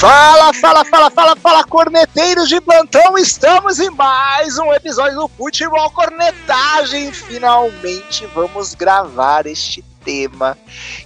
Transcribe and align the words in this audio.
Fala, 0.00 0.50
fala, 0.54 0.82
fala, 0.82 1.10
fala, 1.10 1.36
fala, 1.36 1.64
corneteiros 1.64 2.48
de 2.48 2.58
plantão! 2.58 3.18
Estamos 3.18 3.78
em 3.78 3.90
mais 3.90 4.56
um 4.56 4.72
episódio 4.72 5.14
do 5.14 5.28
Futebol 5.28 5.90
Cornetagem. 5.90 7.12
Finalmente 7.12 8.24
vamos 8.34 8.72
gravar 8.72 9.46
este 9.46 9.84
tema. 10.02 10.56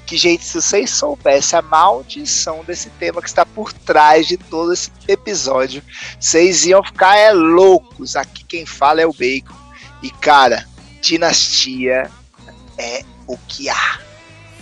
Que, 0.07 0.17
gente, 0.17 0.45
se 0.45 0.62
vocês 0.62 0.91
soubessem 0.91 1.59
a 1.59 1.62
maldição 1.62 2.62
desse 2.64 2.89
tema 2.91 3.21
que 3.21 3.27
está 3.27 3.45
por 3.45 3.72
trás 3.72 4.29
de 4.29 4.36
todo 4.36 4.72
esse 4.72 4.93
episódio, 5.08 5.82
vocês 6.21 6.64
iam 6.64 6.81
ficar 6.85 7.17
é, 7.17 7.32
loucos. 7.32 8.14
Aqui 8.14 8.45
quem 8.45 8.64
fala 8.64 9.00
é 9.00 9.07
o 9.07 9.13
Bacon. 9.13 9.57
E, 10.04 10.11
cara, 10.13 10.68
dinastia 11.00 12.08
é 12.79 13.03
o 13.26 13.36
que 13.49 13.68
há. 13.68 13.99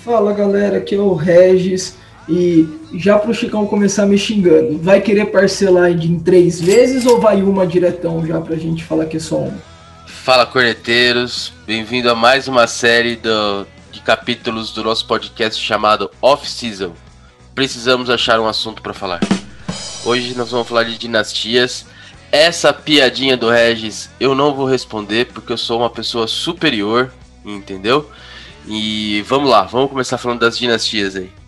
Fala, 0.03 0.33
galera, 0.33 0.79
aqui 0.79 0.95
é 0.95 0.99
o 0.99 1.13
Regis. 1.13 2.01
E 2.29 2.69
já 2.95 3.19
pro 3.19 3.35
Chicão 3.35 3.67
começar 3.67 4.07
me 4.07 4.17
xingando, 4.17 4.79
vai 4.79 5.01
querer 5.01 5.27
parcelar 5.27 5.91
em 5.91 6.21
três 6.21 6.61
vezes 6.61 7.05
ou 7.05 7.21
vai 7.21 7.43
uma 7.43 7.67
diretão 7.67 8.25
já 8.25 8.41
pra 8.41 8.57
gente 8.57 8.85
falar 8.85 9.07
que 9.07 9.17
é 9.17 9.21
só 9.21 9.39
uma? 9.39 9.59
Fala 10.07 10.47
corneteiros, 10.47 11.53
bem-vindo 11.67 12.09
a 12.09 12.15
mais 12.15 12.47
uma 12.47 12.69
série 12.69 13.17
do, 13.17 13.67
de 13.91 14.01
capítulos 14.01 14.71
do 14.71 14.85
nosso 14.85 15.05
podcast 15.05 15.61
chamado 15.61 16.11
Off 16.21 16.49
Season. 16.49 16.93
Precisamos 17.57 18.09
achar 18.09 18.39
um 18.39 18.47
assunto 18.47 18.83
para 18.83 18.95
falar. 18.95 19.21
Hoje 20.05 20.37
nós 20.37 20.53
vamos 20.53 20.69
falar 20.69 20.85
de 20.85 20.97
dinastias. 20.97 21.85
Essa 22.31 22.73
piadinha 22.73 23.37
do 23.37 23.51
Regis 23.51 24.09
eu 24.21 24.33
não 24.33 24.55
vou 24.55 24.67
responder 24.67 25.27
porque 25.27 25.53
eu 25.53 25.59
sou 25.59 25.81
uma 25.81 25.91
pessoa 25.91 26.29
superior, 26.29 27.13
entendeu? 27.45 28.09
E 28.67 29.25
vamos 29.27 29.51
lá, 29.51 29.65
vamos 29.65 29.91
começar 29.91 30.19
falando 30.19 30.39
das 30.39 30.57
dinastias 30.57 31.17
aí. 31.17 31.42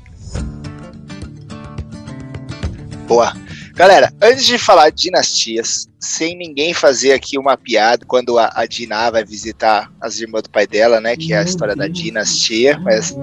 Boa. 3.15 3.33
Galera, 3.75 4.13
antes 4.21 4.45
de 4.45 4.59
falar 4.59 4.91
de 4.91 5.03
dinastias, 5.03 5.89
sem 6.01 6.37
ninguém 6.37 6.75
fazer 6.75 7.13
aqui 7.13 7.39
uma 7.39 7.57
piada, 7.57 8.05
quando 8.05 8.37
a, 8.41 8.51
a 8.53 8.67
Diná 8.67 9.09
vai 9.09 9.25
visitar 9.25 9.89
as 10.01 10.19
irmãs 10.19 10.43
do 10.43 10.51
pai 10.51 10.67
dela, 10.67 11.01
né? 11.01 11.17
Que 11.17 11.33
é 11.33 11.39
a 11.39 11.45
história 11.45 11.77
da 11.77 11.87
dinastia, 11.87 12.77
mas 12.81 13.17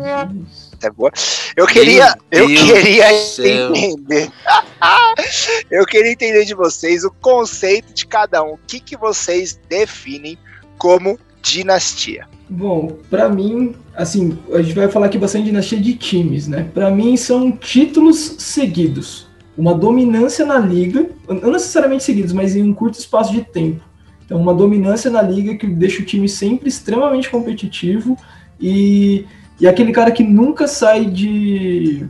é 0.81 0.89
boa. 0.89 1.11
Eu 1.57 1.67
queria, 1.67 2.15
eu 2.31 2.47
queria 2.47 3.11
entender. 3.67 4.31
eu 5.69 5.85
queria 5.85 6.13
entender 6.13 6.45
de 6.45 6.53
vocês 6.53 7.03
o 7.03 7.11
conceito 7.11 7.93
de 7.93 8.07
cada 8.07 8.41
um. 8.43 8.53
O 8.53 8.59
que, 8.65 8.79
que 8.79 8.95
vocês 8.95 9.59
definem 9.67 10.37
como 10.77 11.19
dinastia? 11.41 12.29
Bom, 12.49 12.97
para 13.09 13.27
mim, 13.27 13.75
assim, 13.93 14.39
a 14.53 14.61
gente 14.61 14.73
vai 14.73 14.87
falar 14.87 15.07
aqui 15.07 15.17
bastante 15.17 15.43
de 15.43 15.49
dinastia 15.49 15.81
de 15.81 15.95
times, 15.95 16.47
né? 16.47 16.69
Para 16.73 16.89
mim 16.89 17.17
são 17.17 17.51
títulos 17.51 18.35
seguidos 18.39 19.29
uma 19.61 19.75
dominância 19.75 20.43
na 20.43 20.57
liga, 20.57 21.07
não 21.29 21.51
necessariamente 21.51 22.03
seguidos, 22.03 22.33
mas 22.33 22.55
em 22.55 22.63
um 22.63 22.73
curto 22.73 22.97
espaço 22.97 23.31
de 23.31 23.43
tempo. 23.43 23.83
Então, 24.25 24.41
uma 24.41 24.55
dominância 24.55 25.11
na 25.11 25.21
liga 25.21 25.55
que 25.55 25.67
deixa 25.67 26.01
o 26.01 26.05
time 26.05 26.27
sempre 26.27 26.67
extremamente 26.67 27.29
competitivo 27.29 28.17
e, 28.59 29.23
e 29.59 29.67
aquele 29.67 29.91
cara 29.91 30.09
que 30.09 30.23
nunca 30.23 30.67
sai 30.67 31.05
de. 31.05 32.07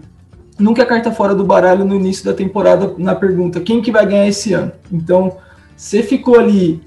Nunca 0.57 0.83
é 0.83 0.85
carta 0.85 1.11
fora 1.11 1.35
do 1.35 1.43
baralho 1.43 1.83
no 1.83 1.95
início 1.95 2.23
da 2.23 2.33
temporada 2.33 2.95
na 2.97 3.15
pergunta 3.15 3.59
quem 3.59 3.81
que 3.81 3.91
vai 3.91 4.05
ganhar 4.05 4.29
esse 4.29 4.53
ano. 4.53 4.71
Então, 4.89 5.35
você 5.75 6.01
ficou 6.01 6.39
ali, 6.39 6.81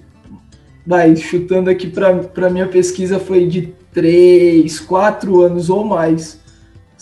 vai, 0.86 1.14
chutando 1.14 1.68
aqui 1.68 1.88
para 1.88 2.48
minha 2.48 2.68
pesquisa, 2.68 3.18
foi 3.18 3.46
de 3.46 3.74
3, 3.92 4.80
4 4.80 5.42
anos 5.42 5.68
ou 5.68 5.84
mais 5.84 6.40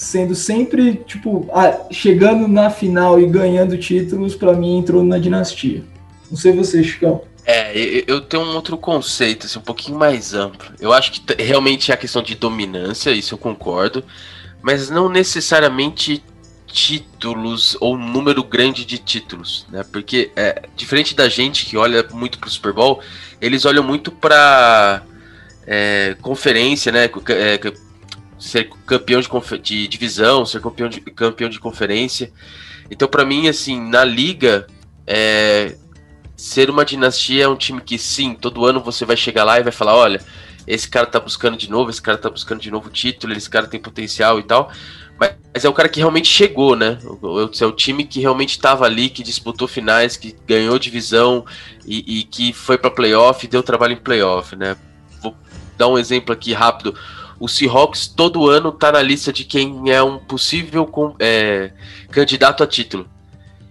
sendo 0.03 0.35
sempre, 0.35 0.95
tipo, 1.07 1.49
chegando 1.91 2.49
na 2.49 2.69
final 2.71 3.21
e 3.21 3.27
ganhando 3.27 3.79
títulos, 3.79 4.35
para 4.35 4.53
mim 4.53 4.79
entrou 4.79 5.03
na 5.05 5.19
dinastia. 5.19 5.85
Não 6.31 6.37
sei 6.37 6.53
você, 6.53 6.83
Chicão. 6.83 7.23
É, 7.45 7.73
eu 8.07 8.21
tenho 8.21 8.43
um 8.43 8.55
outro 8.55 8.77
conceito, 8.77 9.47
assim, 9.47 9.59
um 9.59 9.63
pouquinho 9.63 9.99
mais 9.99 10.35
amplo. 10.35 10.73
Eu 10.81 10.93
acho 10.93 11.13
que 11.13 11.43
realmente 11.43 11.91
é 11.91 11.95
a 11.95 11.97
questão 11.97 12.23
de 12.23 12.35
dominância, 12.35 13.11
isso 13.11 13.35
eu 13.35 13.39
concordo, 13.39 14.05
mas 14.61 14.91
não 14.91 15.09
necessariamente 15.09 16.23
títulos 16.67 17.77
ou 17.81 17.97
número 17.97 18.43
grande 18.43 18.85
de 18.85 18.99
títulos, 18.99 19.67
né? 19.71 19.85
Porque 19.93 20.31
é, 20.35 20.63
diferente 20.75 21.15
da 21.15 21.29
gente 21.29 21.67
que 21.67 21.77
olha 21.77 22.05
muito 22.13 22.39
pro 22.39 22.51
Super 22.51 22.73
Bowl, 22.73 23.01
eles 23.41 23.65
olham 23.65 23.85
muito 23.85 24.11
para 24.11 25.03
é, 25.67 26.17
conferência, 26.23 26.91
né? 26.91 27.05
É, 27.05 27.61
ser 28.43 28.69
campeão 28.85 29.21
de, 29.21 29.59
de 29.61 29.89
divisão, 29.89 30.45
ser 30.45 30.61
campeão 30.61 30.89
de, 30.89 31.01
campeão 31.01 31.49
de 31.49 31.61
conferência. 31.61 32.33
Então, 32.91 33.09
para 33.09 33.25
mim, 33.25 33.49
assim, 33.49 33.81
na 33.81 34.05
liga, 34.05 34.67
é, 35.07 35.77
ser 36.37 36.69
uma 36.69 36.85
dinastia 36.85 37.45
é 37.45 37.49
um 37.49 37.57
time 37.57 37.81
que, 37.81 37.97
sim, 37.97 38.35
todo 38.35 38.67
ano 38.67 38.81
você 38.81 39.05
vai 39.05 39.17
chegar 39.17 39.45
lá 39.45 39.61
e 39.61 39.63
vai 39.63 39.73
falar: 39.73 39.95
olha, 39.95 40.21
esse 40.67 40.89
cara 40.89 41.07
tá 41.07 41.21
buscando 41.21 41.57
de 41.57 41.71
novo, 41.71 41.89
esse 41.89 42.03
cara 42.03 42.19
tá 42.19 42.29
buscando 42.29 42.61
de 42.61 42.71
novo 42.71 42.91
título, 42.91 43.33
esse 43.33 43.49
cara 43.49 43.69
tem 43.69 43.81
potencial 43.81 44.41
e 44.41 44.43
tal. 44.43 44.73
Mas 45.19 45.65
é 45.65 45.69
o 45.69 45.73
cara 45.73 45.89
que 45.89 46.01
realmente 46.01 46.27
chegou, 46.27 46.75
né? 46.75 46.99
É 47.61 47.65
o 47.65 47.73
time 47.73 48.05
que 48.05 48.19
realmente 48.19 48.51
estava 48.51 48.85
ali, 48.85 49.09
que 49.09 49.23
disputou 49.23 49.69
finais, 49.69 50.17
que 50.17 50.35
ganhou 50.47 50.81
divisão 50.81 51.45
e, 51.87 52.19
e 52.19 52.25
que 52.25 52.53
foi 52.53 52.77
para 52.77 52.91
playoff 52.91 53.47
e 53.47 53.49
deu 53.49 53.63
trabalho 53.63 53.93
em 53.93 53.99
playoff, 53.99 54.57
né? 54.57 54.77
Vou 55.21 55.37
dar 55.79 55.87
um 55.87 55.97
exemplo 55.97 56.33
aqui 56.33 56.53
rápido 56.53 56.93
o 57.43 57.49
Seahawks 57.49 58.07
todo 58.07 58.49
ano 58.49 58.71
tá 58.71 58.93
na 58.93 59.03
lista 59.03 59.33
de 59.33 59.43
quem 59.43 59.91
é 59.91 60.01
um 60.01 60.17
possível 60.17 60.89
é, 61.19 61.73
candidato 62.09 62.63
a 62.63 62.69
título. 62.69 63.09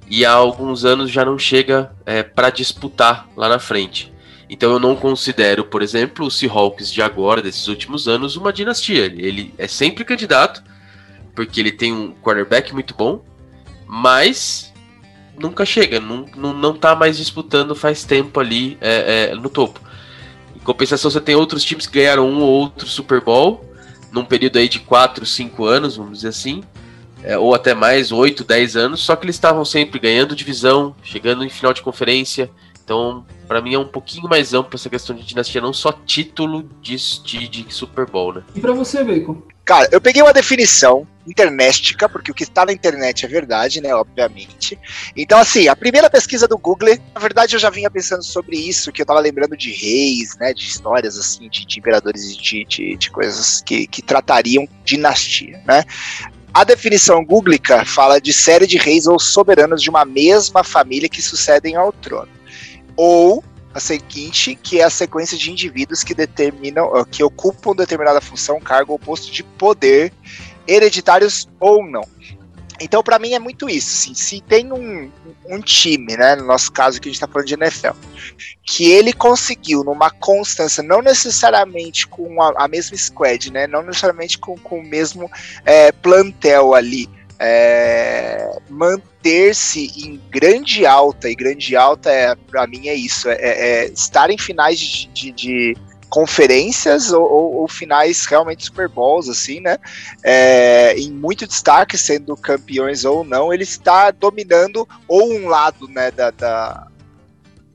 E 0.10 0.26
há 0.26 0.34
alguns 0.34 0.84
anos 0.84 1.10
já 1.10 1.24
não 1.24 1.40
chega 1.40 1.90
é, 2.06 2.22
para 2.22 2.50
disputar 2.50 3.30
lá 3.34 3.48
na 3.48 3.60
frente. 3.60 4.12
Então 4.50 4.74
eu 4.74 4.78
não 4.78 4.94
considero, 4.94 5.64
por 5.64 5.82
exemplo, 5.82 6.26
o 6.26 6.30
Seahawks 6.30 6.92
de 6.92 7.02
agora, 7.02 7.42
desses 7.42 7.70
últimos 7.70 8.10
anos, 8.10 8.36
uma 8.36 8.52
dinastia. 8.52 9.06
Ele 9.06 9.54
é 9.58 9.70
sempre 9.70 10.04
candidato, 10.04 10.62
porque 11.34 11.62
ele 11.62 11.72
tem 11.72 11.94
um 11.94 12.12
quarterback 12.12 12.74
muito 12.74 12.94
bom, 12.94 13.24
mas 13.88 14.74
nunca 15.40 15.64
chega, 15.64 15.98
não, 15.98 16.26
não, 16.36 16.54
não 16.54 16.74
tá 16.74 16.94
mais 16.94 17.16
disputando 17.16 17.74
faz 17.74 18.04
tempo 18.04 18.38
ali 18.38 18.78
é, 18.82 19.30
é, 19.32 19.36
no 19.36 19.50
topo. 19.50 19.80
Em 20.62 20.64
compensação, 20.64 21.10
você 21.10 21.20
tem 21.20 21.36
outros 21.36 21.64
times 21.64 21.88
que 21.88 22.00
ganharam 22.00 22.30
um 22.30 22.42
ou 22.42 22.50
outro 22.50 22.88
Super 22.88 23.20
Bowl 23.20 23.66
num 24.12 24.26
período 24.26 24.60
aí 24.60 24.68
de 24.68 24.80
4, 24.80 25.26
5 25.26 25.66
anos, 25.66 25.96
vamos 25.96 26.18
dizer 26.18 26.28
assim, 26.28 26.62
é, 27.24 27.38
ou 27.38 27.56
até 27.56 27.74
mais, 27.74 28.12
8, 28.12 28.44
10 28.44 28.76
anos, 28.76 29.02
só 29.02 29.16
que 29.16 29.26
eles 29.26 29.36
estavam 29.36 29.64
sempre 29.64 30.00
ganhando 30.00 30.36
divisão, 30.36 30.96
chegando 31.02 31.44
em 31.44 31.50
final 31.50 31.74
de 31.74 31.82
conferência. 31.82 32.50
Então, 32.84 33.26
para 33.48 33.62
mim 33.62 33.74
é 33.74 33.80
um 33.80 33.88
pouquinho 33.88 34.28
mais 34.28 34.54
amplo 34.54 34.76
essa 34.76 34.90
questão 34.90 35.16
de 35.16 35.24
dinastia, 35.24 35.62
não 35.62 35.74
só 35.74 35.92
título 35.92 36.70
de, 36.82 36.96
de, 37.24 37.48
de 37.48 37.74
Super 37.74 38.06
Bowl, 38.06 38.34
né? 38.34 38.44
E 38.56 38.60
para 38.60 38.74
você, 38.74 39.04
Bacon? 39.04 39.42
Cara, 39.64 39.88
eu 39.92 40.02
peguei 40.02 40.22
uma 40.22 40.34
definição 40.34 41.08
internética, 41.26 42.10
porque 42.10 42.32
o 42.32 42.34
que 42.34 42.44
está 42.44 42.66
na 42.66 42.74
internet 42.74 43.26
é 43.26 43.30
verdade, 43.30 43.82
né? 43.82 43.94
Obviamente. 43.94 44.78
Então, 45.16 45.40
assim, 45.40 45.68
a 45.68 45.76
primeira 45.76 46.10
pesquisa 46.10 46.48
do 46.48 46.58
Google, 46.58 46.98
na 47.14 47.20
verdade, 47.20 47.56
eu 47.56 47.60
já 47.60 47.70
vinha 47.70 47.90
pensando 47.90 48.24
sobre 48.24 48.58
isso, 48.58 48.92
que 48.92 49.02
eu 49.02 49.06
tava 49.06 49.20
lembrando 49.20 49.56
de 49.56 49.72
reis, 49.72 50.36
né? 50.38 50.54
De 50.54 50.66
histórias, 50.66 51.18
assim, 51.18 51.50
de, 51.50 51.66
de 51.66 51.80
imperadores 51.80 52.24
e 52.24 52.38
de, 52.38 52.66
de, 52.66 52.98
de, 52.98 53.12
coisas 53.12 53.62
que, 53.62 53.88
que 53.88 54.02
tratariam 54.02 54.68
dinastia, 54.84 55.62
né? 55.66 55.84
A 56.54 56.64
definição 56.64 57.24
googlica 57.24 57.86
fala 57.86 58.20
de 58.20 58.34
série 58.34 58.68
de 58.68 58.78
reis 58.78 59.08
ou 59.08 59.18
soberanos 59.18 59.82
de 59.82 59.90
uma 59.90 60.04
mesma 60.04 60.64
família 60.64 61.08
que 61.08 61.22
sucedem 61.22 61.76
ao 61.76 61.94
trono. 61.94 62.28
Ou 62.98 63.42
a 63.74 63.80
seguinte, 63.80 64.56
que 64.56 64.82
é 64.82 64.84
a 64.84 64.90
sequência 64.90 65.38
de 65.38 65.50
indivíduos 65.50 66.04
que 66.04 66.14
determinam, 66.14 66.92
que 67.10 67.24
ocupam 67.24 67.74
determinada 67.74 68.20
função, 68.20 68.60
cargo 68.60 68.92
ou 68.92 69.00
posto 69.00 69.32
de 69.32 69.44
poder, 69.44 70.12
hereditários 70.72 71.48
ou 71.60 71.86
não. 71.86 72.08
Então, 72.80 73.04
para 73.04 73.20
mim, 73.20 73.34
é 73.34 73.40
muito 73.40 73.70
isso. 73.70 74.02
Assim, 74.02 74.16
se 74.16 74.42
tem 74.42 74.74
um, 74.74 75.12
um 75.48 75.62
time, 75.62 76.18
né, 76.18 76.36
no 76.36 76.46
nosso 76.46 76.72
caso 76.72 77.00
que 77.00 77.08
a 77.08 77.12
gente 77.12 77.18
está 77.22 77.28
falando 77.28 77.48
de 77.48 77.54
NFL, 77.54 77.92
que 78.64 78.90
ele 78.90 79.14
conseguiu, 79.14 79.84
numa 79.84 80.10
constância, 80.10 80.82
não 80.82 81.02
necessariamente 81.02 82.08
com 82.08 82.42
a, 82.42 82.54
a 82.58 82.68
mesma 82.68 82.98
squad, 82.98 83.52
né, 83.52 83.68
não 83.68 83.84
necessariamente 83.84 84.40
com, 84.40 84.58
com 84.58 84.80
o 84.80 84.84
mesmo 84.84 85.30
é, 85.64 85.92
plantel 85.92 86.74
ali, 86.74 87.08
é, 87.38 88.60
manter-se 88.70 89.92
em 89.98 90.20
grande 90.30 90.86
alta, 90.86 91.30
e 91.30 91.36
grande 91.36 91.76
alta 91.76 92.10
é, 92.10 92.36
para 92.36 92.66
mim 92.66 92.88
é 92.88 92.96
isso, 92.96 93.30
é, 93.30 93.36
é, 93.40 93.86
estar 93.90 94.30
em 94.32 94.38
finais 94.38 94.80
de, 94.80 95.08
de, 95.08 95.32
de 95.32 95.78
conferências 96.12 97.14
ou, 97.14 97.24
ou, 97.24 97.54
ou, 97.62 97.68
finais 97.70 98.26
realmente 98.26 98.66
Super 98.66 98.90
Bowls, 98.90 99.30
assim, 99.30 99.62
né? 99.62 99.78
É, 100.22 100.94
em 100.98 101.10
muito 101.10 101.48
destaque, 101.48 101.98
sendo 101.98 102.36
campeões 102.36 103.06
ou 103.06 103.24
não, 103.24 103.54
ele 103.54 103.64
está 103.64 104.12
dominando 104.12 104.86
ou 105.08 105.34
um 105.34 105.48
lado, 105.48 105.88
né, 105.88 106.12
da, 106.12 106.30
da, 106.30 106.88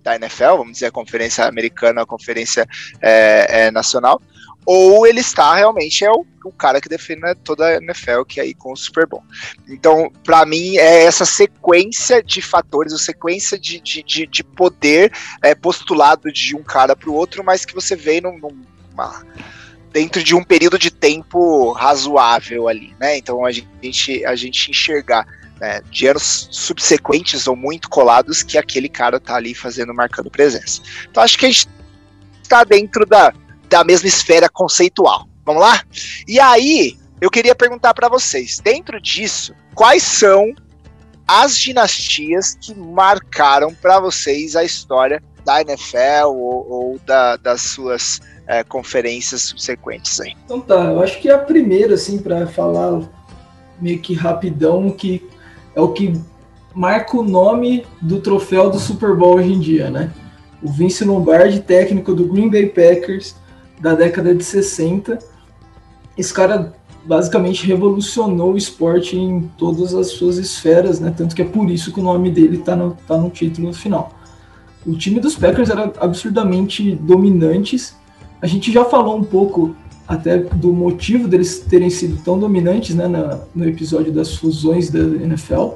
da 0.03 0.17
NFL, 0.17 0.59
vamos 0.59 0.75
dizer, 0.75 0.87
a 0.87 0.91
conferência 0.91 1.47
americana, 1.47 2.03
a 2.03 2.06
conferência 2.06 2.69
é, 3.00 3.47
é, 3.49 3.71
nacional, 3.71 4.21
ou 4.66 5.06
ele 5.06 5.20
está 5.20 5.54
realmente 5.54 6.04
é 6.04 6.10
o, 6.10 6.26
o 6.44 6.50
cara 6.50 6.80
que 6.80 6.88
defende 6.88 7.34
toda 7.44 7.64
a 7.64 7.76
NFL, 7.76 8.24
que 8.26 8.40
é 8.40 8.42
aí 8.42 8.54
com 8.54 8.72
o 8.72 8.76
Super 8.76 9.06
Bowl. 9.06 9.22
Então, 9.68 10.10
para 10.24 10.44
mim, 10.44 10.76
é 10.76 11.04
essa 11.04 11.24
sequência 11.24 12.20
de 12.20 12.42
fatores, 12.42 12.92
a 12.92 12.98
sequência 12.98 13.56
de, 13.56 13.80
de, 13.80 14.02
de, 14.02 14.26
de 14.26 14.42
poder 14.42 15.12
é, 15.40 15.54
postulado 15.54 16.32
de 16.32 16.56
um 16.56 16.64
cara 16.64 16.96
para 16.96 17.08
o 17.08 17.14
outro, 17.14 17.44
mas 17.44 17.64
que 17.64 17.74
você 17.74 17.94
vê 17.94 18.20
num, 18.20 18.38
numa 18.38 19.24
dentro 19.92 20.22
de 20.22 20.34
um 20.34 20.42
período 20.42 20.78
de 20.78 20.90
tempo 20.90 21.72
razoável 21.72 22.68
ali, 22.68 22.94
né? 23.00 23.16
Então 23.16 23.46
a 23.46 23.50
gente, 23.50 24.24
a 24.26 24.34
gente 24.34 24.70
enxergar 24.70 25.26
né, 25.58 25.80
de 25.90 26.06
anos 26.06 26.48
subsequentes 26.50 27.46
ou 27.46 27.56
muito 27.56 27.88
colados 27.88 28.42
que 28.42 28.58
aquele 28.58 28.90
cara 28.90 29.18
tá 29.18 29.36
ali 29.36 29.54
fazendo, 29.54 29.94
marcando 29.94 30.30
presença. 30.30 30.82
Então 31.08 31.22
acho 31.22 31.38
que 31.38 31.46
a 31.46 31.48
gente 31.48 31.68
está 32.42 32.62
dentro 32.62 33.06
da, 33.06 33.32
da 33.68 33.84
mesma 33.84 34.08
esfera 34.08 34.48
conceitual. 34.48 35.28
Vamos 35.44 35.62
lá? 35.62 35.82
E 36.26 36.40
aí, 36.40 36.96
eu 37.20 37.30
queria 37.30 37.54
perguntar 37.54 37.94
para 37.94 38.08
vocês, 38.08 38.60
dentro 38.62 39.00
disso, 39.00 39.54
quais 39.74 40.02
são 40.02 40.52
as 41.26 41.58
dinastias 41.58 42.56
que 42.60 42.74
marcaram 42.74 43.74
para 43.74 43.98
vocês 44.00 44.54
a 44.54 44.64
história 44.64 45.22
da 45.44 45.60
NFL 45.60 46.26
ou, 46.26 46.70
ou 46.70 47.00
da, 47.06 47.36
das 47.36 47.62
suas 47.62 48.20
é, 48.46 48.62
conferências 48.62 49.42
subsequentes 49.42 50.20
aí? 50.20 50.34
Então 50.44 50.60
tá, 50.60 50.92
eu 50.92 51.02
acho 51.02 51.20
que 51.20 51.30
a 51.30 51.38
primeira, 51.38 51.94
assim, 51.94 52.18
para 52.18 52.46
falar 52.46 53.00
meio 53.80 54.00
que 54.00 54.14
rapidão, 54.14 54.90
que 54.90 55.28
é 55.74 55.80
o 55.80 55.92
que 55.92 56.12
marca 56.74 57.16
o 57.16 57.22
nome 57.22 57.86
do 58.00 58.20
troféu 58.20 58.70
do 58.70 58.78
Super 58.78 59.14
Bowl 59.14 59.36
hoje 59.36 59.52
em 59.52 59.60
dia, 59.60 59.90
né? 59.90 60.12
O 60.62 60.70
Vince 60.70 61.04
Lombardi, 61.04 61.60
técnico 61.60 62.14
do 62.14 62.26
Green 62.26 62.50
Bay 62.50 62.66
Packers 62.66 63.36
da 63.81 63.94
década 63.94 64.34
de 64.34 64.44
60. 64.44 65.19
Esse 66.17 66.32
cara 66.32 66.75
basicamente 67.05 67.67
revolucionou 67.67 68.55
o 68.55 68.56
esporte 68.56 69.17
em 69.17 69.49
todas 69.56 69.94
as 69.94 70.08
suas 70.08 70.38
esferas, 70.38 70.99
né? 70.99 71.14
Tanto 71.17 71.34
que 71.34 71.43
é 71.43 71.44
por 71.44 71.70
isso 71.70 71.93
que 71.93 72.00
o 72.00 72.02
nome 72.02 72.31
dele 72.31 72.58
tá 72.58 72.75
no, 72.75 72.96
tá 73.06 73.17
no 73.17 73.31
título 73.31 73.73
final. 73.73 74.12
O 74.84 74.96
time 74.96 75.20
dos 75.20 75.37
Packers 75.37 75.70
era 75.70 75.93
absurdamente 75.99 76.94
dominantes. 76.94 77.96
A 78.40 78.46
gente 78.46 78.73
já 78.73 78.84
falou 78.84 79.17
um 79.17 79.25
pouco 79.25 79.75
até 80.06 80.38
do 80.38 80.73
motivo 80.73 81.26
deles 81.26 81.58
terem 81.61 81.90
sido 81.90 82.23
tão 82.23 82.38
dominantes 82.38 82.94
né, 82.94 83.08
na, 83.08 83.40
no 83.55 83.69
episódio 83.69 84.12
das 84.12 84.37
fusões 84.37 84.90
da 84.90 85.00
NFL, 85.00 85.70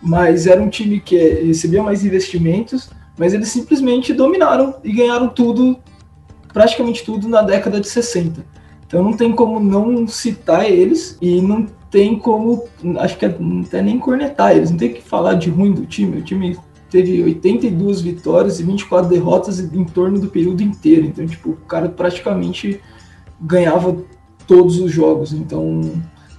mas 0.00 0.46
era 0.46 0.62
um 0.62 0.68
time 0.68 1.00
que 1.00 1.16
recebia 1.16 1.82
mais 1.82 2.04
investimentos, 2.04 2.90
mas 3.18 3.34
eles 3.34 3.48
simplesmente 3.48 4.12
dominaram 4.12 4.76
e 4.84 4.92
ganharam 4.92 5.28
tudo, 5.28 5.76
praticamente 6.52 7.04
tudo, 7.04 7.28
na 7.28 7.42
década 7.42 7.80
de 7.80 7.88
60. 7.88 8.44
Então 8.86 9.02
não 9.02 9.14
tem 9.14 9.32
como 9.32 9.58
não 9.58 10.06
citar 10.06 10.70
eles 10.70 11.16
e 11.20 11.40
não 11.40 11.66
tem 11.90 12.18
como, 12.18 12.64
acho 12.98 13.18
que 13.18 13.26
até 13.26 13.82
nem 13.82 13.98
cornetar 13.98 14.56
eles, 14.56 14.70
não 14.70 14.78
tem 14.78 14.92
que 14.92 15.02
falar 15.02 15.34
de 15.34 15.50
ruim 15.50 15.72
do 15.72 15.86
time. 15.86 16.18
O 16.18 16.22
time 16.22 16.58
teve 16.90 17.22
82 17.22 18.02
vitórias 18.02 18.60
e 18.60 18.62
24 18.62 19.08
derrotas 19.08 19.58
em 19.58 19.84
torno 19.84 20.20
do 20.20 20.28
período 20.28 20.62
inteiro. 20.62 21.06
Então, 21.06 21.26
tipo, 21.26 21.50
o 21.50 21.56
cara 21.56 21.88
praticamente 21.88 22.80
ganhava 23.40 23.96
todos 24.46 24.78
os 24.78 24.92
jogos. 24.92 25.32
Então, 25.32 25.80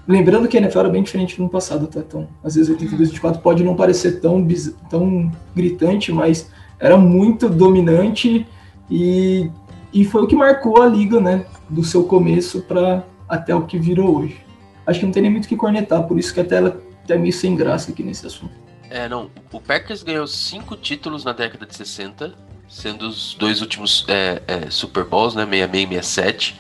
lembrando 0.07 0.48
que 0.48 0.57
a 0.57 0.62
NFL 0.62 0.80
era 0.80 0.89
bem 0.89 1.01
diferente 1.01 1.42
no 1.42 1.50
passado, 1.50 1.88
tá? 1.88 2.01
Então, 2.01 2.27
às 2.44 2.54
vezes 2.54 2.69
82 2.69 3.10
24 3.10 3.42
pode 3.42 3.63
não 3.63 3.75
parecer 3.75 4.21
tão, 4.21 4.48
tão 4.89 5.31
gritante, 5.56 6.12
mas 6.12 6.50
era 6.80 6.98
muito 6.98 7.50
dominante 7.50 8.45
e, 8.89 9.50
e 9.94 10.04
foi 10.04 10.24
o 10.24 10.28
que 10.28 10.36
marcou 10.36 10.81
a 10.81 10.88
liga, 10.88 11.19
né? 11.19 11.45
Do 11.69 11.84
seu 11.84 12.04
começo 12.04 12.62
para 12.62 13.06
até 13.30 13.54
o 13.54 13.66
que 13.66 13.78
virou 13.78 14.19
hoje. 14.19 14.44
Acho 14.86 15.00
que 15.00 15.06
não 15.06 15.13
tem 15.13 15.22
nem 15.22 15.31
muito 15.31 15.45
o 15.45 15.48
que 15.48 15.56
cornetar, 15.56 16.04
por 16.04 16.18
isso 16.18 16.34
que 16.34 16.40
até 16.40 16.57
ela 16.57 16.81
é 17.07 17.18
meio 17.18 17.31
sem 17.31 17.56
graça 17.56 17.92
aqui 17.92 18.04
nesse 18.04 18.25
assunto. 18.25 18.54
É, 18.90 19.07
não. 19.07 19.30
O 19.51 19.60
Packers 19.60 20.04
ganhou 20.04 20.28
cinco 20.28 20.75
títulos 20.75 21.24
na 21.24 21.31
década 21.31 21.66
de 21.66 21.75
60, 21.75 22.34
sendo 22.68 23.07
os 23.07 23.34
dois 23.36 23.62
últimos 23.62 24.06
é, 24.07 24.42
é, 24.48 24.69
Super 24.69 25.04
Bowls, 25.06 25.36
né? 25.36 25.45
66 25.45 25.84
e 25.84 25.88
67. 25.96 26.60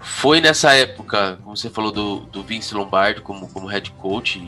Foi 0.00 0.40
nessa 0.40 0.74
época, 0.74 1.38
como 1.42 1.56
você 1.56 1.70
falou, 1.70 1.90
do, 1.90 2.20
do 2.20 2.42
Vince 2.42 2.74
Lombardi 2.74 3.20
como, 3.20 3.48
como 3.48 3.66
head 3.66 3.90
coach. 3.92 4.38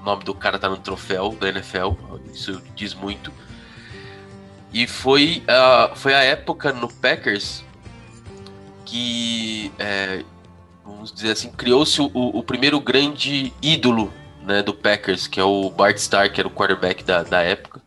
O 0.00 0.04
nome 0.04 0.24
do 0.24 0.34
cara 0.34 0.58
tá 0.58 0.68
no 0.68 0.76
troféu 0.78 1.36
da 1.38 1.48
NFL, 1.48 1.92
isso 2.32 2.62
diz 2.74 2.94
muito. 2.94 3.32
E 4.74 4.88
foi, 4.88 5.40
uh, 5.44 5.94
foi 5.94 6.12
a 6.12 6.24
época 6.24 6.72
no 6.72 6.92
Packers 6.92 7.64
que, 8.84 9.72
é, 9.78 10.24
vamos 10.84 11.12
dizer 11.12 11.30
assim, 11.30 11.52
criou-se 11.52 12.00
o, 12.00 12.10
o, 12.12 12.42
primeiro 12.42 12.80
grande 12.80 13.52
ídolo 13.62 14.12
né, 14.42 14.64
do 14.64 14.74
Packers, 14.74 15.28
que 15.28 15.38
é 15.38 15.44
o 15.44 15.70
Bart 15.70 15.96
Starr, 15.96 16.32
que 16.32 16.40
era 16.40 16.48
o 16.48 16.50
quarterback 16.50 17.04
da, 17.04 17.22
da 17.22 17.40
época. 17.40 17.80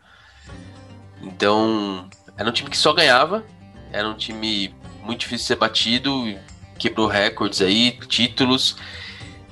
Então, 1.22 2.10
era 2.38 2.48
um 2.48 2.54
time 2.54 2.70
que 2.70 2.78
só 2.78 2.94
ganhava, 2.94 3.44
era 3.92 4.08
um 4.08 4.16
time 4.16 4.74
muito 5.04 5.20
difícil 5.20 5.44
de 5.44 5.48
ser 5.48 5.56
batido, 5.58 6.40
quebrou 6.80 7.08
recordes 7.08 7.62
aí, 7.62 7.92
títulos. 8.08 8.78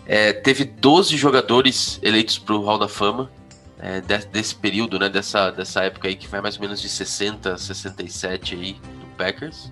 É, 0.05 0.31
teve 0.31 0.63
12 0.63 1.17
jogadores 1.17 1.99
eleitos 2.01 2.37
para 2.37 2.55
o 2.55 2.63
Hall 2.63 2.79
da 2.79 2.87
Fama 2.87 3.29
é, 3.85 4.01
desse, 4.01 4.27
desse, 4.27 4.55
período, 4.55 4.97
né? 4.97 5.07
Dessa, 5.07 5.51
dessa 5.51 5.83
época 5.83 6.07
aí 6.07 6.15
que 6.15 6.27
vai 6.27 6.41
mais 6.41 6.55
ou 6.55 6.61
menos 6.61 6.81
de 6.81 6.89
60 6.89 7.53
a 7.53 7.57
67 7.57 8.55
aí 8.55 8.73
do 8.73 9.05
Packers. 9.15 9.71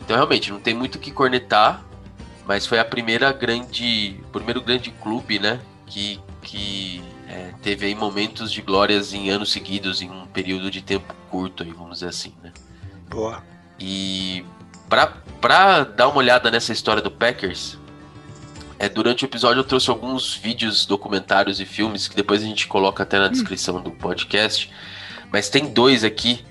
Então 0.00 0.14
realmente 0.14 0.52
não 0.52 0.60
tem 0.60 0.72
muito 0.72 0.94
o 0.94 0.98
que 1.00 1.10
cornetar, 1.10 1.84
mas 2.46 2.64
foi 2.66 2.78
a 2.78 2.84
primeira 2.84 3.32
grande, 3.32 4.20
o 4.28 4.28
primeiro 4.28 4.62
grande 4.62 4.92
clube, 4.92 5.40
né? 5.40 5.60
Que, 5.86 6.20
que 6.40 7.02
é, 7.28 7.52
teve 7.62 7.86
aí 7.86 7.96
momentos 7.96 8.52
de 8.52 8.62
glórias 8.62 9.12
em 9.12 9.28
anos 9.28 9.50
seguidos, 9.50 10.00
em 10.00 10.08
um 10.08 10.26
período 10.26 10.70
de 10.70 10.80
tempo 10.80 11.12
curto, 11.28 11.64
aí, 11.64 11.72
vamos 11.72 11.94
dizer 11.94 12.08
assim, 12.08 12.32
né? 12.40 12.52
Boa. 13.10 13.42
E 13.80 14.44
pra 14.88 15.82
dar 15.82 16.06
uma 16.08 16.18
olhada 16.18 16.48
nessa 16.48 16.72
história 16.72 17.02
do 17.02 17.10
Packers, 17.10 17.76
é, 18.78 18.88
durante 18.88 19.24
o 19.24 19.26
episódio 19.26 19.60
eu 19.60 19.64
trouxe 19.64 19.88
alguns 19.90 20.34
vídeos, 20.34 20.84
documentários 20.84 21.60
e 21.60 21.64
filmes 21.64 22.08
que 22.08 22.16
depois 22.16 22.42
a 22.42 22.46
gente 22.46 22.66
coloca 22.66 23.02
até 23.02 23.18
na 23.18 23.26
hum. 23.26 23.30
descrição 23.30 23.80
do 23.80 23.90
podcast. 23.90 24.70
Mas 25.32 25.48
tem 25.48 25.66
dois 25.66 26.04
aqui 26.04 26.44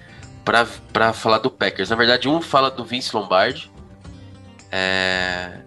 para 0.44 1.14
falar 1.14 1.40
do 1.40 1.50
Packers. 1.50 1.90
Na 1.90 1.96
verdade, 1.96 2.30
um 2.30 2.42
fala 2.42 2.70
do 2.70 2.84
Vince 2.84 3.16
Lombardi. 3.16 3.72
É, 4.72 5.60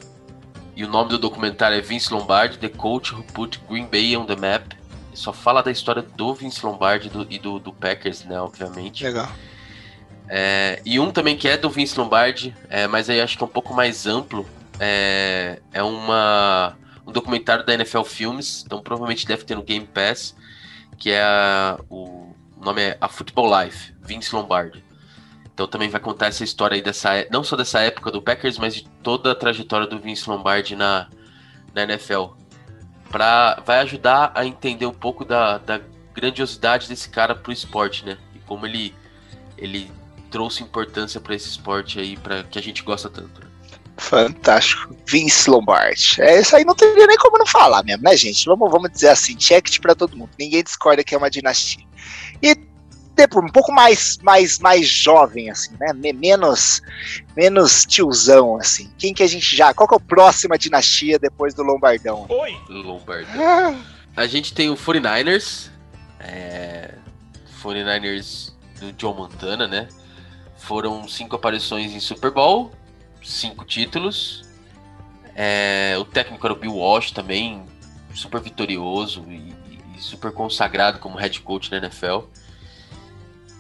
e 0.77 0.85
o 0.85 0.89
nome 0.89 1.11
do 1.11 1.19
documentário 1.19 1.77
é 1.77 1.81
Vince 1.81 2.13
Lombardi, 2.13 2.59
The 2.59 2.69
Coach 2.69 3.15
Who 3.15 3.25
Put 3.25 3.61
Green 3.69 3.87
Bay 3.87 4.17
on 4.17 4.25
the 4.25 4.37
Map. 4.37 4.73
Só 5.13 5.33
fala 5.33 5.63
da 5.63 5.71
história 5.73 6.03
do 6.03 6.35
Vince 6.35 6.65
Lombardi 6.65 7.09
do, 7.09 7.27
e 7.29 7.39
do, 7.39 7.59
do 7.59 7.73
Packers, 7.73 8.25
né? 8.25 8.41
Obviamente. 8.41 9.03
Legal. 9.03 9.29
É, 10.29 10.81
e 10.85 11.01
um 11.01 11.11
também 11.11 11.37
que 11.37 11.49
é 11.49 11.57
do 11.57 11.71
Vince 11.71 11.99
Lombardi, 11.99 12.55
é, 12.69 12.87
mas 12.87 13.09
aí 13.09 13.21
acho 13.21 13.37
que 13.37 13.43
é 13.43 13.47
um 13.47 13.51
pouco 13.51 13.75
mais 13.75 14.07
amplo. 14.07 14.47
É, 14.81 15.61
é 15.73 15.83
uma, 15.83 16.77
um 17.07 17.13
documentário 17.13 17.65
da 17.65 17.75
NFL 17.75 18.03
Filmes, 18.03 18.63
então 18.65 18.81
provavelmente 18.81 19.27
deve 19.27 19.45
ter 19.45 19.55
no 19.55 19.63
Game 19.63 19.87
Pass, 19.87 20.37
que 20.97 21.11
é 21.11 21.23
a, 21.23 21.79
o, 21.89 22.35
o 22.57 22.65
nome 22.65 22.83
é 22.83 22.99
A 23.01 23.09
Football 23.09 23.63
Life, 23.63 23.95
Vince 24.01 24.35
Lombardi. 24.35 24.85
Então 25.53 25.67
também 25.67 25.89
vai 25.89 26.01
contar 26.01 26.27
essa 26.27 26.45
história 26.45 26.77
aí 26.77 26.83
dessa, 26.83 27.11
não 27.33 27.43
só 27.43 27.57
dessa 27.57 27.81
época 27.81 28.13
do 28.13 28.23
Packers, 28.23 28.59
mas 28.59 28.77
de 28.77 28.85
toda 29.03 29.33
a 29.33 29.35
trajetória 29.35 29.87
do 29.87 29.99
Vince 29.99 30.29
Lombardi 30.31 30.77
na, 30.77 31.09
na 31.75 31.83
NFL. 31.83 32.27
Pra, 33.11 33.61
vai 33.65 33.81
ajudar 33.81 34.31
a 34.35 34.47
entender 34.47 34.87
um 34.87 34.93
pouco 34.93 35.25
da, 35.25 35.59
da 35.59 35.81
grandiosidade 36.15 36.89
desse 36.89 37.09
cara 37.09 37.35
pro 37.35 37.53
esporte, 37.53 38.05
né? 38.05 38.19
E 38.35 38.39
como 38.41 38.67
ele, 38.67 38.95
ele 39.57 39.91
trouxe 40.31 40.63
importância 40.63 41.21
para 41.21 41.35
esse 41.35 41.49
esporte 41.49 41.99
aí, 41.99 42.17
para 42.17 42.45
que 42.45 42.59
a 42.59 42.63
gente 42.63 42.83
gosta 42.83 43.09
tanto. 43.09 43.48
Fantástico. 43.99 44.97
Vince 45.07 45.51
Lombardi. 45.51 46.21
É, 46.21 46.41
isso 46.41 46.57
aí 46.57 46.65
não 46.65 46.75
teria 46.75 47.07
nem 47.07 47.17
como 47.19 47.37
não 47.37 47.47
falar 47.47 47.83
mesmo, 47.83 48.05
né, 48.05 48.17
gente? 48.17 48.47
Vamos, 48.47 48.71
vamos 48.71 48.91
dizer 48.91 49.09
assim, 49.09 49.37
check 49.37 49.79
para 49.81 49.95
todo 49.95 50.17
mundo. 50.17 50.31
Ninguém 50.39 50.63
discorda 50.63 51.05
que 51.05 51.15
é 51.15 51.19
uma 51.19 51.29
dinastia. 51.29 51.85
E 52.43 52.55
depois, 53.19 53.45
um 53.45 53.53
pouco 53.53 53.73
mais, 53.73 54.17
mais, 54.23 54.61
mais 54.61 54.87
jovem, 54.87 55.51
assim, 55.51 55.73
né? 55.81 55.93
Menos, 55.93 56.81
menos 57.37 57.85
tiozão, 57.85 58.57
assim. 58.57 58.91
Quem 58.97 59.13
que 59.13 59.25
a 59.25 59.27
gente 59.27 59.57
já. 59.57 59.75
Qual 59.75 59.89
que 59.89 59.95
é 59.95 59.97
a 59.97 60.01
próxima 60.01 60.57
dinastia 60.57 61.19
depois 61.19 61.53
do 61.53 61.65
Lombardão? 61.65 62.27
Oi! 62.29 62.57
Lombardão. 62.69 63.43
Ah. 63.43 63.75
A 64.17 64.27
gente 64.27 64.55
tem 64.55 64.71
o 64.71 64.77
49ers. 64.77 65.69
É, 66.21 66.95
49ers 67.61 68.53
do 68.81 68.93
John 68.93 69.15
Montana, 69.15 69.67
né? 69.67 69.89
Foram 70.57 71.09
cinco 71.09 71.35
aparições 71.35 71.93
em 71.93 72.01
Super 72.01 72.31
Bowl, 72.31 72.73
cinco 73.29 73.65
títulos. 73.65 74.45
É, 75.35 75.97
o 75.99 76.05
técnico 76.05 76.45
era 76.47 76.53
o 76.53 76.57
Bill 76.57 76.75
Walsh 76.75 77.13
também, 77.13 77.65
super 78.15 78.41
vitorioso 78.41 79.25
e, 79.29 79.55
e 79.97 80.01
super 80.01 80.33
consagrado 80.33 80.99
como 80.99 81.17
head 81.17 81.41
coach 81.41 81.71
na 81.71 81.77
NFL. 81.77 82.23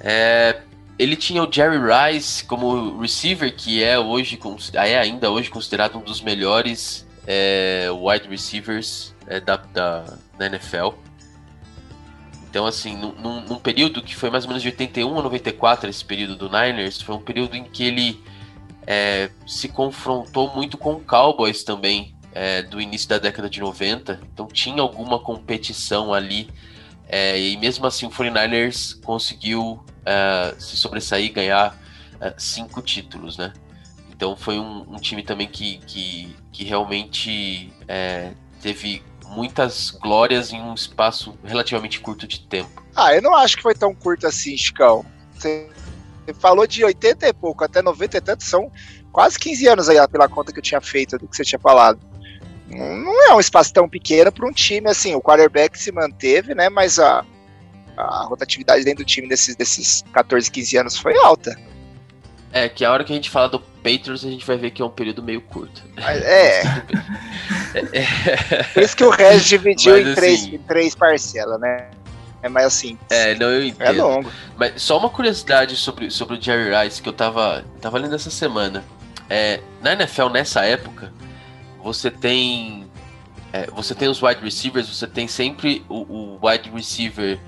É, 0.00 0.62
ele 0.98 1.14
tinha 1.14 1.42
o 1.42 1.52
Jerry 1.52 1.78
Rice 1.78 2.44
como 2.44 2.98
receiver, 3.00 3.54
que 3.54 3.82
é 3.82 3.98
hoje 3.98 4.38
é 4.74 4.98
ainda 4.98 5.30
hoje 5.30 5.50
considerado 5.50 5.98
um 5.98 6.02
dos 6.02 6.20
melhores 6.20 7.06
é, 7.26 7.86
wide 7.90 8.28
receivers 8.28 9.14
é, 9.26 9.38
da, 9.38 9.56
da, 9.56 10.18
da, 10.36 10.46
NFL. 10.46 10.94
Então, 12.50 12.66
assim, 12.66 12.96
num, 12.96 13.42
num, 13.42 13.58
período 13.58 14.02
que 14.02 14.16
foi 14.16 14.30
mais 14.30 14.44
ou 14.44 14.48
menos 14.48 14.62
de 14.62 14.70
81 14.70 15.18
a 15.18 15.22
94, 15.22 15.90
esse 15.90 16.04
período 16.04 16.34
do 16.34 16.46
Niners, 16.48 17.00
foi 17.00 17.14
um 17.14 17.20
período 17.20 17.54
em 17.54 17.62
que 17.62 17.84
ele 17.84 18.20
é, 18.90 19.28
se 19.46 19.68
confrontou 19.68 20.54
muito 20.54 20.78
com 20.78 20.94
o 20.94 21.00
Cowboys 21.00 21.62
também, 21.62 22.16
é, 22.32 22.62
do 22.62 22.80
início 22.80 23.06
da 23.06 23.18
década 23.18 23.50
de 23.50 23.60
90. 23.60 24.18
Então, 24.32 24.46
tinha 24.46 24.80
alguma 24.80 25.18
competição 25.18 26.14
ali. 26.14 26.48
É, 27.06 27.38
e 27.38 27.54
mesmo 27.58 27.86
assim, 27.86 28.06
o 28.06 28.10
49ers 28.10 28.98
conseguiu 29.02 29.72
uh, 29.72 30.60
se 30.60 30.76
sobressair 30.78 31.26
e 31.26 31.28
ganhar 31.28 31.78
uh, 32.14 32.32
cinco 32.38 32.80
títulos, 32.80 33.36
né? 33.36 33.52
Então 34.10 34.36
foi 34.36 34.58
um, 34.58 34.86
um 34.90 34.96
time 34.96 35.22
também 35.22 35.46
que, 35.46 35.78
que, 35.86 36.34
que 36.50 36.64
realmente 36.64 37.72
é, 37.86 38.32
teve 38.60 39.02
muitas 39.26 39.90
glórias 39.90 40.52
em 40.52 40.60
um 40.60 40.74
espaço 40.74 41.38
relativamente 41.44 42.00
curto 42.00 42.26
de 42.26 42.40
tempo. 42.40 42.82
Ah, 42.96 43.14
eu 43.14 43.22
não 43.22 43.34
acho 43.34 43.56
que 43.56 43.62
foi 43.62 43.74
tão 43.74 43.94
curto 43.94 44.26
assim, 44.26 44.56
Chicão. 44.56 45.06
Falou 46.34 46.66
de 46.66 46.84
80 46.84 47.28
e 47.28 47.32
pouco 47.32 47.64
até 47.64 47.82
90 47.82 48.16
e 48.16 48.20
tanto, 48.20 48.44
são 48.44 48.70
quase 49.12 49.38
15 49.38 49.68
anos 49.68 49.88
aí 49.88 49.96
pela 50.08 50.28
conta 50.28 50.52
que 50.52 50.58
eu 50.58 50.62
tinha 50.62 50.80
feito 50.80 51.18
do 51.18 51.26
que 51.26 51.36
você 51.36 51.44
tinha 51.44 51.58
falado. 51.58 51.98
Não 52.68 53.30
é 53.30 53.34
um 53.34 53.40
espaço 53.40 53.72
tão 53.72 53.88
pequeno 53.88 54.30
para 54.30 54.46
um 54.46 54.52
time 54.52 54.90
assim. 54.90 55.14
O 55.14 55.22
quarterback 55.22 55.78
se 55.78 55.90
manteve, 55.90 56.54
né? 56.54 56.68
Mas 56.68 56.98
a, 56.98 57.24
a 57.96 58.24
rotatividade 58.24 58.84
dentro 58.84 59.04
do 59.04 59.06
time 59.06 59.28
desses, 59.28 59.56
desses 59.56 60.04
14, 60.12 60.50
15 60.50 60.76
anos 60.76 60.98
foi 60.98 61.16
alta. 61.16 61.58
É, 62.52 62.68
que 62.68 62.84
a 62.84 62.92
hora 62.92 63.04
que 63.04 63.12
a 63.12 63.16
gente 63.16 63.30
fala 63.30 63.48
do 63.48 63.60
Patriots, 63.60 64.24
a 64.24 64.30
gente 64.30 64.46
vai 64.46 64.56
ver 64.56 64.70
que 64.70 64.80
é 64.80 64.84
um 64.84 64.90
período 64.90 65.22
meio 65.22 65.40
curto. 65.40 65.82
É. 65.96 66.62
é. 67.92 68.62
Por 68.72 68.82
isso 68.82 68.96
que 68.96 69.04
o 69.04 69.10
Regis 69.10 69.44
dividiu 69.48 69.92
Mas, 69.92 70.06
em, 70.06 70.14
três, 70.14 70.40
assim, 70.40 70.54
em 70.54 70.58
três 70.58 70.94
parcelas, 70.94 71.60
né? 71.60 71.90
É 72.42 72.48
mais 72.48 72.66
assim. 72.66 72.98
É, 73.10 73.34
não, 73.34 73.48
eu 73.48 73.64
entendo. 73.64 73.86
É 73.86 73.92
longo. 73.92 74.30
Mas 74.56 74.80
só 74.80 74.98
uma 74.98 75.10
curiosidade 75.10 75.76
sobre, 75.76 76.10
sobre 76.10 76.36
o 76.36 76.40
Jerry 76.42 76.70
Rice 76.74 77.02
que 77.02 77.08
eu 77.08 77.12
tava, 77.12 77.64
tava 77.80 77.98
lendo 77.98 78.14
essa 78.14 78.30
semana. 78.30 78.84
É, 79.28 79.60
na 79.82 79.92
NFL, 79.92 80.28
nessa 80.28 80.64
época, 80.64 81.12
você 81.82 82.10
tem. 82.10 82.86
É, 83.52 83.66
você 83.70 83.94
tem 83.94 84.08
os 84.08 84.22
wide 84.22 84.40
receivers, 84.42 84.88
você 84.88 85.06
tem 85.06 85.26
sempre 85.26 85.84
o, 85.88 86.36
o 86.36 86.46
wide 86.46 86.70
receiver 86.70 87.38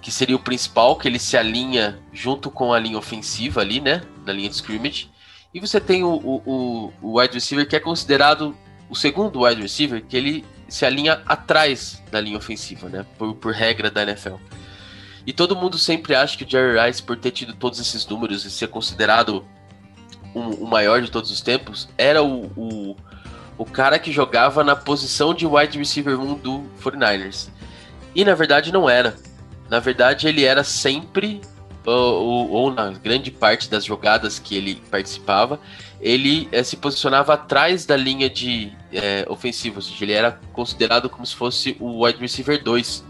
que 0.00 0.10
seria 0.10 0.36
o 0.36 0.38
principal, 0.38 0.96
que 0.96 1.08
ele 1.08 1.18
se 1.18 1.36
alinha 1.36 1.98
junto 2.12 2.50
com 2.50 2.72
a 2.72 2.78
linha 2.78 2.98
ofensiva 2.98 3.60
ali, 3.60 3.80
né? 3.80 4.02
Na 4.24 4.32
linha 4.32 4.48
de 4.48 4.54
scrimmage. 4.54 5.10
E 5.52 5.60
você 5.60 5.80
tem 5.80 6.04
o, 6.04 6.14
o, 6.14 6.92
o 7.02 7.18
wide 7.18 7.34
receiver 7.34 7.68
que 7.68 7.76
é 7.76 7.80
considerado 7.80 8.56
o 8.88 8.94
segundo 8.94 9.42
wide 9.42 9.60
receiver, 9.60 10.02
que 10.04 10.16
ele 10.16 10.44
se 10.70 10.86
alinha 10.86 11.20
atrás 11.26 12.02
da 12.10 12.20
linha 12.20 12.38
ofensiva, 12.38 12.88
né? 12.88 13.04
Por, 13.18 13.34
por 13.34 13.52
regra 13.52 13.90
da 13.90 14.02
NFL. 14.02 14.36
E 15.26 15.32
todo 15.32 15.54
mundo 15.54 15.76
sempre 15.76 16.14
acha 16.14 16.36
que 16.36 16.44
o 16.44 16.48
Jerry 16.48 16.80
Rice, 16.80 17.02
por 17.02 17.16
ter 17.16 17.30
tido 17.30 17.54
todos 17.54 17.78
esses 17.78 18.06
números 18.06 18.44
e 18.44 18.50
ser 18.50 18.68
considerado 18.68 19.44
o, 20.34 20.40
o 20.64 20.66
maior 20.66 21.02
de 21.02 21.10
todos 21.10 21.30
os 21.30 21.40
tempos, 21.40 21.88
era 21.98 22.22
o, 22.22 22.46
o, 22.56 22.96
o 23.58 23.64
cara 23.64 23.98
que 23.98 24.10
jogava 24.10 24.64
na 24.64 24.74
posição 24.74 25.34
de 25.34 25.46
wide 25.46 25.76
receiver 25.76 26.18
1 26.18 26.34
do 26.36 26.64
49ers. 26.82 27.48
E 28.14 28.24
na 28.24 28.34
verdade 28.34 28.72
não 28.72 28.88
era 28.88 29.14
na 29.70 29.78
verdade, 29.78 30.26
ele 30.26 30.44
era 30.44 30.64
sempre, 30.64 31.40
ou, 31.84 32.50
ou, 32.50 32.72
na 32.72 32.90
grande 32.90 33.30
parte 33.30 33.70
das 33.70 33.84
jogadas 33.84 34.38
que 34.38 34.56
ele 34.56 34.82
participava, 34.90 35.58
ele 36.00 36.48
é, 36.52 36.62
se 36.62 36.76
posicionava 36.76 37.34
atrás 37.34 37.86
da 37.86 37.96
linha 37.96 38.28
de 38.28 38.72
é, 38.92 39.24
ofensiva, 39.28 39.76
ou 39.76 39.82
seja, 39.82 40.04
ele 40.04 40.12
era 40.12 40.38
considerado 40.52 41.08
como 41.08 41.24
se 41.24 41.34
fosse 41.34 41.76
o 41.80 42.04
wide 42.04 42.18
receiver 42.18 42.62
2. 42.62 43.04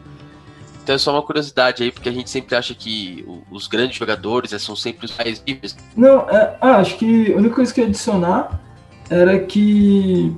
Então 0.82 0.94
é 0.94 0.98
só 0.98 1.12
uma 1.12 1.22
curiosidade 1.22 1.82
aí, 1.82 1.92
porque 1.92 2.08
a 2.08 2.12
gente 2.12 2.30
sempre 2.30 2.56
acha 2.56 2.74
que 2.74 3.24
os 3.50 3.66
grandes 3.66 3.96
jogadores 3.96 4.50
são 4.62 4.74
sempre 4.74 5.06
os 5.06 5.16
mais 5.16 5.42
livres. 5.46 5.76
Não, 5.96 6.28
é, 6.30 6.56
ah, 6.60 6.76
acho 6.76 6.96
que 6.96 7.32
a 7.32 7.36
única 7.36 7.54
coisa 7.54 7.72
que 7.72 7.80
ia 7.80 7.86
adicionar 7.86 8.60
era 9.08 9.38
que, 9.38 10.34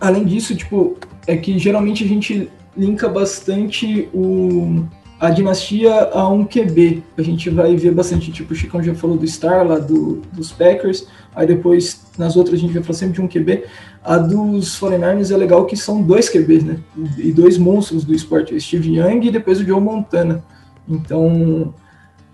além 0.00 0.24
disso, 0.24 0.56
tipo, 0.56 0.98
é 1.26 1.36
que 1.36 1.58
geralmente 1.58 2.04
a 2.04 2.06
gente 2.06 2.50
linka 2.76 3.08
bastante 3.08 4.08
o, 4.12 4.84
a 5.20 5.28
dinastia 5.28 5.92
a 6.14 6.26
um 6.30 6.46
QB. 6.46 7.02
A 7.18 7.22
gente 7.22 7.50
vai 7.50 7.76
ver 7.76 7.92
bastante, 7.92 8.32
tipo, 8.32 8.54
o 8.54 8.56
Chicão 8.56 8.82
já 8.82 8.94
falou 8.94 9.18
do 9.18 9.26
Star 9.28 9.66
lá, 9.66 9.78
do, 9.78 10.22
dos 10.32 10.50
Packers, 10.50 11.06
aí 11.36 11.46
depois 11.46 12.06
nas 12.16 12.36
outras 12.36 12.58
a 12.58 12.62
gente 12.62 12.72
vai 12.72 12.82
falar 12.82 12.96
sempre 12.96 13.14
de 13.14 13.20
um 13.20 13.28
QB. 13.28 13.64
A 14.02 14.16
dos 14.16 14.80
49ers 14.80 15.30
é 15.30 15.36
legal 15.36 15.66
que 15.66 15.76
são 15.76 16.02
dois 16.02 16.30
QBs, 16.30 16.64
né? 16.64 16.78
E 17.18 17.30
dois 17.32 17.58
monstros 17.58 18.02
do 18.02 18.14
esporte, 18.14 18.54
o 18.54 18.60
Steve 18.60 18.96
Young 18.96 19.26
e 19.26 19.30
depois 19.30 19.60
o 19.60 19.64
Joe 19.64 19.78
Montana. 19.78 20.42
Então, 20.88 21.74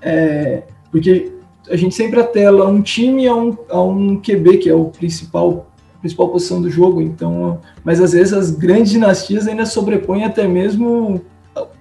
é, 0.00 0.62
porque 0.92 1.32
a 1.68 1.74
gente 1.74 1.92
sempre 1.92 2.20
atela 2.20 2.68
um 2.68 2.80
time 2.80 3.26
a 3.26 3.34
um, 3.34 3.58
a 3.68 3.82
um 3.82 4.20
QB, 4.20 4.58
que 4.58 4.70
é 4.70 4.74
o 4.74 4.84
principal 4.84 5.66
principal 6.00 6.28
posição 6.28 6.62
do 6.62 6.70
jogo, 6.70 7.00
então, 7.00 7.58
mas 7.82 8.00
às 8.00 8.12
vezes 8.12 8.32
as 8.32 8.50
grandes 8.52 8.92
dinastias 8.92 9.48
ainda 9.48 9.66
sobrepõem 9.66 10.24
até 10.24 10.46
mesmo 10.46 11.20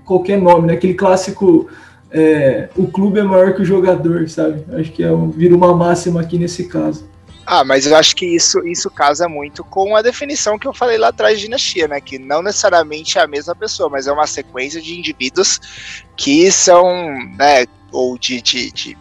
qualquer 0.05 0.39
nome, 0.39 0.67
né? 0.67 0.74
Aquele 0.74 0.93
clássico 0.93 1.69
é, 2.12 2.69
o 2.77 2.88
clube 2.88 3.19
é 3.19 3.24
maior 3.24 3.53
que 3.53 3.62
o 3.62 3.65
jogador, 3.65 4.29
sabe? 4.29 4.63
Acho 4.79 4.91
que 4.91 5.03
é 5.03 5.12
um, 5.12 5.29
vira 5.29 5.53
uma 5.53 5.75
máxima 5.75 6.21
aqui 6.21 6.38
nesse 6.38 6.67
caso. 6.67 7.09
Ah, 7.45 7.63
mas 7.63 7.85
eu 7.85 7.95
acho 7.95 8.15
que 8.15 8.25
isso, 8.25 8.65
isso 8.65 8.89
casa 8.89 9.27
muito 9.27 9.63
com 9.65 9.95
a 9.95 10.01
definição 10.01 10.57
que 10.57 10.65
eu 10.65 10.74
falei 10.74 10.97
lá 10.97 11.09
atrás 11.09 11.38
de 11.38 11.45
dinastia, 11.45 11.88
né? 11.88 12.00
Que 12.00 12.17
não 12.17 12.41
necessariamente 12.41 13.17
é 13.17 13.21
a 13.21 13.27
mesma 13.27 13.53
pessoa, 13.53 13.89
mas 13.89 14.07
é 14.07 14.13
uma 14.13 14.25
sequência 14.25 14.81
de 14.81 14.97
indivíduos 14.97 15.59
que 16.15 16.50
são, 16.51 16.89
né, 17.38 17.65
ou 17.91 18.17
de, 18.17 18.41
de, 18.41 18.71
de 18.71 18.97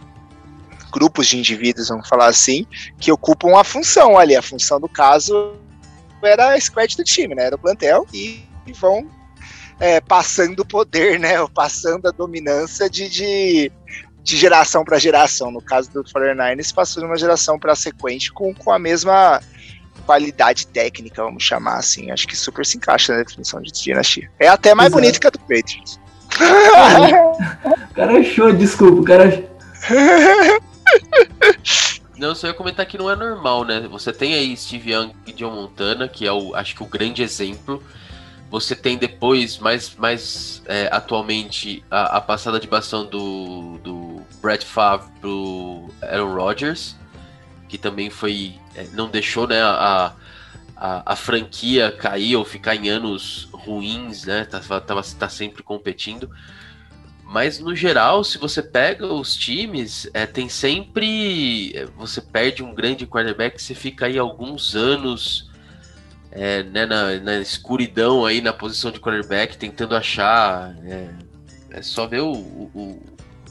grupos 0.91 1.27
de 1.27 1.37
indivíduos, 1.37 1.87
vamos 1.87 2.07
falar 2.07 2.27
assim, 2.27 2.67
que 2.99 3.11
ocupam 3.11 3.57
a 3.57 3.63
função 3.63 4.17
ali. 4.17 4.35
A 4.35 4.41
função 4.41 4.79
do 4.79 4.89
caso 4.89 5.53
era 6.21 6.53
a 6.53 6.59
squad 6.59 6.95
do 6.97 7.03
time, 7.03 7.33
né? 7.33 7.45
Era 7.45 7.55
o 7.55 7.59
plantel 7.59 8.05
e 8.13 8.43
vão 8.73 9.07
é, 9.79 9.99
passando 9.99 10.59
o 10.61 10.65
poder, 10.65 11.19
né? 11.19 11.41
Ou 11.41 11.49
passando 11.49 12.07
a 12.07 12.11
dominância 12.11 12.89
de, 12.89 13.09
de, 13.09 13.71
de 14.23 14.37
geração 14.37 14.83
para 14.83 14.97
geração. 14.97 15.51
No 15.51 15.61
caso 15.61 15.91
do 15.91 16.03
49ers, 16.03 16.73
passou 16.73 17.01
de 17.01 17.07
uma 17.07 17.17
geração 17.17 17.59
para 17.59 17.73
a 17.73 17.75
sequente 17.75 18.31
com, 18.31 18.53
com 18.53 18.71
a 18.71 18.79
mesma 18.79 19.41
qualidade 20.05 20.67
técnica, 20.67 21.23
vamos 21.23 21.43
chamar 21.43 21.77
assim. 21.77 22.11
Acho 22.11 22.27
que 22.27 22.35
super 22.35 22.65
se 22.65 22.77
encaixa 22.77 23.13
na 23.13 23.23
definição 23.23 23.61
de 23.61 23.71
dinastia. 23.71 24.29
É 24.39 24.47
até 24.47 24.75
mais 24.75 24.87
Exato. 24.87 25.01
bonito 25.01 25.19
que 25.19 25.27
a 25.27 25.29
do 25.29 25.39
Patriots. 25.39 25.99
o 27.89 27.93
cara 27.93 28.19
achou, 28.19 28.53
desculpa, 28.53 29.01
o 29.01 29.03
cara. 29.03 29.49
Não, 32.17 32.33
só 32.33 32.47
ia 32.47 32.53
comentar 32.53 32.85
que 32.85 32.97
não 32.97 33.11
é 33.11 33.15
normal, 33.15 33.65
né? 33.65 33.87
Você 33.91 34.13
tem 34.13 34.35
aí 34.35 34.55
Steve 34.55 34.93
Young 34.93 35.11
e 35.27 35.33
John 35.33 35.51
Montana, 35.51 36.07
que 36.07 36.25
é 36.25 36.31
o, 36.31 36.55
acho 36.55 36.73
que 36.73 36.81
o 36.81 36.85
grande 36.85 37.21
exemplo 37.21 37.83
você 38.49 38.75
tem 38.75 38.97
depois, 38.97 39.57
mais, 39.57 39.95
mais 39.95 40.61
é, 40.65 40.87
atualmente, 40.91 41.83
a, 41.89 42.17
a, 42.17 42.21
passada 42.21 42.59
de 42.59 42.67
bastão 42.67 43.05
do, 43.05 43.79
do 43.79 44.21
Brett 44.41 44.65
Favre 44.65 45.09
pro 45.19 45.89
Aaron 46.01 46.35
Rodgers, 46.35 46.95
que 47.67 47.77
também 47.77 48.09
foi. 48.09 48.55
É, 48.75 48.85
não 48.93 49.09
deixou 49.09 49.47
né, 49.47 49.61
a, 49.61 50.13
a, 50.75 51.13
a, 51.13 51.15
franquia 51.15 51.91
cair 51.91 52.35
ou 52.35 52.45
ficar 52.45 52.75
em 52.75 52.89
anos 52.89 53.49
ruins, 53.51 54.25
né? 54.25 54.45
Tá, 54.45 54.59
tá 54.59 55.29
sempre 55.29 55.63
competindo. 55.63 56.29
Mas 57.23 57.59
no 57.59 57.75
geral, 57.75 58.23
se 58.23 58.37
você 58.37 58.61
pega 58.61 59.07
os 59.07 59.35
times, 59.35 60.07
é, 60.13 60.27
tem 60.27 60.47
sempre. 60.47 61.75
É, 61.75 61.85
você 61.97 62.21
perde 62.21 62.63
um 62.63 62.73
grande 62.73 63.07
quarterback, 63.07 63.59
você 63.59 63.73
fica 63.73 64.05
aí 64.05 64.19
alguns 64.19 64.75
anos 64.75 65.49
é, 66.35 66.63
né, 66.63 66.85
na, 66.85 67.17
na, 67.19 67.37
escuridão 67.39 68.25
aí 68.25 68.41
na 68.41 68.51
posição 68.51 68.91
de 68.91 68.99
quarterback, 68.99 69.57
tentando 69.57 69.95
achar. 69.95 70.75
É, 70.83 71.09
é 71.71 71.81
só 71.81 72.05
ver 72.05 72.21
o, 72.21 72.31
o, 72.31 73.01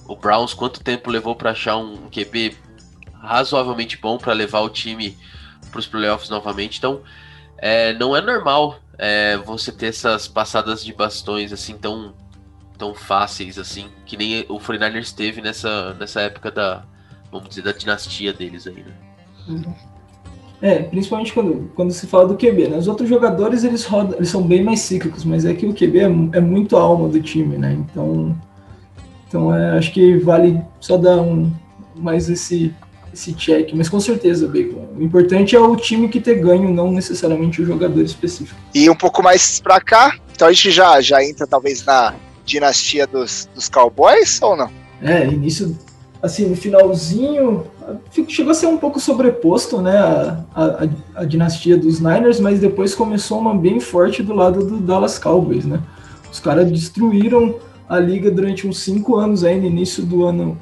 o, 0.07 0.17
Browns 0.17 0.53
quanto 0.53 0.85
tempo 0.85 1.11
levou 1.11 1.35
para 1.35 1.51
achar 1.51 1.77
um 1.77 2.09
QB 2.11 2.57
razoavelmente 3.15 3.97
bom 3.97 4.19
para 4.19 4.33
levar 4.35 4.61
o 4.61 4.69
time 4.69 5.17
para 5.71 5.79
os 5.79 5.87
playoffs 5.87 6.29
novamente. 6.29 6.79
Então, 6.79 7.03
é, 7.57 7.95
não 7.95 8.15
é 8.15 8.21
normal 8.21 8.79
é, 8.99 9.37
você 9.39 9.73
ter 9.73 9.87
essas 9.87 10.29
passadas 10.29 10.85
de 10.85 10.93
bastões 10.93 11.53
assim 11.53 11.77
tão, 11.79 12.15
tão 12.77 12.95
fáceis 12.95 13.59
assim, 13.59 13.91
que 14.05 14.17
nem 14.17 14.45
o 14.49 14.59
49ers 14.59 15.15
teve 15.15 15.41
nessa, 15.41 15.95
nessa 15.95 16.21
época 16.21 16.51
da, 16.51 16.85
vamos 17.33 17.49
dizer, 17.49 17.63
da 17.63 17.73
dinastia 17.73 18.33
deles 18.33 18.67
aí, 18.67 18.83
né? 18.83 18.95
Uhum. 19.49 19.94
É, 20.65 20.83
principalmente 20.83 21.31
quando, 21.35 21.71
quando 21.75 21.93
se 21.93 22.07
fala 22.07 22.27
do 22.27 22.39
QB, 22.39 22.69
né? 22.69 22.79
Os 22.79 22.89
outros 22.89 23.07
jogadores, 23.07 23.65
eles, 23.65 23.85
rodam, 23.85 24.17
eles 24.17 24.31
são 24.31 24.41
bem 24.41 24.65
mais 24.65 24.81
cíclicos, 24.81 25.23
mas 25.23 25.45
é 25.45 25.53
que 25.53 25.67
o 25.67 25.75
QB 25.75 25.99
é, 25.99 26.05
é 26.39 26.41
muito 26.41 26.75
a 26.75 26.81
alma 26.81 27.07
do 27.07 27.21
time, 27.21 27.59
né? 27.59 27.75
Então, 27.75 28.35
então 29.29 29.55
é, 29.55 29.77
acho 29.77 29.93
que 29.93 30.17
vale 30.17 30.59
só 30.81 30.97
dar 30.97 31.21
um, 31.21 31.53
mais 31.95 32.31
esse, 32.31 32.75
esse 33.13 33.35
check. 33.35 33.75
Mas 33.75 33.91
com 33.91 34.01
certeza, 34.01 34.49
Bacon. 34.49 34.89
O 34.97 35.03
importante 35.03 35.55
é 35.55 35.61
o 35.61 35.77
time 35.77 36.09
que 36.09 36.19
ter 36.19 36.37
ganho, 36.37 36.73
não 36.73 36.91
necessariamente 36.91 37.61
o 37.61 37.67
jogador 37.67 38.01
específico. 38.01 38.59
E 38.75 38.89
um 38.89 38.97
pouco 38.97 39.23
mais 39.23 39.61
pra 39.61 39.83
cá, 39.83 40.17
então 40.35 40.49
a 40.49 40.53
gente 40.53 40.71
já, 40.71 40.99
já 41.03 41.23
entra 41.23 41.47
talvez 41.47 41.85
na 41.85 42.15
dinastia 42.43 43.07
dos, 43.07 43.51
dos 43.55 43.69
Cowboys 43.69 44.41
ou 44.41 44.57
não? 44.57 44.71
É, 45.03 45.27
início, 45.27 45.77
assim, 46.25 46.47
no 46.47 46.57
finalzinho, 46.57 47.65
chegou 48.29 48.53
a 48.53 48.55
ser 48.55 48.67
um 48.67 48.79
pouco 48.79 48.99
sobreposto, 48.99 49.83
né, 49.83 49.95
a, 49.95 50.39
a, 50.55 50.89
a, 51.17 51.25
dinastia 51.27 51.77
dos 51.77 52.01
Niners, 52.01 52.41
mas 52.41 52.59
depois 52.59 52.95
começou 52.95 53.39
uma 53.39 53.55
bem 53.55 53.79
forte 53.79 54.23
do 54.23 54.33
lado 54.33 54.65
do 54.65 54.79
Dallas 54.79 55.19
Cowboys, 55.19 55.67
né? 55.67 55.83
Os 56.33 56.41
caras 56.41 56.73
destruíram 56.73 57.57
a 57.87 57.99
liga 57.99 58.31
durante 58.31 58.67
uns 58.67 58.79
cinco 58.79 59.17
anos 59.17 59.45
aí 59.45 59.61
no 59.61 59.67
início 59.67 60.03
do 60.03 60.25
ano 60.25 60.59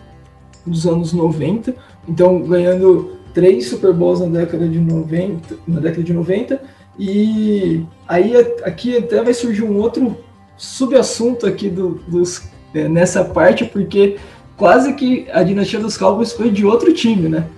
dos 0.66 0.84
anos 0.84 1.12
90, 1.12 1.76
então 2.08 2.42
ganhando 2.42 3.12
três 3.32 3.68
Super 3.68 3.92
Bowls 3.92 4.18
na 4.18 4.40
década 4.40 4.68
de 4.68 4.80
90, 4.80 5.58
na 5.68 5.78
década 5.78 6.02
de 6.02 6.12
90, 6.12 6.60
e 6.98 7.84
aí 8.08 8.36
aqui 8.64 8.96
até 8.96 9.22
vai 9.22 9.32
surgir 9.32 9.62
um 9.62 9.76
outro 9.76 10.16
subassunto 10.56 11.46
aqui 11.46 11.68
do, 11.68 12.00
dos, 12.08 12.42
é, 12.74 12.88
nessa 12.88 13.24
parte, 13.24 13.64
porque 13.64 14.16
quase 14.62 14.92
que 14.92 15.26
a 15.32 15.42
dinastia 15.42 15.80
dos 15.80 15.96
Cowboys 15.96 16.32
foi 16.32 16.48
de 16.48 16.64
outro 16.64 16.94
time, 16.94 17.28
né? 17.28 17.48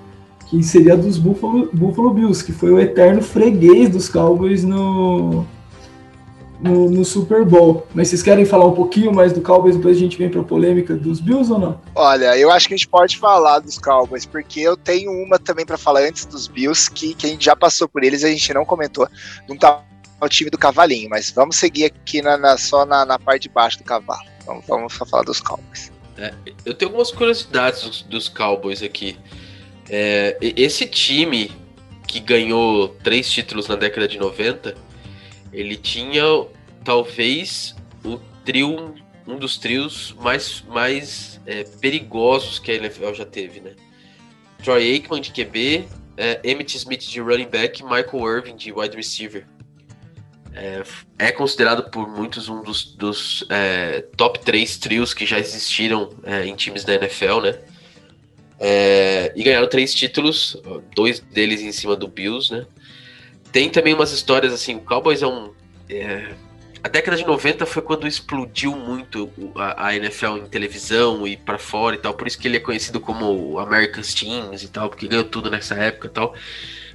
Que 0.48 0.62
seria 0.62 0.96
dos 0.96 1.18
Buffalo, 1.18 1.68
Buffalo 1.70 2.08
Bills, 2.08 2.42
que 2.42 2.50
foi 2.50 2.70
o 2.70 2.80
eterno 2.80 3.20
freguês 3.20 3.90
dos 3.90 4.08
Cowboys 4.08 4.64
no, 4.64 5.44
no, 6.58 6.88
no, 6.88 7.04
Super 7.04 7.44
Bowl. 7.44 7.86
Mas 7.94 8.08
vocês 8.08 8.22
querem 8.22 8.46
falar 8.46 8.64
um 8.64 8.72
pouquinho 8.72 9.12
mais 9.12 9.34
do 9.34 9.42
Cowboys, 9.42 9.76
depois 9.76 9.98
a 9.98 10.00
gente 10.00 10.16
vem 10.16 10.30
para 10.30 10.40
a 10.40 10.44
polêmica 10.44 10.94
dos 10.94 11.20
Bills 11.20 11.52
ou 11.52 11.58
não? 11.58 11.78
Olha, 11.94 12.38
eu 12.38 12.50
acho 12.50 12.68
que 12.68 12.72
a 12.72 12.76
gente 12.78 12.88
pode 12.88 13.18
falar 13.18 13.58
dos 13.58 13.78
Cowboys, 13.78 14.24
porque 14.24 14.60
eu 14.60 14.74
tenho 14.74 15.12
uma 15.12 15.38
também 15.38 15.66
para 15.66 15.76
falar 15.76 16.04
antes 16.04 16.24
dos 16.24 16.46
Bills, 16.48 16.90
que, 16.90 17.14
a 17.22 17.26
gente 17.26 17.44
já 17.44 17.54
passou 17.54 17.86
por 17.86 18.02
eles 18.02 18.22
e 18.22 18.26
a 18.28 18.30
gente 18.30 18.54
não 18.54 18.64
comentou. 18.64 19.06
Não 19.46 19.58
tá 19.58 19.82
o 20.22 20.28
time 20.30 20.48
do 20.48 20.56
cavalinho, 20.56 21.10
mas 21.10 21.30
vamos 21.30 21.56
seguir 21.56 21.84
aqui 21.84 22.22
na, 22.22 22.38
na 22.38 22.56
só 22.56 22.86
na, 22.86 23.04
na, 23.04 23.18
parte 23.18 23.42
de 23.42 23.50
baixo 23.50 23.76
do 23.76 23.84
cavalo. 23.84 24.24
Vamos, 24.46 24.64
vamos 24.66 24.94
falar 24.94 25.22
dos 25.22 25.38
Cowboys. 25.38 25.92
É, 26.16 26.32
eu 26.64 26.74
tenho 26.74 26.90
algumas 26.90 27.10
curiosidades 27.10 27.82
dos, 27.82 28.02
dos 28.02 28.28
Cowboys 28.28 28.82
aqui. 28.82 29.16
É, 29.88 30.36
esse 30.40 30.86
time 30.86 31.50
que 32.06 32.20
ganhou 32.20 32.88
três 33.02 33.30
títulos 33.30 33.66
na 33.66 33.74
década 33.74 34.06
de 34.06 34.18
90, 34.18 34.74
ele 35.52 35.76
tinha 35.76 36.22
talvez 36.84 37.74
o 38.04 38.18
trio, 38.44 38.94
um 39.26 39.36
dos 39.36 39.56
trios 39.56 40.14
mais, 40.20 40.62
mais 40.68 41.40
é, 41.46 41.64
perigosos 41.64 42.58
que 42.58 42.70
a 42.70 42.74
NFL 42.74 43.14
já 43.14 43.24
teve, 43.24 43.60
né? 43.60 43.72
Troy 44.62 44.94
Aikman 44.94 45.20
de 45.20 45.32
QB, 45.32 45.88
é, 46.16 46.40
Smith 46.74 47.00
de 47.00 47.20
running 47.20 47.48
back, 47.48 47.82
Michael 47.82 48.36
Irving 48.36 48.56
de 48.56 48.72
wide 48.72 48.96
receiver. 48.96 49.46
É, 50.56 50.84
é, 51.18 51.32
considerado 51.32 51.90
por 51.90 52.08
muitos 52.08 52.48
um 52.48 52.62
dos, 52.62 52.84
dos 52.84 53.44
é, 53.50 54.02
top 54.16 54.38
3 54.38 54.76
trios 54.76 55.12
que 55.12 55.26
já 55.26 55.36
existiram 55.36 56.10
é, 56.22 56.46
em 56.46 56.54
times 56.54 56.84
da 56.84 56.94
NFL, 56.94 57.40
né? 57.40 57.58
É, 58.60 59.32
e 59.34 59.42
ganharam 59.42 59.68
três 59.68 59.92
títulos, 59.92 60.56
dois 60.94 61.18
deles 61.18 61.60
em 61.60 61.72
cima 61.72 61.96
do 61.96 62.06
Bills, 62.06 62.52
né? 62.52 62.64
Tem 63.50 63.68
também 63.68 63.94
umas 63.94 64.12
histórias 64.12 64.52
assim, 64.52 64.76
o 64.76 64.80
Cowboys 64.80 65.22
é 65.22 65.26
um. 65.26 65.52
É, 65.90 66.34
a 66.82 66.88
década 66.88 67.16
de 67.16 67.26
90 67.26 67.66
foi 67.66 67.82
quando 67.82 68.06
explodiu 68.06 68.76
muito 68.76 69.30
a, 69.56 69.88
a 69.88 69.96
NFL 69.96 70.36
em 70.36 70.46
televisão 70.46 71.26
e 71.26 71.36
para 71.36 71.58
fora 71.58 71.96
e 71.96 71.98
tal, 71.98 72.14
por 72.14 72.28
isso 72.28 72.38
que 72.38 72.46
ele 72.46 72.58
é 72.58 72.60
conhecido 72.60 73.00
como 73.00 73.58
America's 73.58 74.14
Teams 74.14 74.62
e 74.62 74.68
tal, 74.68 74.88
porque 74.88 75.08
ganhou 75.08 75.24
tudo 75.24 75.50
nessa 75.50 75.74
época 75.74 76.06
e 76.06 76.10
tal. 76.10 76.34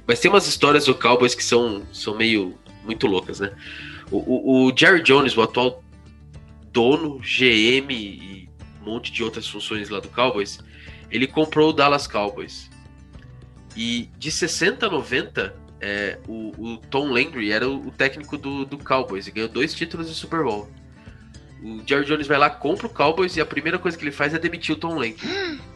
Mas 0.06 0.18
tem 0.18 0.30
umas 0.30 0.46
histórias 0.46 0.86
do 0.86 0.94
Cowboys 0.94 1.34
que 1.34 1.44
são, 1.44 1.82
são 1.92 2.16
meio 2.16 2.56
muito 2.84 3.06
loucas, 3.06 3.40
né? 3.40 3.52
O, 4.10 4.16
o, 4.18 4.66
o, 4.66 4.76
Jerry 4.76 5.02
Jones, 5.02 5.36
o 5.36 5.42
atual 5.42 5.82
dono, 6.72 7.18
GM 7.18 7.90
e 7.90 8.48
um 8.80 8.84
monte 8.84 9.12
de 9.12 9.22
outras 9.22 9.46
funções 9.46 9.88
lá 9.88 10.00
do 10.00 10.08
Cowboys, 10.08 10.58
ele 11.10 11.26
comprou 11.26 11.70
o 11.70 11.72
Dallas 11.72 12.06
Cowboys. 12.06 12.70
E 13.76 14.08
de 14.18 14.30
60 14.30 14.86
a 14.86 14.90
90, 14.90 15.54
é, 15.80 16.18
o, 16.26 16.52
o, 16.58 16.76
Tom 16.76 17.12
Landry 17.12 17.52
era 17.52 17.68
o, 17.68 17.88
o 17.88 17.90
técnico 17.90 18.36
do, 18.36 18.64
do, 18.64 18.78
Cowboys 18.78 19.26
e 19.26 19.30
ganhou 19.30 19.48
dois 19.48 19.74
títulos 19.74 20.08
de 20.08 20.14
Super 20.14 20.42
Bowl. 20.42 20.68
O 21.62 21.82
Jerry 21.86 22.06
Jones 22.06 22.26
vai 22.26 22.38
lá, 22.38 22.50
compra 22.50 22.86
o 22.86 22.90
Cowboys 22.90 23.36
e 23.36 23.40
a 23.40 23.46
primeira 23.46 23.78
coisa 23.78 23.96
que 23.96 24.04
ele 24.04 24.12
faz 24.12 24.34
é 24.34 24.38
demitir 24.38 24.74
o 24.74 24.78
Tom 24.78 24.94
Landry. 24.94 25.16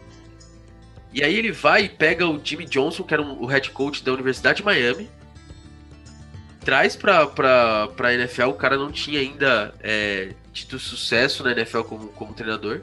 E 1.16 1.22
aí 1.22 1.36
ele 1.36 1.52
vai 1.52 1.84
e 1.84 1.88
pega 1.88 2.26
o 2.26 2.40
Jimmy 2.44 2.64
Johnson, 2.64 3.04
que 3.04 3.14
era 3.14 3.22
um, 3.22 3.40
o 3.40 3.46
head 3.46 3.70
coach 3.70 4.02
da 4.02 4.12
Universidade 4.12 4.56
de 4.56 4.64
Miami, 4.64 5.08
traz 6.64 6.96
pra, 6.96 7.26
pra, 7.26 7.88
pra 7.88 8.14
NFL, 8.14 8.48
o 8.48 8.54
cara 8.54 8.76
não 8.76 8.90
tinha 8.90 9.20
ainda 9.20 9.74
é, 9.80 10.32
tido 10.52 10.78
sucesso 10.78 11.44
na 11.44 11.52
NFL 11.52 11.82
como, 11.82 12.08
como 12.08 12.32
treinador. 12.32 12.80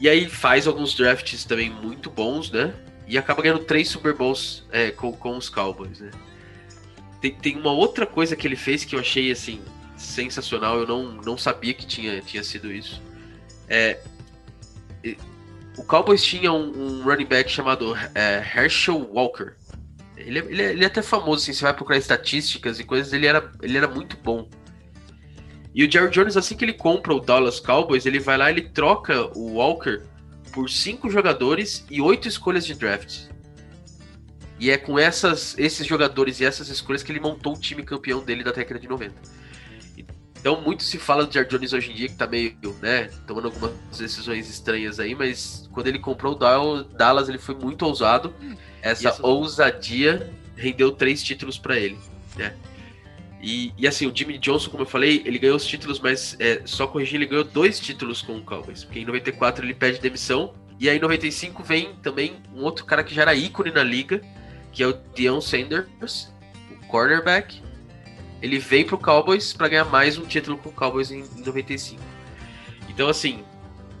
E 0.00 0.08
aí 0.08 0.28
faz 0.28 0.66
alguns 0.66 0.94
drafts 0.94 1.44
também 1.44 1.70
muito 1.70 2.10
bons, 2.10 2.50
né? 2.50 2.74
E 3.06 3.16
acaba 3.16 3.42
ganhando 3.42 3.64
três 3.64 3.88
Super 3.88 4.14
Bowls 4.14 4.64
é, 4.70 4.90
com, 4.90 5.12
com 5.12 5.36
os 5.36 5.48
Cowboys, 5.48 6.00
né? 6.00 6.10
Tem, 7.20 7.32
tem 7.32 7.56
uma 7.56 7.72
outra 7.72 8.06
coisa 8.06 8.36
que 8.36 8.46
ele 8.46 8.56
fez 8.56 8.84
que 8.84 8.94
eu 8.94 9.00
achei, 9.00 9.30
assim, 9.30 9.60
sensacional. 9.96 10.80
Eu 10.80 10.86
não, 10.86 11.12
não 11.22 11.38
sabia 11.38 11.72
que 11.72 11.86
tinha, 11.86 12.20
tinha 12.20 12.42
sido 12.42 12.72
isso. 12.72 13.02
É, 13.68 13.98
o 15.76 15.84
Cowboys 15.84 16.22
tinha 16.24 16.52
um, 16.52 17.00
um 17.00 17.02
running 17.02 17.26
back 17.26 17.50
chamado 17.50 17.94
é, 18.14 18.38
Herschel 18.38 19.08
Walker. 19.12 19.52
Ele, 20.16 20.38
é, 20.38 20.44
ele, 20.44 20.62
é, 20.62 20.72
ele 20.72 20.84
é 20.84 20.86
até 20.86 21.02
famoso, 21.02 21.42
assim, 21.42 21.52
você 21.52 21.62
vai 21.62 21.74
procurar 21.74 21.98
estatísticas 21.98 22.80
e 22.80 22.84
coisas, 22.84 23.12
ele 23.12 23.26
era, 23.26 23.50
ele 23.62 23.76
era 23.76 23.88
muito 23.88 24.16
bom. 24.16 24.48
E 25.74 25.84
o 25.84 25.90
Jerry 25.90 26.10
Jones, 26.10 26.36
assim 26.36 26.56
que 26.56 26.64
ele 26.64 26.72
compra 26.72 27.14
o 27.14 27.20
Dallas 27.20 27.60
Cowboys, 27.60 28.06
ele 28.06 28.18
vai 28.18 28.38
lá 28.38 28.50
ele 28.50 28.62
troca 28.62 29.30
o 29.36 29.56
Walker 29.56 30.00
por 30.50 30.70
cinco 30.70 31.10
jogadores 31.10 31.84
e 31.90 32.00
oito 32.00 32.26
escolhas 32.26 32.64
de 32.64 32.74
draft. 32.74 33.26
E 34.58 34.70
é 34.70 34.78
com 34.78 34.98
essas, 34.98 35.54
esses 35.58 35.86
jogadores 35.86 36.40
e 36.40 36.46
essas 36.46 36.70
escolhas 36.70 37.02
que 37.02 37.12
ele 37.12 37.20
montou 37.20 37.54
o 37.54 37.60
time 37.60 37.82
campeão 37.82 38.24
dele 38.24 38.42
da 38.42 38.52
década 38.52 38.80
de 38.80 38.88
90. 38.88 39.14
Então 40.38 40.62
muito 40.62 40.82
se 40.82 40.96
fala 40.96 41.26
do 41.26 41.32
Jerry 41.32 41.48
Jones 41.48 41.72
hoje 41.74 41.92
em 41.92 41.94
dia, 41.94 42.08
que 42.08 42.14
tá 42.14 42.26
meio, 42.26 42.56
né, 42.80 43.10
tomando 43.26 43.48
algumas 43.48 43.72
decisões 43.98 44.48
estranhas 44.48 44.98
aí, 44.98 45.14
mas 45.14 45.68
quando 45.72 45.88
ele 45.88 45.98
comprou 45.98 46.32
o 46.32 46.84
Dallas, 46.84 47.28
ele 47.28 47.36
foi 47.36 47.54
muito 47.54 47.84
ousado. 47.84 48.32
Essa, 48.86 49.26
ousadia 49.26 50.30
rendeu 50.56 50.92
três 50.92 51.22
títulos 51.22 51.58
para 51.58 51.76
ele, 51.76 51.98
né? 52.36 52.54
E, 53.40 53.72
e, 53.76 53.86
assim, 53.86 54.06
o 54.06 54.16
Jimmy 54.16 54.38
Johnson, 54.38 54.70
como 54.70 54.82
eu 54.82 54.86
falei, 54.86 55.22
ele 55.24 55.38
ganhou 55.38 55.56
os 55.56 55.66
títulos, 55.66 56.00
mas 56.00 56.36
é, 56.40 56.62
só 56.64 56.86
corrigir, 56.86 57.16
ele 57.16 57.26
ganhou 57.26 57.44
dois 57.44 57.78
títulos 57.78 58.22
com 58.22 58.36
o 58.36 58.42
Cowboys. 58.42 58.82
Porque 58.82 59.00
em 59.00 59.04
94 59.04 59.64
ele 59.64 59.74
pede 59.74 60.00
demissão. 60.00 60.54
E 60.80 60.88
aí 60.88 60.96
em 60.96 61.00
95 61.00 61.62
vem 61.62 61.94
também 62.02 62.36
um 62.54 62.62
outro 62.62 62.84
cara 62.84 63.04
que 63.04 63.14
já 63.14 63.22
era 63.22 63.34
ícone 63.34 63.70
na 63.70 63.82
liga, 63.82 64.20
que 64.72 64.82
é 64.82 64.86
o 64.86 64.92
Deion 64.92 65.40
Sanders, 65.40 66.32
o 66.70 66.86
cornerback. 66.86 67.62
Ele 68.42 68.58
vem 68.58 68.84
pro 68.84 68.98
Cowboys 68.98 69.52
para 69.52 69.68
ganhar 69.68 69.84
mais 69.84 70.18
um 70.18 70.26
título 70.26 70.58
com 70.58 70.68
o 70.68 70.72
Cowboys 70.72 71.10
em, 71.10 71.20
em 71.20 71.42
95. 71.44 72.02
Então, 72.88 73.08
assim, 73.08 73.44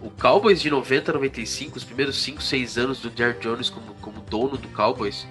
o 0.00 0.10
Cowboys 0.10 0.60
de 0.60 0.70
90 0.70 1.10
a 1.10 1.14
95, 1.14 1.76
os 1.76 1.84
primeiros 1.84 2.22
5, 2.22 2.42
6 2.42 2.78
anos 2.78 3.00
do 3.00 3.10
Jerry 3.14 3.38
Jones 3.40 3.70
como, 3.70 3.94
como 3.94 4.20
dono 4.20 4.56
do 4.56 4.68
Cowboys, 4.68 5.26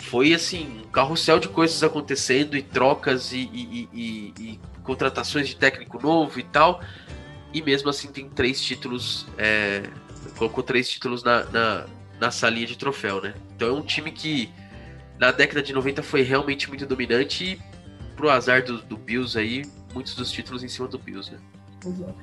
foi 0.00 0.32
assim, 0.32 0.82
um 0.84 0.90
carrossel 0.90 1.38
de 1.38 1.48
coisas 1.48 1.82
acontecendo 1.82 2.56
e 2.56 2.62
trocas 2.62 3.32
e, 3.32 3.38
e, 3.52 3.88
e, 3.92 4.34
e, 4.38 4.60
contratações 4.82 5.48
de 5.48 5.56
técnico 5.56 6.00
novo 6.00 6.40
e 6.40 6.42
tal. 6.42 6.80
E 7.52 7.60
mesmo 7.62 7.90
assim 7.90 8.08
tem 8.08 8.28
três 8.28 8.60
títulos, 8.60 9.26
é, 9.36 9.82
colocou 10.36 10.62
três 10.62 10.88
títulos 10.88 11.22
na, 11.22 11.44
na, 11.44 11.86
na 12.18 12.30
salinha 12.30 12.66
de 12.66 12.76
troféu, 12.76 13.20
né? 13.20 13.34
Então 13.54 13.68
é 13.68 13.72
um 13.72 13.82
time 13.82 14.10
que 14.10 14.50
na 15.18 15.30
década 15.30 15.62
de 15.62 15.72
90 15.72 16.02
foi 16.02 16.22
realmente 16.22 16.68
muito 16.68 16.86
dominante 16.86 17.44
e 17.44 17.60
pro 18.16 18.30
azar 18.30 18.64
do, 18.64 18.78
do 18.78 18.96
Bills 18.96 19.38
aí, 19.38 19.62
muitos 19.92 20.14
dos 20.14 20.30
títulos 20.30 20.62
em 20.62 20.68
cima 20.68 20.88
do 20.88 20.98
Bills, 20.98 21.30
né? 21.30 21.38
Exato. 21.86 22.14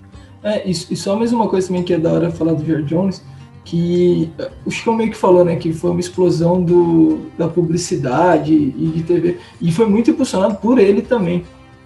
É, 0.43 0.67
e, 0.67 0.71
e 0.71 0.95
só 0.95 1.15
mais 1.15 1.33
uma 1.33 1.47
coisa 1.47 1.67
também 1.67 1.83
que 1.83 1.93
é 1.93 1.97
da 1.97 2.11
hora 2.11 2.31
falar 2.31 2.53
do 2.53 2.65
Jerry 2.65 2.83
Jones, 2.83 3.23
que 3.65 4.29
o 4.63 4.69
Chico 4.69 4.93
meio 4.93 5.09
que 5.09 5.17
falou, 5.17 5.43
né, 5.43 5.55
que 5.55 5.73
foi 5.73 5.89
uma 5.89 5.99
explosão 5.99 6.61
do, 6.61 7.21
da 7.37 7.47
publicidade 7.47 8.53
e 8.53 8.91
de 8.95 9.03
TV, 9.03 9.37
e 9.59 9.71
foi 9.71 9.87
muito 9.87 10.11
impulsionado 10.11 10.55
por 10.57 10.77
ele 10.77 11.01
também. 11.01 11.43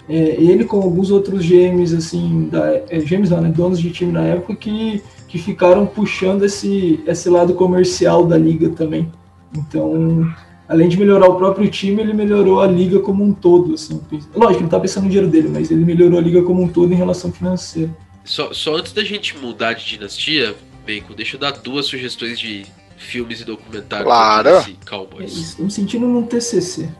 É, 0.09 0.13
ele 0.13 0.65
com 0.65 0.81
alguns 0.81 1.09
outros 1.12 1.43
gêmeos, 1.43 1.93
assim, 1.93 2.49
da, 2.51 2.81
é, 2.89 2.99
gêmeos 2.99 3.29
não, 3.29 3.41
né, 3.41 3.49
donos 3.49 3.79
de 3.79 3.91
time 3.91 4.12
na 4.12 4.23
época, 4.23 4.55
que, 4.55 5.01
que 5.27 5.38
ficaram 5.38 5.85
puxando 5.85 6.43
esse, 6.43 6.99
esse 7.07 7.29
lado 7.29 7.53
comercial 7.53 8.25
da 8.25 8.38
liga 8.38 8.69
também. 8.69 9.09
Então, 9.55 10.27
além 10.67 10.89
de 10.89 10.97
melhorar 10.97 11.29
o 11.29 11.35
próprio 11.35 11.69
time, 11.69 12.01
ele 12.01 12.13
melhorou 12.13 12.59
a 12.59 12.67
liga 12.67 12.99
como 12.99 13.23
um 13.23 13.31
todo, 13.31 13.75
assim. 13.75 14.01
Lógico, 14.35 14.63
ele 14.63 14.69
tá 14.69 14.79
pensando 14.79 15.03
no 15.03 15.09
dinheiro 15.09 15.31
dele, 15.31 15.49
mas 15.51 15.71
ele 15.71 15.85
melhorou 15.85 16.19
a 16.19 16.21
liga 16.21 16.41
como 16.41 16.62
um 16.62 16.67
todo 16.67 16.91
em 16.91 16.97
relação 16.97 17.31
financeira. 17.31 17.95
Só, 18.29 18.53
só 18.53 18.75
antes 18.75 18.93
da 18.93 19.03
gente 19.03 19.35
mudar 19.35 19.73
de 19.73 19.83
dinastia, 19.83 20.55
Bacon, 20.85 21.15
deixa 21.15 21.35
eu 21.35 21.39
dar 21.39 21.49
duas 21.49 21.87
sugestões 21.87 22.39
de 22.39 22.63
filmes 22.95 23.41
e 23.41 23.43
documentários 23.43 24.05
claro. 24.05 24.59
desse 24.59 24.77
É 24.79 24.85
Cowboys. 24.87 25.33
isso, 25.33 25.63
me 25.63 25.71
sentindo 25.71 26.05
num 26.05 26.27
TCC. 26.27 26.91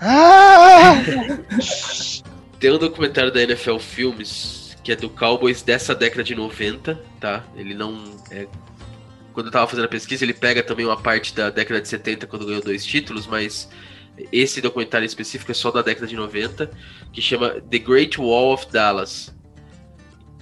Ah! 0.00 0.94
Tem 2.58 2.72
um 2.72 2.78
documentário 2.78 3.30
da 3.30 3.40
NFL 3.40 3.78
Filmes 3.78 4.76
que 4.82 4.90
é 4.90 4.96
do 4.96 5.08
Cowboys 5.08 5.62
dessa 5.62 5.94
década 5.94 6.24
de 6.24 6.34
90, 6.34 7.00
tá? 7.20 7.44
Ele 7.54 7.74
não. 7.74 8.02
É... 8.32 8.48
Quando 9.32 9.46
eu 9.46 9.52
tava 9.52 9.68
fazendo 9.68 9.84
a 9.84 9.88
pesquisa, 9.88 10.24
ele 10.24 10.34
pega 10.34 10.64
também 10.64 10.84
uma 10.84 11.00
parte 11.00 11.32
da 11.32 11.48
década 11.48 11.80
de 11.80 11.86
70, 11.86 12.26
quando 12.26 12.44
ganhou 12.44 12.60
dois 12.60 12.84
títulos, 12.84 13.28
mas 13.28 13.68
esse 14.32 14.60
documentário 14.60 15.06
específico 15.06 15.52
é 15.52 15.54
só 15.54 15.70
da 15.70 15.80
década 15.80 16.08
de 16.08 16.16
90, 16.16 16.68
que 17.12 17.22
chama 17.22 17.60
The 17.70 17.78
Great 17.78 18.20
Wall 18.20 18.52
of 18.52 18.66
Dallas. 18.72 19.32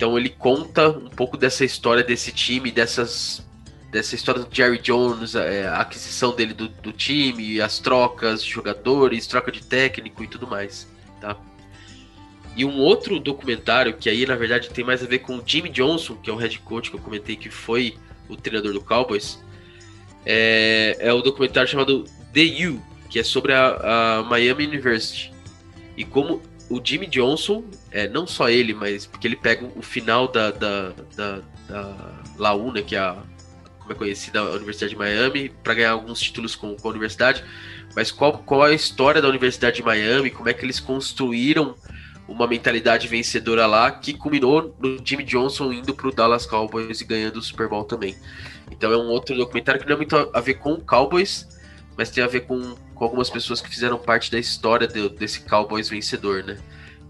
Então 0.01 0.17
ele 0.17 0.31
conta 0.31 0.89
um 0.89 1.11
pouco 1.11 1.37
dessa 1.37 1.63
história 1.63 2.03
desse 2.03 2.33
time, 2.33 2.71
dessas 2.71 3.47
dessa 3.91 4.15
história 4.15 4.43
do 4.43 4.49
Jerry 4.51 4.79
Jones, 4.79 5.35
é, 5.35 5.67
a 5.67 5.81
aquisição 5.81 6.35
dele 6.35 6.55
do, 6.55 6.69
do 6.69 6.91
time, 6.91 7.61
as 7.61 7.79
trocas 7.81 8.43
de 8.43 8.51
jogadores, 8.51 9.27
troca 9.27 9.53
de 9.53 9.63
técnico 9.63 10.25
e 10.25 10.27
tudo 10.27 10.47
mais, 10.47 10.89
tá? 11.21 11.37
E 12.57 12.65
um 12.65 12.79
outro 12.79 13.21
documentário 13.21 13.93
que 13.93 14.09
aí 14.09 14.25
na 14.25 14.37
verdade 14.37 14.71
tem 14.71 14.83
mais 14.83 15.03
a 15.03 15.07
ver 15.07 15.19
com 15.19 15.37
o 15.37 15.43
Jimmy 15.45 15.69
Johnson, 15.69 16.17
que 16.17 16.31
é 16.31 16.33
o 16.33 16.37
head 16.37 16.59
coach 16.61 16.89
que 16.89 16.97
eu 16.97 17.01
comentei 17.01 17.37
que 17.37 17.51
foi 17.51 17.95
o 18.27 18.37
treinador 18.37 18.73
do 18.73 18.81
Cowboys, 18.81 19.39
é, 20.25 20.97
é 20.99 21.13
o 21.13 21.21
documentário 21.21 21.69
chamado 21.69 22.05
The 22.33 22.69
U, 22.69 22.81
que 23.11 23.19
é 23.19 23.23
sobre 23.23 23.53
a, 23.53 24.21
a 24.21 24.23
Miami 24.23 24.67
University. 24.67 25.31
E 25.95 26.07
como 26.07 26.41
o 26.71 26.81
Jimmy 26.83 27.07
Johnson, 27.07 27.65
é, 27.91 28.09
não 28.09 28.27
só 28.27 28.49
ele, 28.49 28.73
mas 28.73 29.05
porque 29.05 29.27
ele 29.27 29.37
pega 29.37 29.69
o 29.77 29.83
final 29.83 30.29
da, 30.29 30.51
da, 30.51 30.93
da, 31.17 31.41
da 31.69 31.97
Launa, 32.39 32.81
que 32.81 32.95
é 32.95 33.01
a 33.01 33.17
como 33.91 33.93
é 33.93 33.95
conhecida 33.95 34.39
a 34.39 34.51
Universidade 34.53 34.93
de 34.93 34.97
Miami, 34.97 35.49
para 35.65 35.75
ganhar 35.75 35.91
alguns 35.91 36.21
títulos 36.21 36.55
com, 36.55 36.77
com 36.77 36.89
a 36.89 36.91
universidade, 36.93 37.45
mas 37.97 38.13
qual, 38.13 38.39
qual 38.39 38.63
a 38.63 38.73
história 38.73 39.21
da 39.21 39.29
Universidade 39.29 39.77
de 39.77 39.83
Miami, 39.83 40.31
como 40.31 40.49
é 40.49 40.55
que 40.55 40.65
eles 40.65 40.79
construíram 40.79 41.75
uma 42.29 42.47
mentalidade 42.47 43.09
vencedora 43.09 43.67
lá, 43.67 43.91
que 43.91 44.15
culminou 44.15 44.77
no 44.79 45.05
Jimmy 45.05 45.25
Johnson 45.25 45.73
indo 45.73 45.93
para 45.93 46.07
o 46.07 46.13
Dallas 46.13 46.47
Cowboys 46.47 47.01
e 47.01 47.05
ganhando 47.05 47.39
o 47.39 47.43
Super 47.43 47.69
Bowl 47.69 47.83
também. 47.83 48.15
Então 48.71 48.93
é 48.93 48.97
um 48.97 49.09
outro 49.09 49.35
documentário 49.37 49.81
que 49.81 49.87
não 49.89 49.95
é 49.95 49.97
muito 49.97 50.17
a 50.33 50.41
ver 50.41 50.55
com 50.55 50.75
o 50.75 50.81
Cowboys, 50.81 51.49
mas 52.01 52.09
tem 52.09 52.25
a 52.25 52.27
ver 52.27 52.47
com, 52.47 52.75
com 52.95 53.05
algumas 53.05 53.29
pessoas 53.29 53.61
que 53.61 53.69
fizeram 53.69 53.99
parte 53.99 54.31
da 54.31 54.39
história 54.39 54.89
de, 54.89 55.07
desse 55.11 55.41
Cowboys 55.41 55.91
vencedor, 55.91 56.43
né? 56.43 56.57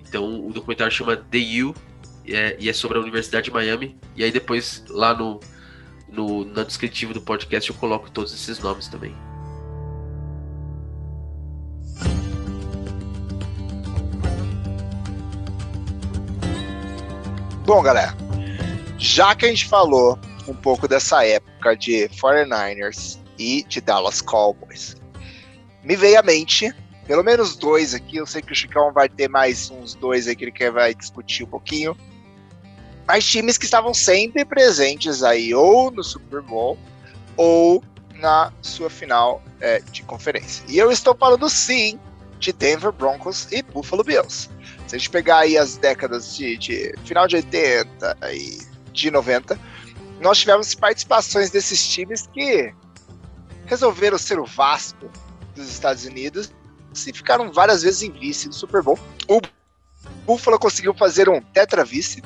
Então 0.09 0.45
o 0.45 0.53
documentário 0.53 0.93
chama 0.93 1.17
The 1.17 1.39
U 1.63 1.73
e 2.27 2.35
é, 2.35 2.57
e 2.59 2.69
é 2.69 2.73
sobre 2.73 2.99
a 2.99 3.01
Universidade 3.01 3.45
de 3.45 3.51
Miami. 3.53 3.97
E 4.17 4.25
aí 4.25 4.33
depois 4.33 4.83
lá 4.89 5.15
no, 5.15 5.39
no, 6.09 6.45
no 6.45 6.65
descritivo 6.65 7.15
do 7.15 7.21
podcast 7.21 7.71
eu 7.71 7.77
coloco 7.77 8.11
todos 8.11 8.35
esses 8.35 8.59
nomes 8.59 8.89
também. 8.89 9.15
Bom, 17.65 17.81
galera, 17.81 18.13
já 18.99 19.37
que 19.37 19.47
a 19.47 19.49
gente 19.51 19.69
falou 19.69 20.19
um 20.49 20.55
pouco 20.55 20.89
dessa 20.89 21.25
época 21.25 21.77
de 21.77 22.09
49ers 22.09 23.21
e 23.41 23.65
de 23.65 23.81
Dallas 23.81 24.21
Cowboys, 24.21 24.97
me 25.83 25.97
veio 25.97 26.19
à 26.19 26.23
mente 26.23 26.73
pelo 27.11 27.25
menos 27.25 27.57
dois 27.57 27.93
aqui. 27.93 28.19
Eu 28.19 28.27
sei 28.27 28.41
que 28.41 28.53
o 28.53 28.55
Chicão 28.55 28.93
vai 28.93 29.09
ter 29.09 29.29
mais 29.29 29.69
uns 29.69 29.97
dois 29.97 30.29
aí 30.29 30.37
que 30.37 30.45
ele 30.45 30.53
quer 30.53 30.71
vai 30.71 30.95
discutir 30.95 31.43
um 31.43 31.49
pouquinho. 31.49 31.97
Mas 33.05 33.27
times 33.27 33.59
que 33.59 33.65
estavam 33.65 33.93
sempre 33.93 34.45
presentes 34.45 35.25
aí, 35.25 35.53
ou 35.53 35.91
no 35.91 36.05
Super 36.05 36.41
Bowl, 36.41 36.79
ou 37.37 37.83
na 38.15 38.53
sua 38.63 38.89
final 38.89 39.43
é, 39.61 39.81
de 39.81 40.05
conferência. 40.05 40.65
E 40.69 40.79
eu 40.79 40.93
estou 40.93 41.13
falando 41.17 41.51
sim 41.51 41.99
de 42.39 42.53
Denver 42.53 42.93
Broncos 42.93 43.49
e 43.51 43.61
Buffalo 43.61 44.05
Bills. 44.05 44.49
Se 44.87 44.95
a 44.95 44.99
gente 44.99 45.11
pegar 45.11 45.39
aí 45.39 45.59
as 45.59 45.77
décadas 45.77 46.37
de, 46.37 46.57
de 46.57 46.95
final 47.05 47.27
de 47.27 47.35
80 47.35 48.19
e 48.33 48.61
de 48.93 49.11
90, 49.11 49.59
nós 50.21 50.39
tivemos 50.39 50.77
participações 50.77 51.51
desses 51.51 51.85
times 51.89 52.29
que 52.29 52.73
resolveram 53.71 54.19
ser 54.19 54.41
o 54.41 54.45
Vasco 54.45 55.09
dos 55.55 55.71
Estados 55.71 56.05
Unidos 56.05 56.53
e 56.93 57.13
ficaram 57.13 57.53
várias 57.53 57.83
vezes 57.85 58.03
em 58.03 58.11
vice 58.11 58.49
do 58.49 58.55
Super 58.55 58.83
Bowl. 58.83 58.99
O 59.29 59.41
Buffalo 60.27 60.59
conseguiu 60.59 60.93
fazer 60.93 61.29
um 61.29 61.41
tetra 61.41 61.85
vice. 61.85 62.21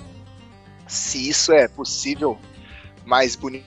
Se 0.89 1.29
isso 1.29 1.53
é 1.53 1.69
possível, 1.69 2.39
mais 3.05 3.37
bonito 3.37 3.67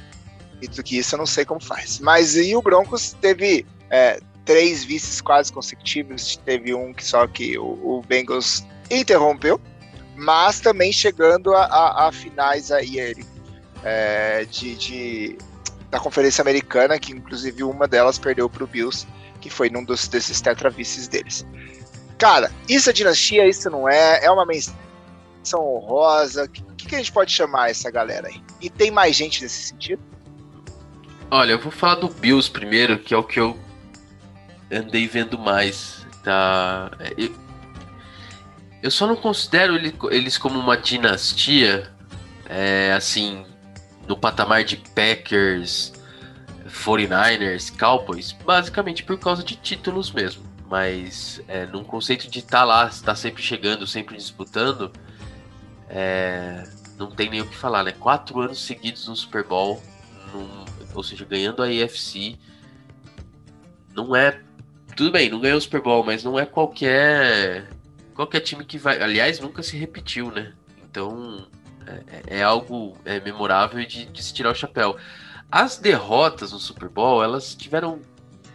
que 0.84 0.98
isso, 0.98 1.14
eu 1.14 1.20
não 1.20 1.28
sei 1.28 1.46
como 1.46 1.64
faz. 1.64 2.00
Mas 2.00 2.36
e 2.36 2.56
o 2.56 2.64
Broncos 2.64 3.16
teve 3.22 3.64
é, 3.92 4.20
três 4.44 4.84
vices 4.84 5.22
quase 5.22 5.54
consecutivos. 5.54 6.36
Teve 6.38 6.74
um 6.74 6.92
que 6.92 7.06
só 7.06 7.28
que 7.28 7.60
o, 7.60 7.98
o 7.98 8.02
Bengals 8.08 8.66
interrompeu, 8.90 9.62
mas 10.16 10.60
também 10.60 10.92
chegando 10.92 11.54
a, 11.54 11.66
a, 11.66 12.08
a 12.08 12.12
finais 12.12 12.72
aí 12.72 13.00
ele 13.00 13.24
é, 13.84 14.46
de, 14.46 14.76
de, 14.76 15.38
da 15.90 16.00
Conferência 16.00 16.42
Americana, 16.42 17.00
que 17.00 17.12
inclusive 17.12 17.64
uma 17.64 17.88
delas 17.88 18.18
perdeu 18.18 18.50
para 18.50 18.64
o 18.64 18.68
Bills, 18.68 19.08
que 19.40 19.50
foi 19.50 19.70
num 19.70 19.84
dos, 19.84 20.08
desses 20.08 20.42
tetravices 20.42 21.08
deles. 21.08 21.46
Cara, 22.18 22.52
isso 22.68 22.90
é 22.90 22.94
dinastia, 22.94 23.48
isso 23.48 23.70
não 23.70 23.88
é, 23.88 24.26
é 24.26 24.32
uma 24.32 24.46
menção 24.46 24.76
honrosa. 25.56 26.46
O 26.46 26.50
que, 26.50 26.88
que 26.88 26.96
a 26.96 26.98
gente 26.98 27.12
pode 27.12 27.32
chamar 27.32 27.70
essa 27.70 27.92
galera 27.92 28.28
aí? 28.28 28.42
E 28.60 28.70
tem 28.70 28.90
mais 28.90 29.16
gente 29.16 29.44
nesse 29.44 29.68
sentido? 29.68 30.02
Olha, 31.30 31.52
eu 31.52 31.60
vou 31.60 31.72
falar 31.72 31.96
do 31.96 32.10
Bills 32.10 32.50
primeiro, 32.50 32.98
que 32.98 33.14
é 33.14 33.18
o 33.18 33.24
que 33.24 33.40
eu 33.40 33.58
andei 34.72 35.08
vendo 35.08 35.38
mais. 35.38 36.06
Tá? 36.24 36.92
Eu, 37.18 37.32
eu 38.82 38.92
só 38.92 39.06
não 39.06 39.16
considero 39.16 39.76
ele, 39.76 39.94
eles 40.10 40.38
como 40.38 40.60
uma 40.60 40.78
dinastia, 40.78 41.92
é, 42.50 42.94
assim, 42.94 43.46
no 44.08 44.18
patamar 44.18 44.64
de 44.64 44.78
Packers, 44.78 45.94
49ers, 46.68 47.78
Cowboys, 47.78 48.32
basicamente 48.32 49.04
por 49.04 49.18
causa 49.18 49.44
de 49.44 49.56
títulos 49.56 50.12
mesmo. 50.12 50.44
Mas 50.70 51.42
é, 51.48 51.66
num 51.66 51.84
conceito 51.84 52.30
de 52.30 52.40
estar 52.40 52.60
tá 52.60 52.64
lá, 52.64 52.88
estar 52.88 53.16
sempre 53.16 53.42
chegando, 53.42 53.88
sempre 53.88 54.18
disputando, 54.18 54.92
é, 55.90 56.64
não 56.98 57.10
tem 57.12 57.30
nem 57.30 57.42
o 57.42 57.48
que 57.48 57.56
falar, 57.56 57.84
né? 57.84 57.92
Quatro 57.92 58.42
anos 58.42 58.60
seguidos 58.60 59.08
no 59.08 59.16
Super 59.16 59.44
Bowl, 59.44 59.82
num, 60.34 60.66
ou 60.94 61.04
seja, 61.04 61.24
ganhando 61.24 61.64
a 61.64 61.68
AFC, 61.68 62.38
não 63.94 64.16
é. 64.16 64.42
Tudo 64.96 65.12
bem, 65.12 65.30
não 65.30 65.40
ganhou 65.40 65.58
o 65.58 65.62
Super 65.62 65.82
Bowl, 65.82 66.04
mas 66.04 66.24
não 66.24 66.40
é 66.40 66.46
qualquer 66.46 67.70
qualquer 68.14 68.42
time 68.42 68.66
que 68.66 68.78
vai. 68.78 69.02
Aliás, 69.02 69.40
nunca 69.40 69.62
se 69.62 69.78
repetiu, 69.78 70.32
né? 70.32 70.54
Então 70.84 71.48
é, 71.88 72.40
é 72.40 72.44
algo 72.44 72.98
é, 73.06 73.20
memorável 73.20 73.86
de, 73.86 74.06
de, 74.06 74.24
se 74.24 74.34
tirar 74.34 74.52
o 74.52 74.56
chapéu. 74.56 74.98
As 75.52 75.78
derrotas 75.78 76.52
no 76.52 76.60
Super 76.60 76.90
Bowl, 76.90 77.24
elas 77.24 77.56
tiveram 77.56 78.02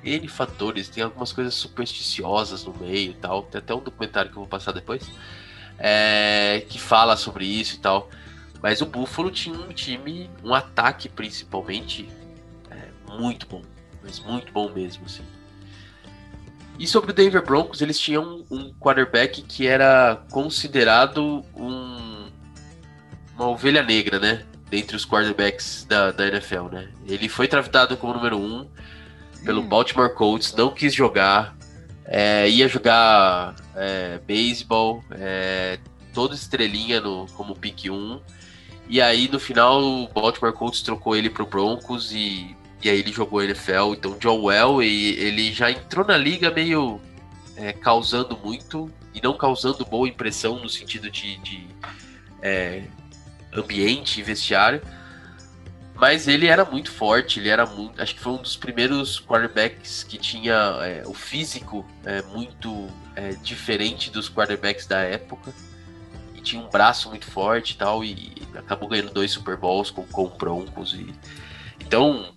N 0.05 0.29
fatores, 0.29 0.88
tem 0.88 1.03
algumas 1.03 1.33
coisas 1.33 1.55
supersticiosas 1.55 2.64
no 2.64 2.75
meio 2.75 3.12
e 3.12 3.14
tal. 3.14 3.42
Tem 3.42 3.59
até 3.59 3.75
um 3.75 3.81
documentário 3.81 4.31
que 4.31 4.37
eu 4.37 4.42
vou 4.42 4.49
passar 4.49 4.73
depois 4.73 5.11
é, 5.79 6.64
que 6.68 6.79
fala 6.79 7.16
sobre 7.16 7.45
isso 7.45 7.77
e 7.77 7.79
tal. 7.79 8.09
Mas 8.62 8.81
o 8.81 8.87
Buffalo 8.87 9.31
tinha 9.31 9.59
um 9.59 9.73
time, 9.73 10.31
um 10.45 10.55
ataque 10.55 11.09
principalmente, 11.09 12.09
é, 12.71 13.12
muito 13.18 13.47
bom. 13.47 13.62
Mas 14.03 14.21
muito 14.21 14.53
bom 14.53 14.71
mesmo, 14.71 15.05
assim. 15.07 15.25
E 16.79 16.87
sobre 16.87 17.11
o 17.11 17.14
Denver 17.14 17.45
Broncos, 17.45 17.81
eles 17.81 17.99
tinham 17.99 18.45
um 18.51 18.73
quarterback 18.75 19.42
que 19.42 19.66
era 19.66 20.25
considerado 20.31 21.45
um, 21.55 22.22
uma 23.35 23.49
ovelha 23.49 23.83
negra, 23.83 24.18
né? 24.18 24.45
Dentre 24.71 24.97
os 24.97 25.05
quarterbacks 25.05 25.85
da, 25.88 26.11
da 26.11 26.27
NFL, 26.27 26.68
né? 26.73 26.88
Ele 27.07 27.29
foi 27.29 27.47
draftado 27.47 27.97
como 27.97 28.14
número 28.14 28.38
um 28.38 28.66
pelo 29.45 29.61
hum. 29.61 29.68
Baltimore 29.68 30.14
Colts, 30.14 30.55
não 30.55 30.71
quis 30.71 30.95
jogar, 30.95 31.57
é, 32.05 32.49
ia 32.49 32.68
jogar 32.68 33.57
é, 33.75 34.18
beisebol, 34.27 35.05
é, 35.12 35.79
toda 36.14 36.35
estrelinha 36.35 37.01
no, 37.01 37.27
como 37.35 37.55
pick 37.55 37.90
1. 37.90 38.21
E 38.88 39.01
aí 39.01 39.29
no 39.29 39.40
final 39.40 39.83
o 39.83 40.09
Baltimore 40.09 40.53
Colts 40.53 40.83
trocou 40.83 41.16
ele 41.16 41.31
pro 41.31 41.47
Broncos 41.47 42.12
e 42.12 42.57
e 42.83 42.90
aí 42.90 42.99
ele 42.99 43.12
jogou 43.12 43.40
NFL, 43.40 43.92
então 43.92 44.18
John 44.18 44.42
Well, 44.42 44.83
e 44.83 45.11
ele 45.16 45.53
já 45.53 45.71
entrou 45.71 46.05
na 46.05 46.16
liga 46.16 46.51
meio 46.51 47.01
é, 47.57 47.73
causando 47.73 48.37
muito 48.37 48.90
e 49.14 49.21
não 49.23 49.37
causando 49.37 49.85
boa 49.85 50.09
impressão 50.09 50.59
no 50.59 50.68
sentido 50.68 51.09
de, 51.09 51.37
de 51.38 51.66
é, 52.40 52.83
ambiente 53.55 54.21
e 54.21 54.23
vestiário. 54.23 54.81
Mas 55.95 56.27
ele 56.27 56.47
era 56.47 56.65
muito 56.65 56.91
forte, 56.91 57.38
ele 57.38 57.49
era 57.49 57.65
muito. 57.65 58.03
Acho 58.03 58.15
que 58.15 58.21
foi 58.21 58.33
um 58.33 58.43
dos 58.43 58.57
primeiros 58.57 59.21
quarterbacks 59.21 60.03
que 60.03 60.19
tinha 60.19 60.55
é, 60.81 61.03
o 61.07 61.15
físico 61.15 61.87
é, 62.05 62.23
muito 62.23 62.88
é, 63.15 63.31
diferente 63.43 64.11
dos 64.11 64.29
quarterbacks 64.29 64.87
da 64.87 64.99
época. 64.99 65.53
tinha 66.43 66.61
um 66.61 66.69
braço 66.69 67.09
muito 67.09 67.27
forte 67.27 67.75
e 67.75 67.77
tal, 67.77 68.03
e 68.03 68.33
acabou 68.57 68.88
ganhando 68.88 69.12
dois 69.12 69.31
Super 69.31 69.57
Bowls 69.57 69.93
com, 69.93 70.05
com 70.05 70.27
Broncos. 70.29 70.93
E, 70.95 71.15
então, 71.81 72.35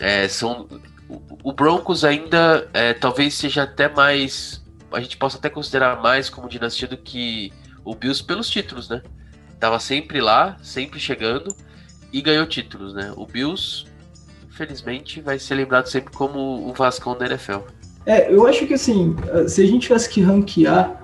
é, 0.00 0.28
são, 0.28 0.68
o, 1.08 1.22
o 1.44 1.52
Broncos 1.52 2.04
ainda 2.04 2.68
é, 2.74 2.92
talvez 2.92 3.32
seja 3.34 3.62
até 3.62 3.88
mais. 3.88 4.62
A 4.92 5.00
gente 5.00 5.16
possa 5.16 5.38
até 5.38 5.48
considerar 5.48 6.02
mais 6.02 6.28
como 6.28 6.48
dinastia 6.48 6.88
do 6.88 6.96
que 6.96 7.52
o 7.84 7.94
Bills 7.94 8.22
pelos 8.22 8.50
títulos, 8.50 8.88
né? 8.88 9.02
Tava 9.58 9.78
sempre 9.78 10.20
lá, 10.20 10.56
sempre 10.62 11.00
chegando 11.00 11.54
e 12.12 12.20
ganhou 12.22 12.46
títulos, 12.46 12.94
né? 12.94 13.12
O 13.16 13.26
Bills, 13.26 13.86
infelizmente, 14.48 15.20
vai 15.20 15.38
ser 15.38 15.54
lembrado 15.56 15.86
sempre 15.86 16.12
como 16.12 16.68
o 16.68 16.72
Vascão 16.72 17.16
da 17.16 17.26
NFL. 17.26 17.58
É, 18.06 18.32
eu 18.32 18.46
acho 18.46 18.66
que 18.66 18.74
assim, 18.74 19.14
se 19.46 19.62
a 19.62 19.66
gente 19.66 19.82
tivesse 19.82 20.08
que 20.08 20.22
ranquear 20.22 20.98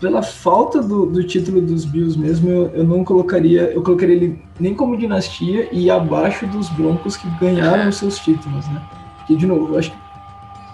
pela 0.00 0.22
falta 0.22 0.82
do, 0.82 1.06
do 1.06 1.24
título 1.24 1.60
dos 1.60 1.84
Bills 1.84 2.18
mesmo, 2.18 2.50
eu, 2.50 2.66
eu, 2.74 2.84
não 2.84 3.04
colocaria, 3.04 3.72
eu 3.72 3.82
colocaria 3.82 4.14
ele 4.16 4.42
nem 4.60 4.74
como 4.74 4.96
dinastia 4.96 5.68
e 5.72 5.90
abaixo 5.90 6.46
dos 6.46 6.68
Broncos 6.68 7.16
que 7.16 7.28
ganharam 7.40 7.88
os 7.88 7.96
seus 7.96 8.18
títulos, 8.18 8.66
né? 8.68 8.82
Porque, 9.18 9.36
de 9.36 9.46
novo, 9.46 9.72
eu 9.72 9.78
acho 9.78 9.90
que 9.90 9.96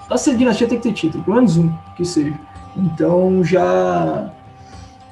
pra 0.08 0.16
ser 0.16 0.36
dinastia 0.36 0.66
tem 0.66 0.78
que 0.78 0.88
ter 0.88 0.94
título, 0.94 1.22
pelo 1.22 1.36
menos 1.36 1.56
um 1.56 1.72
que 1.96 2.04
seja. 2.04 2.38
Então 2.76 3.44
já 3.44 4.32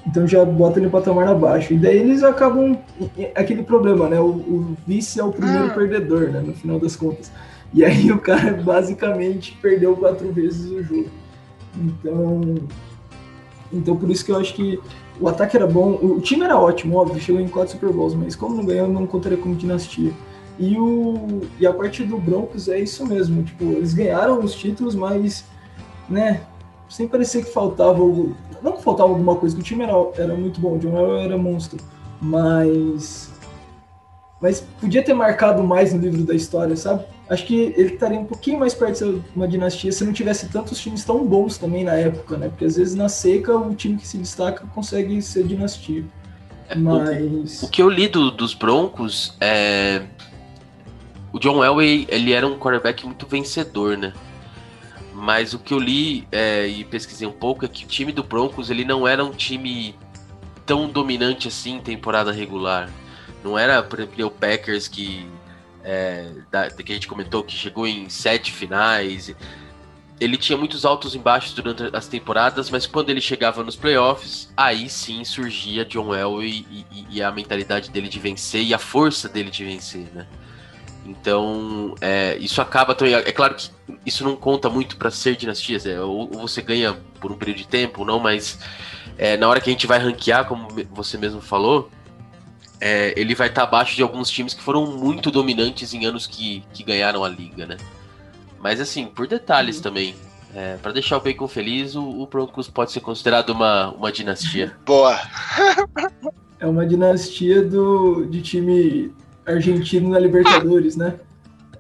então 0.09 0.27
já 0.27 0.43
bota 0.43 0.79
ele 0.79 0.87
no 0.87 0.93
patamar 0.93 1.29
abaixo. 1.29 1.75
E 1.75 1.79
daí 1.79 1.99
eles 1.99 2.23
acabam. 2.23 2.79
Aquele 3.35 3.63
problema, 3.63 4.09
né? 4.09 4.19
O, 4.19 4.29
o 4.29 4.77
vice 4.87 5.21
é 5.21 5.25
o 5.25 5.31
primeiro 5.31 5.67
ah. 5.67 5.71
perdedor, 5.71 6.31
né? 6.31 6.41
No 6.41 6.55
final 6.55 6.81
das 6.81 6.97
contas. 6.97 7.31
E 7.75 7.85
aí 7.85 8.11
o 8.11 8.19
cara 8.19 8.55
basicamente 8.65 9.57
perdeu 9.61 9.95
quatro 9.97 10.33
vezes 10.33 10.71
o 10.71 10.83
jogo. 10.83 11.09
Então. 11.77 12.55
Então 13.71 13.97
por 13.97 14.11
isso 14.11 14.25
que 14.25 14.33
eu 14.33 14.39
acho 14.39 14.55
que 14.55 14.81
o 15.21 15.29
ataque 15.29 15.59
era 15.59 15.67
bom. 15.67 15.99
O 16.01 16.21
time 16.21 16.45
era 16.45 16.59
ótimo, 16.59 16.97
óbvio, 16.97 17.21
chegou 17.21 17.41
em 17.41 17.49
quatro 17.49 17.73
Super 17.73 17.93
Bowls, 17.93 18.15
mas 18.15 18.35
como 18.35 18.57
não 18.57 18.65
ganhou, 18.65 18.89
não 18.89 19.07
contaria 19.07 19.37
como 19.37 19.55
dinastia. 19.55 20.13
E, 20.59 20.77
o, 20.79 21.43
e 21.61 21.67
a 21.67 21.73
parte 21.73 22.03
do 22.03 22.17
Broncos 22.17 22.67
é 22.67 22.81
isso 22.81 23.07
mesmo. 23.07 23.43
Tipo, 23.43 23.65
eles 23.65 23.93
ganharam 23.93 24.41
os 24.41 24.55
títulos, 24.55 24.95
mas, 24.95 25.45
né, 26.09 26.41
sem 26.89 27.07
parecer 27.07 27.45
que 27.45 27.53
faltava 27.53 28.03
não 28.63 28.73
que 28.73 28.83
faltava 28.83 29.11
alguma 29.11 29.37
coisa, 29.37 29.55
que 29.55 29.61
o 29.61 29.65
time 29.65 29.85
era, 29.85 29.93
era 30.17 30.35
muito 30.35 30.61
bom, 30.61 30.75
o 30.75 30.79
John 30.79 30.97
Elway 30.97 31.25
era 31.25 31.39
monstro, 31.39 31.79
mas 32.21 33.31
mas 34.41 34.61
podia 34.81 35.03
ter 35.03 35.15
marcado 35.15 35.65
mais 35.65 35.93
no 35.93 36.01
livro 36.01 36.23
da 36.23 36.35
história, 36.35 36.77
sabe? 36.77 37.05
Acho 37.29 37.45
que 37.45 37.75
ele 37.77 37.95
estaria 37.95 38.19
um 38.19 38.25
pouquinho 38.25 38.59
mais 38.59 38.73
perto 38.73 38.93
de 38.93 38.99
ser 38.99 39.23
uma 39.35 39.49
dinastia 39.49 39.91
se 39.91 40.05
não 40.05 40.13
tivesse 40.13 40.49
tantos 40.49 40.79
times 40.79 41.05
tão 41.05 41.27
bons 41.27 41.59
também 41.59 41.85
na 41.85 41.95
época, 41.95 42.37
né? 42.37 42.49
Porque 42.49 42.65
às 42.65 42.77
vezes 42.77 42.95
na 42.95 43.09
seca 43.09 43.57
o 43.57 43.75
time 43.75 43.97
que 43.97 44.07
se 44.07 44.17
destaca 44.17 44.65
consegue 44.75 45.21
ser 45.21 45.45
dinastia. 45.45 46.05
É, 46.69 46.77
mas... 46.77 47.63
O, 47.63 47.67
o 47.67 47.69
que 47.69 47.83
eu 47.83 47.89
li 47.89 48.07
do, 48.09 48.31
dos 48.31 48.55
Broncos 48.55 49.37
é. 49.41 50.03
O 51.33 51.39
John 51.39 51.63
Elway, 51.63 52.07
ele 52.09 52.33
era 52.33 52.47
um 52.47 52.59
quarterback 52.59 53.05
muito 53.05 53.27
vencedor, 53.27 53.99
né? 53.99 54.15
Mas 55.19 55.53
o 55.53 55.59
que 55.59 55.75
eu 55.75 55.81
li 55.81 56.29
é, 56.31 56.69
e 56.69 56.85
pesquisei 56.85 57.27
um 57.27 57.33
pouco 57.33 57.65
é 57.65 57.69
que 57.69 57.85
o 57.85 57.89
time 57.89 58.13
do 58.13 58.23
Broncos 58.23 58.71
ele 58.71 58.85
não 58.85 59.07
era 59.07 59.25
um 59.25 59.33
time 59.33 59.97
tão 60.65 60.89
dominante 60.89 61.49
assim 61.49 61.75
em 61.75 61.81
temporada 61.81 62.31
regular. 62.31 62.89
Não 63.43 63.59
era, 63.59 63.83
por 63.83 63.99
exemplo, 63.99 64.27
o 64.27 64.31
Packers 64.31 64.87
que, 64.87 65.29
é, 65.83 66.31
da, 66.53 66.71
que 66.71 66.93
a 66.93 66.95
gente 66.95 67.09
comentou 67.09 67.43
que 67.43 67.53
chegou 67.53 67.85
em 67.85 68.09
sete 68.09 68.53
finais. 68.53 69.35
Ele 70.21 70.37
tinha 70.37 70.57
muitos 70.57 70.85
altos 70.85 71.17
e 71.17 71.19
baixos 71.19 71.53
durante 71.53 71.97
as 71.97 72.07
temporadas, 72.07 72.71
mas 72.71 72.87
quando 72.87 73.11
ele 73.11 73.21
chegava 73.21 73.65
nos 73.65 73.75
playoffs, 73.75 74.53
aí 74.57 74.89
sim 74.89 75.25
surgia 75.25 75.85
John 75.85 76.15
Elway 76.15 76.65
e, 76.71 76.87
e, 76.93 77.07
e 77.17 77.23
a 77.23 77.33
mentalidade 77.33 77.91
dele 77.91 78.09
de 78.09 78.21
vencer 78.21 78.63
e 78.63 78.73
a 78.73 78.79
força 78.79 79.29
dele 79.29 79.51
de 79.51 79.65
vencer, 79.65 80.09
né? 80.15 80.29
Então, 81.09 81.95
é, 82.03 82.37
isso 82.39 82.61
acaba 82.61 82.95
também. 82.95 83.15
É 83.15 83.33
claro 83.33 83.55
que 83.55 83.71
isso 84.05 84.23
não 84.23 84.37
conta 84.37 84.69
muito 84.69 84.99
para 84.99 85.11
ser 85.11 85.37
dinastias, 85.37 85.87
é, 85.87 85.99
ou, 85.99 86.31
ou, 86.35 86.43
você 86.43 86.61
ganha 86.61 86.95
por 87.19 87.33
um 87.33 87.37
período 87.37 87.57
de 87.57 87.67
tempo, 87.67 88.05
não, 88.05 88.21
mas 88.21 88.59
é, 89.17 89.35
na 89.39 89.49
hora 89.49 89.59
que 89.59 89.71
a 89.71 89.73
gente 89.73 89.87
vai 89.87 89.99
ranquear, 89.99 90.47
como 90.47 90.69
você 90.91 91.17
mesmo 91.17 91.41
falou, 91.41 91.91
é, 92.79 93.19
ele 93.19 93.35
vai 93.35 93.49
estar 93.49 93.63
tá 93.63 93.67
abaixo 93.67 93.97
de 93.97 94.03
alguns 94.03 94.29
times 94.29 94.53
que 94.53 94.61
foram 94.61 94.87
muito 94.87 95.31
dominantes 95.31 95.95
em 95.95 96.05
anos 96.05 96.27
que, 96.27 96.63
que 96.75 96.83
ganharam 96.83 97.25
a 97.25 97.29
liga, 97.29 97.65
né? 97.65 97.79
Mas 98.61 98.79
assim, 98.79 99.07
por 99.07 99.27
detalhes 99.27 99.77
uhum. 99.77 99.83
também. 99.83 100.15
É, 100.55 100.77
para 100.77 100.93
deixar 100.93 101.19
o 101.19 101.21
Bacon 101.21 101.47
feliz, 101.47 101.95
o, 101.95 102.03
o 102.03 102.27
Broncos 102.27 102.69
pode 102.69 102.91
ser 102.91 103.01
considerado 103.01 103.51
uma, 103.51 103.91
uma 103.91 104.11
dinastia. 104.11 104.75
Boa! 104.85 105.19
é 106.59 106.67
uma 106.67 106.87
dinastia 106.87 107.63
do, 107.63 108.25
de 108.25 108.41
time 108.41 109.13
argentino 109.49 110.11
na 110.11 110.19
Libertadores, 110.19 110.97
né? 110.97 111.15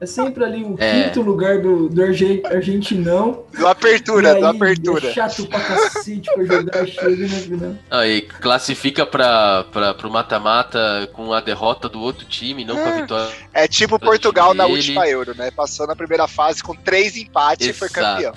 É 0.01 0.07
sempre 0.07 0.45
ali 0.45 0.63
o 0.63 0.77
é. 0.79 1.05
quinto 1.05 1.23
lugar 1.23 1.61
do, 1.61 1.89
do 1.89 2.03
argentinão. 2.03 3.45
Do 3.59 3.67
apertura, 3.67 4.35
aí, 4.35 4.41
do 4.41 4.47
apertura. 4.47 5.09
É 5.09 5.13
chato 5.13 5.47
pra 5.47 5.59
cacete 5.59 6.31
pra 6.33 6.45
jogar, 6.45 6.87
chega 6.87 7.23
na 7.23 7.37
final. 7.37 7.75
Aí, 7.91 8.23
classifica 8.23 9.05
pra, 9.05 9.65
pra, 9.65 9.95
pro 9.95 10.09
mata-mata 10.09 11.11
com 11.13 11.33
a 11.33 11.41
derrota 11.41 11.89
do 11.89 12.01
outro 12.01 12.25
time, 12.27 12.65
não 12.65 12.79
é. 12.79 12.83
com 12.83 12.89
a 12.89 13.01
vitória. 13.01 13.35
É 13.53 13.67
tipo 13.67 13.99
Portugal 13.99 14.55
na 14.55 14.67
última 14.67 15.09
Euro, 15.09 15.35
né? 15.37 15.51
Passou 15.51 15.85
na 15.87 15.97
primeira 15.97 16.29
fase 16.29 16.63
com 16.63 16.77
três 16.77 17.17
empates 17.17 17.67
Exato. 17.67 17.77
e 17.77 17.79
foi 17.79 17.89
campeão. 17.89 18.35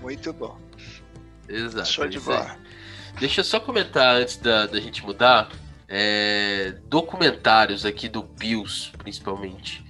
Muito 0.00 0.32
bom. 0.32 0.56
Exato. 1.46 1.88
Show 1.88 2.08
de 2.08 2.20
bola. 2.20 2.56
Deixa 3.20 3.40
eu 3.40 3.44
só 3.44 3.60
comentar 3.60 4.16
antes 4.16 4.38
da, 4.38 4.66
da 4.66 4.80
gente 4.80 5.04
mudar 5.04 5.50
é, 5.88 6.74
documentários 6.88 7.84
aqui 7.84 8.08
do 8.08 8.22
Bills, 8.22 8.90
principalmente. 8.98 9.84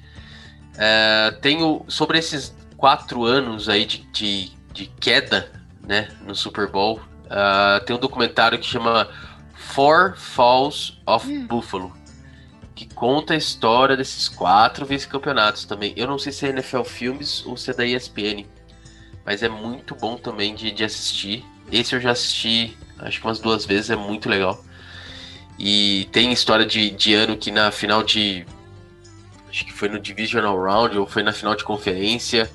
É, 0.77 1.31
tenho 1.41 1.85
sobre 1.89 2.19
esses 2.19 2.55
quatro 2.77 3.25
anos 3.25 3.69
aí 3.69 3.87
de, 3.87 3.99
de, 4.13 4.53
de 4.73 4.87
queda, 4.87 5.51
né, 5.87 6.09
no 6.23 6.35
Super 6.35 6.69
Bowl. 6.69 7.01
Uh, 7.27 7.85
tem 7.85 7.97
um 7.97 7.99
documentário 7.99 8.59
que 8.59 8.67
chama 8.67 9.09
Four 9.55 10.17
Falls 10.17 10.99
of 11.07 11.29
hum. 11.29 11.47
Buffalo, 11.47 11.93
que 12.75 12.87
conta 12.95 13.35
a 13.35 13.37
história 13.37 13.97
desses 13.97 14.29
quatro 14.29 14.87
vice-campeonatos 14.87 15.65
também. 15.65 15.93
Eu 15.97 16.07
não 16.07 16.19
sei 16.19 16.31
se 16.33 16.47
é 16.47 16.51
NFL 16.51 16.83
Filmes 16.83 17.45
ou 17.45 17.57
se 17.57 17.71
é 17.71 17.75
da 17.75 17.85
ESPN, 17.85 18.47
mas 19.25 19.43
é 19.43 19.49
muito 19.49 19.95
bom 19.95 20.17
também 20.17 20.55
de, 20.55 20.71
de 20.71 20.85
assistir. 20.85 21.45
Esse 21.73 21.97
eu 21.97 22.01
já 22.01 22.13
assisti, 22.13 22.77
acho 23.01 23.21
que 23.21 23.27
umas 23.27 23.41
duas 23.41 23.65
vezes, 23.65 23.91
é 23.91 23.97
muito 23.97 24.29
legal. 24.29 24.63
E 25.59 26.09
tem 26.13 26.33
história 26.33 26.67
de, 26.67 26.91
de 26.91 27.15
ano 27.15 27.37
que 27.37 27.51
na 27.51 27.71
final 27.71 28.03
de. 28.03 28.47
Acho 29.49 29.65
que 29.65 29.73
foi 29.73 29.89
no 29.89 29.99
Divisional 29.99 30.61
Round 30.61 30.99
ou 30.99 31.07
foi 31.07 31.23
na 31.23 31.33
final 31.33 31.55
de 31.55 31.65
conferência. 31.65 32.51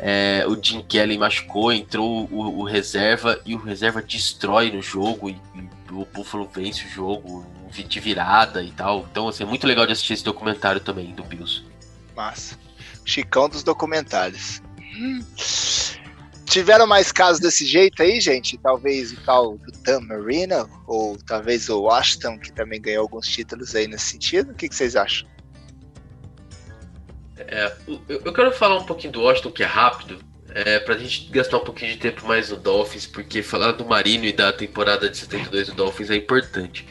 É, 0.00 0.44
o 0.46 0.56
Jim 0.62 0.80
Kelly 0.80 1.18
machucou, 1.18 1.72
entrou 1.72 2.28
o, 2.30 2.60
o, 2.60 2.64
reserva 2.64 3.40
e 3.44 3.54
o 3.54 3.58
reserva 3.58 4.00
destrói 4.00 4.70
no 4.70 4.80
jogo 4.80 5.28
e, 5.28 5.32
e, 5.54 5.92
o 5.92 6.06
Buffalo 6.06 6.48
vence 6.54 6.84
o 6.84 6.88
jogo 6.88 7.44
de 7.72 8.00
virada 8.00 8.62
e 8.62 8.70
tal. 8.70 9.06
Então, 9.10 9.28
assim, 9.28 9.42
é 9.42 9.46
muito 9.46 9.66
legal 9.66 9.86
de 9.86 9.92
assistir 9.92 10.14
esse 10.14 10.24
documentário 10.24 10.80
também 10.80 11.12
do 11.12 11.24
Bills. 11.24 11.64
Massa. 12.16 12.56
Chicão 13.04 13.48
dos 13.48 13.62
documentários. 13.62 14.62
Hum. 14.80 15.20
Tiveram 16.48 16.86
mais 16.86 17.12
casos 17.12 17.40
desse 17.40 17.66
jeito 17.66 18.02
aí, 18.02 18.20
gente? 18.20 18.56
Talvez 18.56 19.12
o 19.12 19.20
tal 19.20 19.58
do 19.58 19.72
Dan 19.82 20.00
Marino, 20.00 20.68
ou 20.86 21.18
talvez 21.18 21.68
o 21.68 21.82
Washington, 21.82 22.38
que 22.38 22.50
também 22.50 22.80
ganhou 22.80 23.02
alguns 23.02 23.28
títulos 23.28 23.74
aí 23.74 23.86
nesse 23.86 24.12
sentido. 24.12 24.52
O 24.52 24.54
que, 24.54 24.66
que 24.66 24.74
vocês 24.74 24.96
acham? 24.96 25.28
É, 27.36 27.72
eu 28.08 28.32
quero 28.32 28.50
falar 28.52 28.78
um 28.78 28.84
pouquinho 28.84 29.12
do 29.12 29.22
Washington, 29.22 29.50
que 29.50 29.62
é 29.62 29.66
rápido, 29.66 30.18
é, 30.54 30.78
pra 30.78 30.96
gente 30.96 31.30
gastar 31.30 31.58
um 31.58 31.64
pouquinho 31.64 31.92
de 31.92 31.98
tempo 31.98 32.26
mais 32.26 32.48
no 32.48 32.56
Dolphins, 32.56 33.06
porque 33.06 33.42
falar 33.42 33.72
do 33.72 33.84
Marino 33.84 34.24
e 34.24 34.32
da 34.32 34.50
temporada 34.50 35.08
de 35.08 35.18
72 35.18 35.68
do 35.68 35.74
Dolphins 35.74 36.10
é 36.10 36.16
importante. 36.16 36.86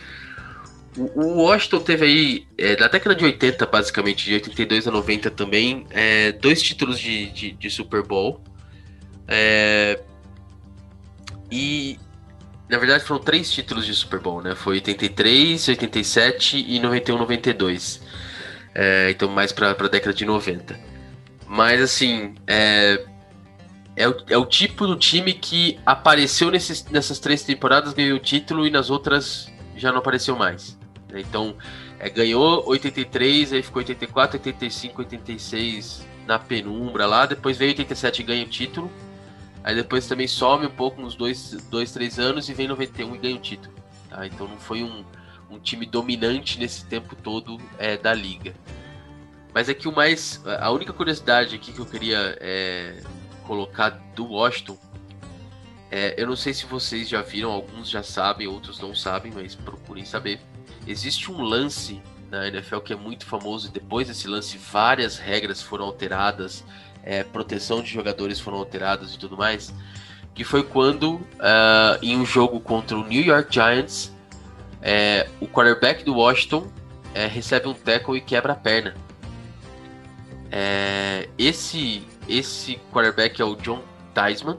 O, 0.95 1.43
Washington 1.43 1.79
teve 1.79 2.05
aí, 2.05 2.47
é, 2.57 2.75
da 2.75 2.87
década 2.87 3.15
de 3.15 3.25
80, 3.25 3.65
basicamente, 3.65 4.25
de 4.25 4.35
82 4.35 4.87
a 4.87 4.91
90 4.91 5.31
também, 5.31 5.85
é, 5.89 6.31
dois 6.31 6.61
títulos 6.61 6.99
de, 6.99 7.31
de, 7.31 7.51
de 7.51 7.69
Super 7.69 8.03
Bowl. 8.03 8.41
É... 9.27 9.99
E 11.51 11.99
na 12.69 12.77
verdade 12.77 13.03
foram 13.03 13.21
três 13.21 13.51
títulos 13.51 13.85
de 13.85 13.93
Super 13.93 14.19
Bowl, 14.19 14.41
né? 14.41 14.55
Foi 14.55 14.75
83, 14.75 15.67
87 15.67 16.65
e 16.67 16.79
91, 16.79 17.17
92. 17.17 18.01
É, 18.75 19.09
então 19.09 19.29
mais 19.29 19.51
para 19.51 19.71
a 19.71 19.87
década 19.87 20.13
de 20.13 20.25
90. 20.25 20.77
Mas 21.47 21.81
assim, 21.81 22.35
é, 22.45 23.05
é, 23.95 24.07
o, 24.07 24.15
é 24.29 24.37
o 24.37 24.45
tipo 24.45 24.85
do 24.85 24.97
time 24.97 25.33
que 25.33 25.79
apareceu 25.85 26.51
nesses, 26.51 26.85
nessas 26.85 27.19
três 27.19 27.41
temporadas, 27.43 27.93
ganhou 27.93 28.17
o 28.17 28.19
título 28.19 28.67
e 28.67 28.69
nas 28.69 28.89
outras 28.89 29.51
já 29.75 29.91
não 29.91 29.99
apareceu 29.99 30.35
mais. 30.35 30.77
Né? 31.09 31.21
Então 31.21 31.55
é, 31.99 32.09
ganhou 32.09 32.67
83, 32.67 33.53
aí 33.53 33.63
ficou 33.63 33.79
84, 33.79 34.37
85, 34.37 35.01
86 35.01 36.05
na 36.27 36.37
penumbra 36.37 37.05
lá, 37.05 37.25
depois 37.25 37.57
veio 37.57 37.71
87 37.71 38.21
e 38.21 38.25
ganha 38.25 38.45
o 38.45 38.49
título. 38.49 38.91
Aí 39.67 39.75
depois 39.75 40.08
também 40.08 40.30
some 40.30 40.65
um 40.65 40.69
pouco 40.69 41.01
uns 41.01 41.13
dois, 41.13 41.51
dois 41.69 41.91
três 41.91 42.17
anos 42.17 42.47
e 42.47 42.53
vem 42.53 42.69
91 42.69 43.15
e 43.15 43.17
ganha 43.17 43.36
o 43.36 43.39
título. 43.39 43.75
Tá? 44.10 44.25
Então 44.25 44.47
não 44.47 44.58
foi 44.58 44.82
um, 44.82 45.03
um 45.51 45.60
time 45.60 45.86
dominante 45.86 46.58
nesse 46.58 46.86
tempo 46.86 47.13
todo 47.17 47.60
é, 47.77 47.97
da 47.97 48.13
liga. 48.13 48.56
Mas 49.53 49.67
é 49.67 49.73
que 49.73 49.89
o 49.89 49.91
mais. 49.93 50.41
A 50.62 50.71
única 50.71 50.93
curiosidade 50.93 51.53
aqui 51.53 51.73
que 51.73 51.80
eu 51.80 51.86
queria 51.86 52.38
é, 52.39 53.03
colocar 53.45 53.89
do 54.15 54.27
Washington. 54.27 54.77
É, 55.91 56.15
eu 56.17 56.27
não 56.27 56.38
sei 56.38 56.53
se 56.53 56.65
vocês 56.65 57.10
já 57.10 57.21
viram, 57.21 57.51
alguns 57.51 57.89
já 57.89 58.03
sabem, 58.03 58.47
outros 58.47 58.80
não 58.80 58.95
sabem, 58.95 59.34
mas 59.36 59.53
procurem 59.53 60.06
saber. 60.06 60.39
Existe 60.88 61.30
um 61.30 61.41
lance 61.41 62.01
na 62.32 62.47
NFL 62.47 62.80
que 62.80 62.93
é 62.93 62.95
muito 62.95 63.25
famoso, 63.25 63.67
e 63.67 63.71
depois 63.71 64.08
desse 64.08 64.30
lance, 64.30 64.58
várias 64.58 65.17
regras 65.17 65.62
foram 65.62 65.86
alteradas, 65.86 66.63
é, 67.07 67.23
proteção 67.23 67.81
de 67.81 67.89
jogadores 67.89 68.37
foram 68.37 68.57
alteradas 68.57 69.15
e 69.15 69.17
tudo 69.17 69.37
mais. 69.37 69.73
Que 70.35 70.43
foi 70.43 70.61
quando, 70.61 71.13
uh, 71.15 71.97
em 72.01 72.17
um 72.17 72.25
jogo 72.25 72.59
contra 72.59 72.97
o 72.97 73.07
New 73.07 73.23
York 73.23 73.51
Giants, 73.51 74.13
é, 74.81 75.27
o 75.39 75.47
quarterback 75.47 76.03
do 76.03 76.15
Washington 76.15 76.67
é, 77.15 77.25
recebe 77.25 77.69
um 77.69 77.73
tackle 77.73 78.17
e 78.17 78.21
quebra 78.21 78.51
a 78.51 78.55
perna. 78.55 78.93
É, 80.51 81.29
esse, 81.37 82.05
esse 82.27 82.75
quarterback 82.91 83.41
é 83.41 83.45
o 83.45 83.55
John 83.55 83.81
Theismann, 84.13 84.57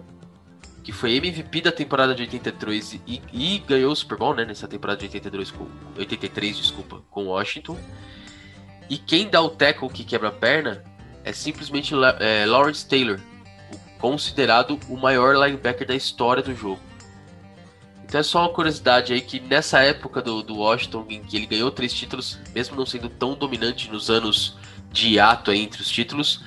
que 0.82 0.90
foi 0.90 1.16
MVP 1.16 1.60
da 1.60 1.70
temporada 1.70 2.14
de 2.14 2.22
83 2.22 2.94
e, 3.06 3.22
e 3.30 3.58
ganhou 3.58 3.92
o 3.92 3.96
Super 3.96 4.16
Bowl 4.16 4.34
né, 4.34 4.46
nessa 4.46 4.66
temporada 4.66 4.98
de 4.98 5.04
82 5.04 5.50
com, 5.50 5.66
83 5.98 6.56
desculpa, 6.56 7.02
com 7.10 7.26
Washington. 7.26 7.78
E 8.88 8.96
quem 8.96 9.28
dá 9.28 9.42
o 9.42 9.50
tackle 9.50 9.90
que 9.90 10.02
quebra 10.02 10.28
a 10.28 10.32
perna 10.32 10.82
é 11.28 11.32
simplesmente 11.32 11.94
é, 12.20 12.46
Lawrence 12.46 12.86
Taylor, 12.88 13.20
considerado 13.98 14.80
o 14.88 14.96
maior 14.96 15.36
linebacker 15.36 15.86
da 15.86 15.94
história 15.94 16.42
do 16.42 16.54
jogo. 16.54 16.80
Então 18.02 18.18
é 18.18 18.22
só 18.22 18.40
uma 18.40 18.48
curiosidade 18.48 19.12
aí 19.12 19.20
que 19.20 19.38
nessa 19.38 19.80
época 19.80 20.22
do, 20.22 20.42
do 20.42 20.56
Washington, 20.56 21.04
em 21.10 21.22
que 21.22 21.36
ele 21.36 21.44
ganhou 21.44 21.70
três 21.70 21.92
títulos, 21.92 22.38
mesmo 22.54 22.74
não 22.74 22.86
sendo 22.86 23.10
tão 23.10 23.34
dominante 23.34 23.90
nos 23.90 24.08
anos 24.08 24.56
de 24.90 25.10
hiato 25.10 25.52
entre 25.52 25.82
os 25.82 25.90
títulos, 25.90 26.42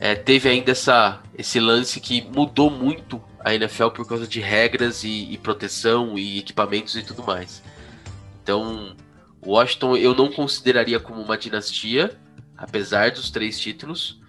é, 0.00 0.16
teve 0.16 0.48
ainda 0.48 0.72
essa, 0.72 1.20
esse 1.38 1.60
lance 1.60 2.00
que 2.00 2.22
mudou 2.34 2.68
muito 2.68 3.22
a 3.38 3.54
NFL 3.54 3.90
por 3.90 4.08
causa 4.08 4.26
de 4.26 4.40
regras 4.40 5.04
e, 5.04 5.32
e 5.32 5.38
proteção 5.38 6.18
e 6.18 6.40
equipamentos 6.40 6.96
e 6.96 7.04
tudo 7.04 7.22
mais. 7.22 7.62
Então, 8.42 8.96
Washington 9.46 9.96
eu 9.96 10.12
não 10.12 10.32
consideraria 10.32 10.98
como 10.98 11.22
uma 11.22 11.38
dinastia, 11.38 12.18
apesar 12.56 13.12
dos 13.12 13.30
três 13.30 13.60
títulos, 13.60 14.23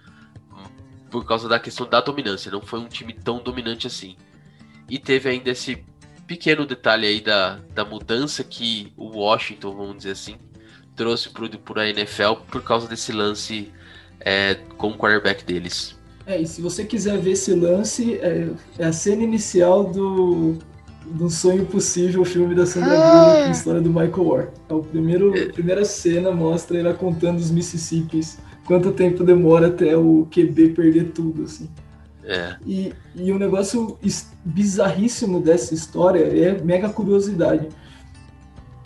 por 1.16 1.26
causa 1.26 1.48
da 1.48 1.58
questão 1.58 1.88
da 1.88 2.02
dominância. 2.02 2.52
Não 2.52 2.60
foi 2.60 2.78
um 2.78 2.90
time 2.90 3.14
tão 3.14 3.42
dominante 3.42 3.88
assim. 3.88 4.18
E 4.90 5.00
teve 5.00 5.30
ainda 5.30 5.50
esse 5.50 5.82
pequeno 6.28 6.66
detalhe 6.66 7.08
aí 7.08 7.22
da, 7.22 7.62
da 7.74 7.86
mudança 7.86 8.44
que 8.44 8.92
o 8.98 9.18
Washington, 9.18 9.74
vamos 9.74 9.98
dizer 10.00 10.12
assim, 10.12 10.36
trouxe 10.94 11.30
para 11.30 11.84
a 11.84 11.90
NFL 11.90 12.34
por 12.52 12.62
causa 12.62 12.86
desse 12.86 13.14
lance 13.14 13.72
é, 14.20 14.56
com 14.78 14.90
o 14.90 14.98
quarterback 14.98 15.46
deles. 15.46 15.98
É, 16.28 16.42
e 16.42 16.46
se 16.46 16.62
você 16.62 16.84
quiser 16.84 17.18
ver 17.18 17.32
esse 17.32 17.54
lance, 17.54 18.16
é, 18.16 18.50
é 18.78 18.86
a 18.86 18.92
cena 18.92 19.24
inicial 19.24 19.86
do, 19.86 20.58
do 21.06 21.30
Sonho 21.30 21.66
Possível, 21.66 22.24
o 22.24 22.26
filme 22.26 22.54
da 22.54 22.66
Sandra 22.66 22.92
ah. 22.92 23.24
Bullock, 23.24 23.42
a 23.44 23.52
história 23.52 23.80
do 23.80 23.90
Michael 23.90 24.28
War. 24.28 24.48
É 24.68 24.74
o 24.74 24.84
primeiro, 24.84 25.34
é. 25.38 25.44
a 25.44 25.54
primeira 25.54 25.86
cena 25.86 26.32
mostra 26.32 26.78
ela 26.78 26.94
contando 26.94 27.38
os 27.38 27.50
Mississippis, 27.50 28.38
quanto 28.66 28.92
tempo 28.92 29.24
demora 29.24 29.68
até 29.68 29.96
o 29.96 30.28
QB 30.32 30.70
perder 30.70 31.12
tudo, 31.12 31.44
assim. 31.44 31.70
É. 32.24 32.56
E, 32.66 32.92
e 33.16 33.32
um 33.32 33.38
negócio 33.38 33.98
bizarríssimo 34.44 35.40
dessa 35.40 35.74
história 35.74 36.20
é 36.20 36.62
mega 36.62 36.90
curiosidade. 36.90 37.70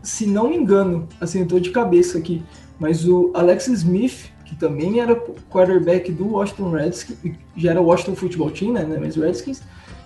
Se 0.03 0.25
não 0.25 0.49
me 0.49 0.57
engano, 0.57 1.07
assim, 1.21 1.47
eu 1.49 1.59
de 1.59 1.71
cabeça 1.71 2.17
aqui, 2.17 2.43
mas 2.79 3.07
o 3.07 3.31
Alex 3.33 3.67
Smith 3.67 4.31
que 4.49 4.55
também 4.55 4.99
era 4.99 5.15
quarterback 5.51 6.11
do 6.11 6.29
Washington 6.29 6.71
Redskins, 6.71 7.17
já 7.55 7.69
era 7.69 7.79
o 7.79 7.85
Washington 7.85 8.15
Football 8.15 8.49
Team, 8.49 8.73
né, 8.73 8.97
mas 8.99 9.15
Redskins, 9.15 9.61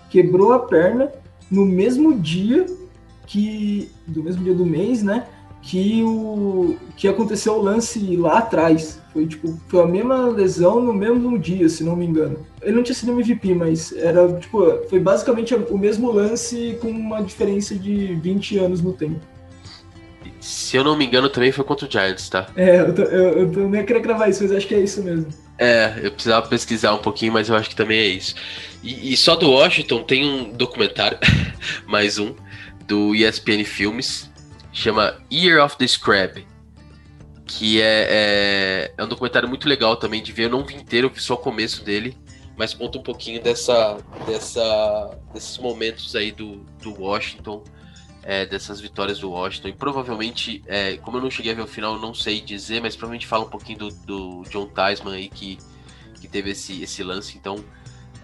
quebrou 0.09 0.51
a 0.51 0.59
perna 0.59 1.09
no 1.49 1.65
mesmo 1.65 2.19
dia 2.19 2.65
que 3.25 3.89
do 4.05 4.21
mesmo 4.21 4.43
dia 4.43 4.53
do 4.53 4.65
mês, 4.65 5.01
né, 5.01 5.25
que 5.63 6.03
o 6.03 6.75
que 6.97 7.07
aconteceu 7.07 7.53
o 7.53 7.61
lance 7.61 8.15
lá 8.17 8.39
atrás. 8.39 9.01
Foi 9.13 9.25
tipo, 9.25 9.57
foi 9.67 9.81
a 9.81 9.87
mesma 9.87 10.27
lesão 10.27 10.81
no 10.81 10.93
mesmo 10.93 11.39
dia, 11.39 11.69
se 11.69 11.83
não 11.83 11.95
me 11.95 12.05
engano. 12.05 12.45
Ele 12.61 12.75
não 12.75 12.83
tinha 12.83 12.95
sido 12.95 13.11
MVP, 13.11 13.53
mas 13.55 13.91
era 13.93 14.27
tipo, 14.39 14.87
foi 14.89 14.99
basicamente 14.99 15.55
o 15.55 15.77
mesmo 15.77 16.11
lance 16.11 16.77
com 16.81 16.89
uma 16.89 17.21
diferença 17.21 17.75
de 17.75 18.15
20 18.15 18.57
anos 18.57 18.81
no 18.81 18.91
tempo. 18.91 19.19
Se 20.39 20.75
eu 20.75 20.83
não 20.83 20.97
me 20.97 21.05
engano, 21.05 21.29
também 21.29 21.51
foi 21.51 21.63
contra 21.63 21.87
o 21.87 21.91
Giants, 21.91 22.27
tá? 22.27 22.47
É, 22.55 22.81
eu, 22.81 22.93
tô, 22.93 23.01
eu, 23.03 23.39
eu 23.39 23.51
tô, 23.51 23.59
nem 23.61 23.85
queria 23.85 24.01
gravar 24.01 24.27
isso, 24.27 24.43
mas 24.43 24.51
acho 24.51 24.67
que 24.67 24.75
é 24.75 24.81
isso 24.81 25.01
mesmo. 25.01 25.27
É, 25.57 25.99
eu 26.01 26.11
precisava 26.11 26.45
pesquisar 26.47 26.93
um 26.93 26.97
pouquinho, 26.97 27.31
mas 27.31 27.47
eu 27.47 27.55
acho 27.55 27.69
que 27.69 27.75
também 27.75 27.99
é 27.99 28.07
isso. 28.07 28.35
E, 28.83 29.13
e 29.13 29.15
só 29.15 29.35
do 29.35 29.51
Washington 29.51 30.03
tem 30.03 30.25
um 30.25 30.51
documentário, 30.51 31.17
mais 31.87 32.17
um, 32.17 32.33
do 32.85 33.15
ESPN 33.15 33.63
Filmes, 33.63 34.32
chama 34.73 35.17
Year 35.31 35.63
of 35.63 35.77
the 35.77 35.87
Scrab. 35.87 36.45
Que 37.45 37.81
é, 37.81 38.07
é, 38.09 38.93
é 38.97 39.03
um 39.03 39.07
documentário 39.07 39.47
muito 39.47 39.69
legal 39.69 39.95
também 39.95 40.21
de 40.21 40.33
ver. 40.33 40.43
Eu 40.43 40.49
não 40.49 40.65
vi 40.65 40.75
inteiro, 40.75 41.07
eu 41.07 41.11
vi 41.11 41.21
só 41.21 41.35
o 41.35 41.37
começo 41.37 41.83
dele 41.83 42.17
mas 42.55 42.73
conta 42.73 42.99
um 42.99 43.03
pouquinho 43.03 43.41
dessa, 43.41 43.97
dessa, 44.27 45.17
desses 45.33 45.57
momentos 45.57 46.15
aí 46.15 46.31
do, 46.31 46.57
do 46.81 47.01
Washington 47.01 47.63
é, 48.21 48.45
dessas 48.45 48.79
vitórias 48.79 49.19
do 49.19 49.31
Washington. 49.31 49.69
E 49.69 49.73
provavelmente, 49.73 50.63
é, 50.67 50.97
como 50.97 51.17
eu 51.17 51.21
não 51.21 51.31
cheguei 51.31 51.51
a 51.51 51.55
ver 51.55 51.61
o 51.61 51.67
final, 51.67 51.95
eu 51.95 51.99
não 51.99 52.13
sei 52.13 52.39
dizer, 52.41 52.81
mas 52.81 52.95
provavelmente 52.95 53.27
fala 53.27 53.45
um 53.45 53.49
pouquinho 53.49 53.79
do, 53.79 53.89
do 53.89 54.43
John 54.49 54.67
Tyson 54.67 55.09
aí 55.09 55.29
que, 55.29 55.57
que 56.21 56.27
teve 56.27 56.51
esse, 56.51 56.81
esse 56.81 57.03
lance. 57.03 57.37
Então, 57.37 57.63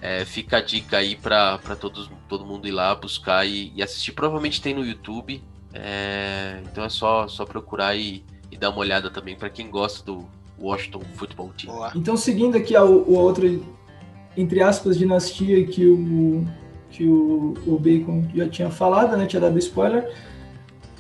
é, 0.02 0.24
fica 0.26 0.58
a 0.58 0.62
dica 0.62 0.98
aí 0.98 1.16
para 1.16 1.60
todo 1.76 2.46
mundo 2.46 2.68
ir 2.68 2.72
lá 2.72 2.96
buscar 2.96 3.46
e, 3.46 3.74
e, 3.76 3.84
assistir. 3.84 4.14
Provavelmente 4.14 4.62
tem 4.62 4.74
no 4.74 4.86
YouTube. 4.86 5.44
É, 5.74 6.60
então 6.72 6.84
é 6.84 6.90
só, 6.90 7.28
só 7.28 7.46
procurar 7.46 7.96
e, 7.96 8.24
e 8.52 8.58
dar 8.58 8.70
uma 8.70 8.80
olhada 8.80 9.10
também 9.10 9.36
para 9.36 9.50
quem 9.50 9.70
gosta 9.70 10.04
do 10.04 10.26
Washington 10.60 11.02
Football 11.16 11.52
Team. 11.58 11.92
Então, 11.96 12.18
seguindo 12.18 12.58
aqui 12.58 12.76
a, 12.76 12.82
a 12.82 12.84
outra, 12.84 13.48
entre 14.36 14.62
aspas, 14.62 14.98
dinastia 14.98 15.66
que 15.66 15.86
o 15.86 16.46
que 16.90 17.06
o, 17.06 17.54
o 17.68 17.78
Bacon 17.80 18.24
já 18.36 18.48
tinha 18.50 18.70
falado, 18.70 19.16
né? 19.16 19.26
Tinha 19.26 19.40
dado 19.40 19.58
spoiler. 19.60 20.12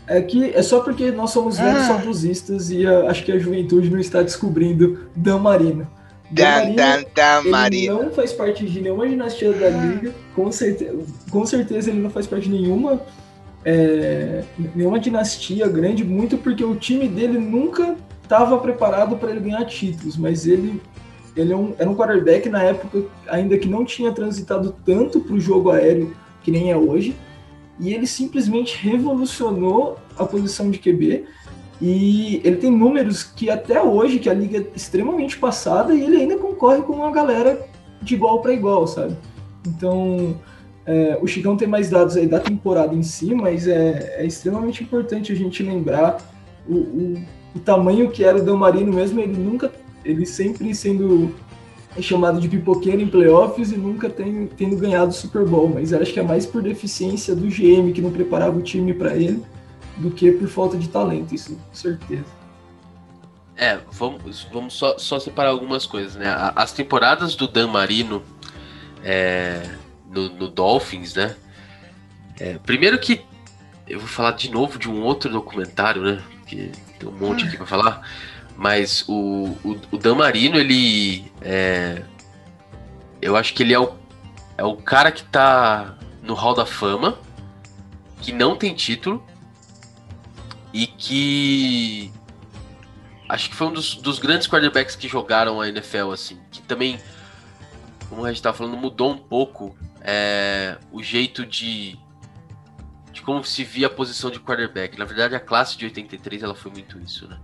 É 0.07 0.21
que 0.21 0.53
é 0.53 0.61
só 0.63 0.79
porque 0.79 1.11
nós 1.11 1.31
somos 1.31 1.57
velhos 1.57 1.81
ah. 1.83 1.87
saudosistas 1.87 2.71
e 2.71 2.85
a, 2.85 3.09
acho 3.09 3.23
que 3.23 3.31
a 3.31 3.37
juventude 3.37 3.89
não 3.89 3.99
está 3.99 4.21
descobrindo 4.21 5.07
Dan 5.15 5.39
Marino. 5.39 5.87
Dan, 6.31 6.75
Dan, 6.75 7.03
Dan, 7.13 7.49
Marino. 7.49 8.03
não 8.03 8.11
faz 8.11 8.31
parte 8.31 8.65
de 8.65 8.81
nenhuma 8.81 9.07
dinastia 9.07 9.51
da 9.51 9.69
Liga, 9.69 10.13
com 10.35 10.51
certeza, 10.51 11.03
com 11.31 11.43
certeza 11.43 11.89
ele 11.89 11.99
não 11.99 12.09
faz 12.11 12.27
parte 12.27 12.47
de 12.47 12.51
nenhuma, 12.51 13.01
é, 13.65 14.43
nenhuma 14.75 14.99
dinastia 14.99 15.67
grande, 15.67 16.03
muito 16.03 16.37
porque 16.37 16.63
o 16.63 16.75
time 16.75 17.07
dele 17.07 17.37
nunca 17.37 17.95
estava 18.23 18.57
preparado 18.57 19.17
para 19.17 19.31
ele 19.31 19.39
ganhar 19.39 19.65
títulos, 19.65 20.17
mas 20.17 20.45
ele 20.45 20.81
ele 21.35 21.53
é 21.53 21.55
um, 21.55 21.73
era 21.77 21.89
um 21.89 21.95
quarterback 21.95 22.49
na 22.49 22.63
época 22.63 23.03
ainda 23.27 23.57
que 23.57 23.67
não 23.67 23.85
tinha 23.85 24.11
transitado 24.11 24.75
tanto 24.85 25.21
para 25.21 25.35
o 25.35 25.39
jogo 25.39 25.71
aéreo 25.71 26.13
que 26.43 26.51
nem 26.51 26.71
é 26.71 26.77
hoje. 26.77 27.15
E 27.79 27.93
ele 27.93 28.05
simplesmente 28.05 28.77
revolucionou 28.77 29.97
a 30.17 30.25
posição 30.25 30.69
de 30.69 30.79
QB. 30.79 31.25
E 31.81 32.41
ele 32.43 32.57
tem 32.57 32.69
números 32.69 33.23
que 33.23 33.49
até 33.49 33.81
hoje, 33.81 34.19
que 34.19 34.29
a 34.29 34.33
liga 34.33 34.57
é 34.57 34.67
extremamente 34.75 35.37
passada, 35.37 35.93
e 35.93 36.03
ele 36.03 36.17
ainda 36.17 36.37
concorre 36.37 36.81
com 36.81 36.93
uma 36.93 37.11
galera 37.11 37.65
de 38.01 38.15
igual 38.15 38.41
para 38.41 38.51
igual, 38.51 38.85
sabe? 38.85 39.15
Então, 39.65 40.35
é, 40.85 41.17
o 41.21 41.27
Chicão 41.27 41.55
tem 41.55 41.67
mais 41.67 41.89
dados 41.89 42.17
aí 42.17 42.27
da 42.27 42.39
temporada 42.39 42.95
em 42.95 43.03
si, 43.03 43.33
mas 43.33 43.67
é, 43.67 44.15
é 44.17 44.25
extremamente 44.25 44.83
importante 44.83 45.31
a 45.31 45.35
gente 45.35 45.61
lembrar 45.61 46.17
o, 46.67 46.75
o, 46.75 47.23
o 47.55 47.59
tamanho 47.59 48.09
que 48.09 48.23
era 48.23 48.37
o 48.37 48.43
Dan 48.43 48.57
Marino 48.57 48.93
mesmo. 48.93 49.19
Ele 49.19 49.37
nunca 49.37 49.71
ele 50.03 50.25
sempre 50.25 50.73
sendo 50.73 51.35
chamado 52.01 52.39
de 52.39 52.47
pipoqueiro 52.47 53.01
em 53.01 53.07
playoffs 53.07 53.71
e 53.71 53.77
nunca 53.77 54.09
tem, 54.09 54.47
tendo 54.47 54.77
ganhado 54.77 55.09
o 55.09 55.13
Super 55.13 55.45
Bowl, 55.45 55.67
mas 55.67 55.91
acho 55.91 56.13
que 56.13 56.19
é 56.19 56.23
mais 56.23 56.45
por 56.45 56.61
deficiência 56.61 57.35
do 57.35 57.47
GM 57.47 57.91
que 57.91 58.01
não 58.01 58.11
preparava 58.11 58.57
o 58.57 58.61
time 58.61 58.93
para 58.93 59.15
ele 59.15 59.43
do 59.97 60.09
que 60.09 60.31
por 60.31 60.47
falta 60.47 60.77
de 60.77 60.87
talento, 60.87 61.35
isso 61.35 61.55
com 61.55 61.73
certeza. 61.73 62.39
É, 63.57 63.77
vamos, 63.91 64.47
vamos 64.53 64.73
só, 64.75 64.97
só 64.97 65.19
separar 65.19 65.49
algumas 65.49 65.85
coisas, 65.85 66.15
né? 66.15 66.33
As 66.55 66.71
temporadas 66.71 67.35
do 67.35 67.45
Dan 67.45 67.67
Marino 67.67 68.21
é, 69.03 69.61
no, 70.09 70.29
no, 70.29 70.47
Dolphins, 70.47 71.13
né? 71.13 71.35
É, 72.39 72.57
primeiro 72.57 72.97
que 72.99 73.21
eu 73.87 73.99
vou 73.99 74.07
falar 74.07 74.31
de 74.31 74.49
novo 74.49 74.77
de 74.77 74.89
um 74.89 75.01
outro 75.01 75.31
documentário, 75.31 76.01
né? 76.01 76.21
Que 76.47 76.71
tem 76.97 77.07
um 77.07 77.11
monte 77.11 77.45
aqui 77.45 77.57
para 77.57 77.65
falar. 77.65 78.07
Mas 78.55 79.05
o, 79.07 79.57
o, 79.63 79.79
o 79.91 79.97
Dan 79.97 80.15
Marino, 80.15 80.57
ele. 80.57 81.31
É, 81.41 82.03
eu 83.21 83.35
acho 83.35 83.53
que 83.53 83.63
ele 83.63 83.73
é 83.73 83.79
o, 83.79 83.93
é 84.57 84.63
o 84.63 84.75
cara 84.75 85.11
que 85.11 85.23
tá 85.23 85.95
no 86.21 86.33
Hall 86.33 86.53
da 86.53 86.65
Fama, 86.65 87.17
que 88.21 88.31
não 88.31 88.55
tem 88.55 88.73
título. 88.73 89.23
e 90.73 90.85
que 90.87 92.11
acho 93.27 93.49
que 93.49 93.55
foi 93.55 93.67
um 93.67 93.73
dos, 93.73 93.95
dos, 93.95 94.19
grandes 94.19 94.47
quarterbacks 94.47 94.95
que 94.95 95.07
jogaram 95.07 95.61
a 95.61 95.67
NFL, 95.69 96.11
assim, 96.11 96.39
que 96.51 96.61
também, 96.61 96.99
como 98.09 98.25
a 98.25 98.29
gente 98.29 98.37
estava 98.37 98.57
falando, 98.57 98.75
mudou 98.75 99.11
um 99.11 99.17
pouco 99.17 99.77
é, 100.01 100.77
o 100.91 101.01
jeito 101.03 101.45
de, 101.45 101.97
de 103.11 103.21
como 103.21 103.43
se 103.43 103.63
via 103.63 103.87
a 103.87 103.89
posição 103.89 104.29
de 104.29 104.39
quarterback. 104.39 104.97
Na 104.97 105.05
verdade, 105.05 105.35
a 105.35 105.39
classe 105.39 105.77
de 105.77 105.85
83 105.85 106.43
ela 106.43 106.55
foi 106.55 106.71
muito 106.71 106.99
isso, 106.99 107.27
né? 107.27 107.37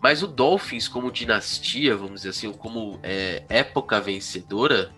Mas 0.00 0.22
o 0.22 0.26
Dolphins, 0.26 0.86
como 0.86 1.10
dinastia, 1.10 1.96
vamos 1.96 2.16
dizer 2.16 2.28
assim, 2.28 2.52
como 2.52 3.00
é, 3.02 3.42
época 3.48 3.98
vencedora, 4.00 4.92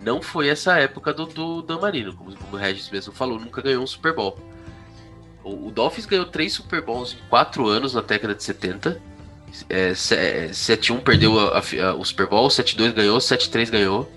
não 0.00 0.20
foi 0.20 0.48
essa 0.48 0.76
época 0.78 1.14
do, 1.14 1.26
do 1.26 1.62
Dan 1.62 1.78
Marino, 1.78 2.12
como, 2.12 2.34
como 2.36 2.56
o 2.56 2.58
Regis 2.58 2.90
mesmo 2.90 3.12
falou, 3.12 3.38
nunca 3.38 3.62
ganhou 3.62 3.84
um 3.84 3.86
Super 3.86 4.12
Bowl. 4.12 4.36
O, 5.44 5.68
o 5.68 5.70
Dolphins 5.70 6.06
ganhou 6.06 6.26
três 6.26 6.52
Super 6.54 6.82
Bowls 6.82 7.14
em 7.14 7.28
quatro 7.28 7.68
anos 7.68 7.94
na 7.94 8.00
década 8.00 8.34
de 8.34 8.42
70. 8.42 9.00
É, 9.68 9.92
7-1 9.92 11.02
perdeu 11.02 11.38
a, 11.38 11.58
a, 11.58 11.94
o 11.94 12.04
Super 12.04 12.26
Bowl, 12.26 12.48
7-2 12.48 12.92
ganhou, 12.92 13.18
7-3 13.18 13.70
ganhou. 13.70 14.10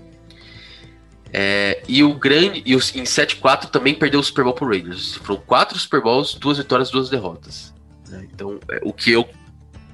É, 1.38 1.82
e 1.86 2.02
o 2.02 2.14
grande. 2.14 2.62
E 2.64 2.74
os, 2.74 2.96
em 2.96 3.02
7-4 3.02 3.68
também 3.68 3.94
perdeu 3.94 4.20
o 4.20 4.24
Super 4.24 4.42
Bowl 4.42 4.54
pro 4.54 4.66
Raiders. 4.66 5.16
Foram 5.16 5.38
quatro 5.42 5.78
Super 5.78 6.00
Bowls, 6.00 6.32
duas 6.34 6.56
vitórias, 6.56 6.90
duas 6.90 7.10
derrotas. 7.10 7.74
Né? 8.08 8.26
Então, 8.32 8.58
é, 8.70 8.80
o 8.82 8.90
que 8.90 9.12
eu 9.12 9.28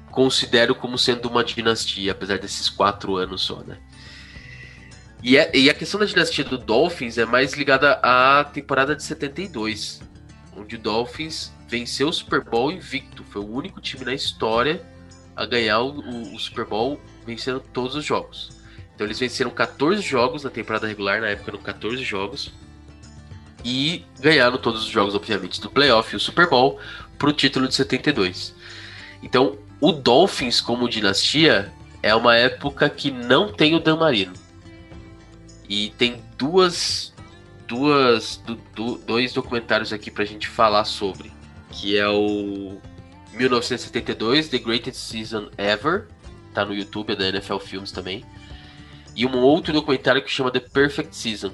considero 0.09 0.73
como 0.73 0.97
sendo 0.97 1.27
uma 1.27 1.43
dinastia, 1.43 2.13
apesar 2.13 2.39
desses 2.39 2.69
quatro 2.69 3.17
anos 3.17 3.41
só, 3.41 3.61
né? 3.61 3.77
E, 5.21 5.35
é, 5.35 5.51
e 5.53 5.69
a 5.69 5.73
questão 5.73 5.99
da 5.99 6.05
dinastia 6.05 6.45
do 6.45 6.57
Dolphins 6.57 7.17
é 7.17 7.25
mais 7.25 7.51
ligada 7.51 7.99
à 8.01 8.45
temporada 8.45 8.95
de 8.95 9.03
72, 9.03 10.01
onde 10.55 10.77
o 10.77 10.79
Dolphins 10.79 11.51
venceu 11.67 12.07
o 12.07 12.13
Super 12.13 12.41
Bowl 12.41 12.71
invicto. 12.71 13.21
Foi 13.25 13.41
o 13.41 13.53
único 13.53 13.81
time 13.81 14.05
na 14.05 14.13
história 14.13 14.81
a 15.35 15.45
ganhar 15.45 15.81
o, 15.81 15.99
o, 15.99 16.35
o 16.35 16.39
Super 16.39 16.63
Bowl 16.63 17.01
vencendo 17.25 17.59
todos 17.59 17.97
os 17.97 18.05
jogos. 18.05 18.62
Então 18.95 19.07
eles 19.07 19.19
venceram 19.19 19.51
14 19.51 20.01
jogos 20.01 20.43
na 20.43 20.49
temporada 20.49 20.87
regular, 20.87 21.21
na 21.21 21.29
época 21.29 21.51
eram 21.51 21.59
14 21.59 22.03
jogos. 22.03 22.53
E 23.65 24.05
ganharam 24.19 24.57
todos 24.57 24.83
os 24.83 24.89
jogos, 24.89 25.15
obviamente, 25.15 25.61
do 25.61 25.69
playoff 25.69 26.13
e 26.13 26.17
o 26.17 26.19
Super 26.19 26.49
Bowl 26.49 26.79
para 27.17 27.29
o 27.29 27.33
título 27.33 27.67
de 27.67 27.75
72. 27.75 28.53
Então, 29.21 29.57
o 29.79 29.91
Dolphins 29.91 30.59
como 30.59 30.89
dinastia 30.89 31.71
é 32.01 32.13
uma 32.13 32.35
época 32.35 32.89
que 32.89 33.09
não 33.09 33.51
tem 33.51 33.73
o 33.75 33.79
Dan 33.79 33.95
Marino. 33.95 34.33
E 35.69 35.89
tem 35.97 36.21
duas, 36.37 37.13
duas, 37.67 38.35
do, 38.45 38.55
do, 38.75 38.97
dois 38.97 39.31
documentários 39.33 39.93
aqui 39.93 40.11
pra 40.11 40.25
gente 40.25 40.47
falar 40.47 40.83
sobre, 40.83 41.31
que 41.71 41.97
é 41.97 42.07
o 42.07 42.77
1972, 43.33 44.49
The 44.49 44.57
Greatest 44.57 44.99
Season 44.99 45.49
Ever, 45.57 46.07
tá 46.53 46.65
no 46.65 46.73
YouTube, 46.75 47.13
é 47.13 47.15
da 47.15 47.29
NFL 47.29 47.57
Films 47.57 47.91
também. 47.91 48.23
E 49.15 49.25
um 49.25 49.37
outro 49.39 49.73
documentário 49.73 50.23
que 50.23 50.31
chama 50.31 50.51
The 50.51 50.59
Perfect 50.59 51.15
Season, 51.15 51.53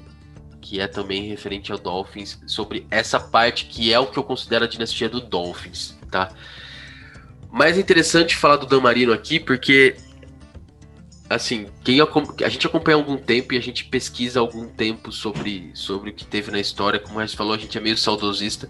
que 0.62 0.80
é 0.80 0.88
também 0.88 1.28
referente 1.28 1.72
ao 1.72 1.78
Dolphins, 1.78 2.40
sobre 2.46 2.86
essa 2.90 3.20
parte 3.20 3.66
que 3.66 3.92
é 3.92 4.00
o 4.00 4.08
que 4.08 4.18
eu 4.18 4.24
considero 4.24 4.66
a 4.66 4.68
dinastia 4.68 5.10
do 5.10 5.20
Dolphins, 5.20 5.98
tá? 6.12 6.32
Mais 7.52 7.78
interessante 7.78 8.36
falar 8.36 8.58
do 8.58 8.66
Dan 8.66 8.82
Marino 8.82 9.12
aqui, 9.12 9.40
porque 9.40 9.96
assim, 11.30 11.68
quem 11.84 12.00
a 12.02 12.50
gente 12.50 12.66
acompanha 12.66 12.98
há 12.98 13.00
algum 13.00 13.18
tempo 13.18 13.54
e 13.54 13.58
a 13.58 13.62
gente 13.62 13.86
pesquisa 13.86 14.40
há 14.40 14.42
algum 14.42 14.68
tempo 14.68 15.12
sobre, 15.12 15.70
sobre 15.76 16.10
o 16.10 16.14
que 16.14 16.26
teve 16.26 16.52
na 16.52 16.60
história, 16.60 17.00
como 17.00 17.20
a 17.20 17.26
gente 17.26 17.38
falou, 17.38 17.54
a 17.54 17.58
gente 17.58 17.78
é 17.78 17.82
meio 17.82 17.98
saudosista. 17.98 18.68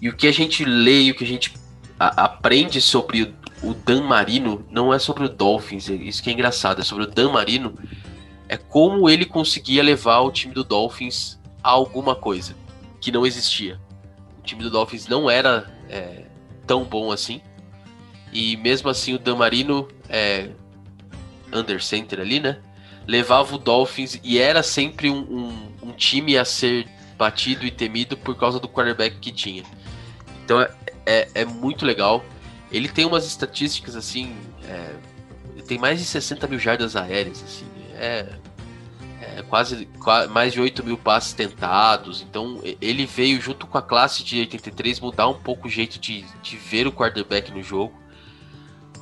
E 0.00 0.08
o 0.08 0.16
que 0.16 0.28
a 0.28 0.32
gente 0.32 0.64
lê 0.64 1.02
e 1.02 1.10
o 1.10 1.14
que 1.14 1.24
a 1.24 1.26
gente 1.26 1.52
a, 1.98 2.24
aprende 2.24 2.80
sobre 2.80 3.34
o, 3.62 3.74
Dan 3.74 4.02
Marino 4.02 4.64
não 4.70 4.92
é 4.92 4.98
sobre 4.98 5.24
o 5.24 5.28
Dolphins, 5.28 5.88
é 5.88 5.94
isso 5.94 6.22
que 6.22 6.30
é 6.30 6.32
engraçado, 6.32 6.80
é 6.80 6.84
sobre 6.84 7.04
o 7.04 7.06
Dan 7.06 7.30
Marino, 7.30 7.74
é 8.48 8.56
como 8.56 9.08
ele 9.08 9.24
conseguia 9.24 9.82
levar 9.82 10.20
o 10.20 10.30
time 10.30 10.52
do 10.52 10.64
Dolphins 10.64 11.38
a 11.62 11.70
alguma 11.70 12.14
coisa 12.14 12.54
que 13.00 13.10
não 13.10 13.26
existia. 13.26 13.80
O 14.38 14.42
time 14.42 14.62
do 14.62 14.70
Dolphins 14.70 15.06
não 15.06 15.30
era 15.30 15.70
é, 15.88 16.24
tão 16.66 16.84
bom 16.84 17.10
assim. 17.10 17.40
E 18.32 18.56
mesmo 18.56 18.88
assim 18.88 19.14
o 19.14 19.18
Dan 19.18 19.36
Marino, 19.36 19.88
é, 20.08 20.50
under 21.52 21.82
center 21.82 22.20
ali, 22.20 22.40
né? 22.40 22.58
Levava 23.06 23.54
o 23.54 23.58
Dolphins 23.58 24.18
e 24.22 24.38
era 24.38 24.62
sempre 24.62 25.10
um, 25.10 25.18
um, 25.18 25.88
um, 25.88 25.92
time 25.92 26.38
a 26.38 26.44
ser 26.44 26.86
batido 27.18 27.66
e 27.66 27.70
temido 27.70 28.16
por 28.16 28.36
causa 28.36 28.58
do 28.58 28.68
quarterback 28.68 29.18
que 29.18 29.32
tinha. 29.32 29.64
Então 30.44 30.60
é, 30.60 30.70
é, 31.04 31.28
é 31.34 31.44
muito 31.44 31.84
legal. 31.84 32.24
Ele 32.72 32.88
tem 32.88 33.04
umas 33.04 33.26
estatísticas 33.26 33.94
assim. 33.94 34.34
É, 34.64 34.94
tem 35.66 35.78
mais 35.78 35.98
de 35.98 36.04
60 36.04 36.46
mil 36.48 36.58
jardas 36.58 36.96
aéreas, 36.96 37.42
assim. 37.42 37.66
É, 37.94 38.26
é 39.20 39.42
quase, 39.48 39.86
quase, 40.00 40.28
mais 40.32 40.52
de 40.52 40.60
8 40.60 40.84
mil 40.84 40.98
passes 40.98 41.32
tentados. 41.32 42.22
Então 42.22 42.60
ele 42.80 43.06
veio 43.06 43.40
junto 43.40 43.66
com 43.66 43.78
a 43.78 43.82
classe 43.82 44.24
de 44.24 44.40
83 44.40 45.00
mudar 45.00 45.28
um 45.28 45.38
pouco 45.38 45.68
o 45.68 45.70
jeito 45.70 45.98
de, 45.98 46.24
de 46.42 46.56
ver 46.56 46.86
o 46.86 46.92
quarterback 46.92 47.52
no 47.52 47.62
jogo 47.62 48.02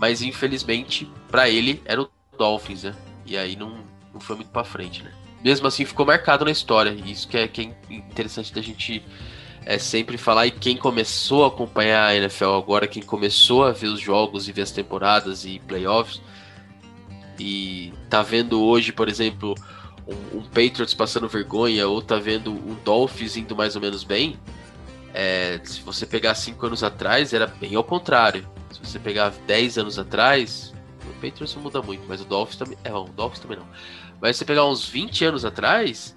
mas 0.00 0.22
infelizmente, 0.22 1.06
para 1.30 1.50
ele, 1.50 1.82
era 1.84 2.00
o 2.00 2.08
Dolphins, 2.36 2.84
né? 2.84 2.94
E 3.26 3.36
aí 3.36 3.54
não, 3.54 3.84
não 4.14 4.18
foi 4.18 4.34
muito 4.34 4.50
para 4.50 4.64
frente, 4.64 5.02
né? 5.02 5.12
Mesmo 5.44 5.66
assim, 5.66 5.84
ficou 5.84 6.06
marcado 6.06 6.42
na 6.46 6.50
história. 6.50 6.90
E 6.90 7.12
isso 7.12 7.28
que 7.28 7.36
é, 7.36 7.46
que 7.46 7.60
é 7.60 7.94
interessante 7.94 8.52
da 8.52 8.62
gente 8.62 9.04
é, 9.64 9.78
sempre 9.78 10.16
falar. 10.16 10.46
E 10.46 10.50
quem 10.50 10.76
começou 10.76 11.44
a 11.44 11.48
acompanhar 11.48 12.06
a 12.06 12.16
NFL 12.16 12.52
agora, 12.52 12.86
quem 12.86 13.02
começou 13.02 13.64
a 13.64 13.72
ver 13.72 13.88
os 13.88 14.00
jogos 14.00 14.48
e 14.48 14.52
ver 14.52 14.62
as 14.62 14.70
temporadas 14.70 15.44
e 15.44 15.58
playoffs, 15.60 16.20
e 17.38 17.92
tá 18.08 18.22
vendo 18.22 18.62
hoje, 18.62 18.92
por 18.92 19.08
exemplo, 19.08 19.54
um, 20.06 20.38
um 20.38 20.42
Patriots 20.42 20.94
passando 20.94 21.28
vergonha, 21.28 21.88
ou 21.88 22.02
tá 22.02 22.16
vendo 22.16 22.52
um 22.52 22.76
Dolphins 22.84 23.36
indo 23.36 23.56
mais 23.56 23.74
ou 23.76 23.82
menos 23.82 24.04
bem, 24.04 24.38
é, 25.12 25.60
se 25.64 25.80
você 25.80 26.06
pegar 26.06 26.34
cinco 26.34 26.66
anos 26.66 26.82
atrás, 26.82 27.32
era 27.32 27.46
bem 27.46 27.74
ao 27.74 27.84
contrário. 27.84 28.46
Se 28.72 28.78
você 28.80 28.98
pegar 28.98 29.30
10 29.46 29.78
anos 29.78 29.98
atrás, 29.98 30.72
o 31.04 31.12
Patriots 31.14 31.54
não 31.54 31.62
muda 31.62 31.82
muito, 31.82 32.04
mas 32.08 32.20
o 32.20 32.24
Dolphins 32.24 32.56
também. 32.56 32.78
É, 32.84 32.92
o 32.92 33.04
Dolphins 33.04 33.40
também 33.40 33.58
não. 33.58 33.66
Mas 34.20 34.36
você 34.36 34.44
pegar 34.44 34.66
uns 34.66 34.86
20 34.86 35.24
anos 35.24 35.44
atrás, 35.44 36.14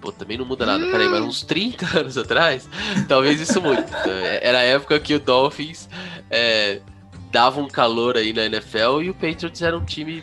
pô, 0.00 0.12
também 0.12 0.36
não 0.36 0.44
muda 0.44 0.66
nada. 0.66 0.84
Peraí, 0.86 1.08
mas 1.08 1.20
uns 1.22 1.42
30 1.42 1.86
anos 2.00 2.18
atrás, 2.18 2.68
talvez 3.08 3.40
isso 3.40 3.60
mude. 3.60 3.84
É, 4.06 4.48
era 4.48 4.58
a 4.58 4.62
época 4.62 4.98
que 5.00 5.14
o 5.14 5.20
Dolphins 5.20 5.88
é, 6.30 6.80
dava 7.30 7.60
um 7.60 7.68
calor 7.68 8.16
aí 8.16 8.32
na 8.32 8.44
NFL 8.44 9.02
e 9.02 9.10
o 9.10 9.14
Patriots 9.14 9.62
era 9.62 9.76
um 9.76 9.84
time 9.84 10.22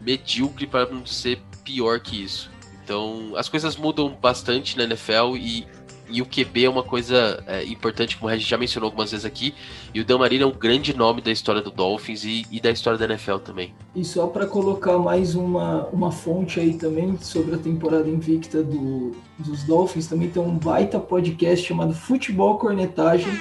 medíocre 0.00 0.66
para 0.66 0.86
não 0.86 1.06
ser 1.06 1.40
pior 1.64 2.00
que 2.00 2.22
isso. 2.22 2.50
Então, 2.84 3.32
as 3.36 3.48
coisas 3.48 3.76
mudam 3.76 4.08
bastante 4.10 4.76
na 4.76 4.84
NFL 4.84 5.36
e 5.36 5.66
e 6.08 6.20
o 6.20 6.26
QB 6.26 6.64
é 6.64 6.70
uma 6.70 6.82
coisa 6.82 7.42
é, 7.46 7.64
importante, 7.64 8.16
como 8.16 8.30
a 8.30 8.36
gente 8.36 8.48
já 8.48 8.58
mencionou 8.58 8.88
algumas 8.88 9.10
vezes 9.10 9.24
aqui. 9.24 9.54
E 9.94 10.00
o 10.00 10.04
Dan 10.04 10.18
Marino 10.18 10.44
é 10.44 10.46
um 10.46 10.52
grande 10.52 10.96
nome 10.96 11.20
da 11.20 11.30
história 11.30 11.60
do 11.60 11.70
Dolphins 11.70 12.24
e, 12.24 12.46
e 12.50 12.60
da 12.60 12.70
história 12.70 12.98
da 12.98 13.04
NFL 13.04 13.36
também. 13.36 13.74
E 13.94 14.04
só 14.04 14.26
para 14.26 14.46
colocar 14.46 14.98
mais 14.98 15.34
uma, 15.34 15.86
uma 15.88 16.10
fonte 16.10 16.60
aí 16.60 16.74
também 16.74 17.16
sobre 17.18 17.54
a 17.54 17.58
temporada 17.58 18.08
invicta 18.08 18.62
do, 18.62 19.12
dos 19.38 19.64
Dolphins, 19.64 20.06
também 20.06 20.28
tem 20.28 20.42
um 20.42 20.58
baita 20.58 20.98
podcast 20.98 21.66
chamado 21.66 21.94
Futebol 21.94 22.58
Cornetagem. 22.58 23.32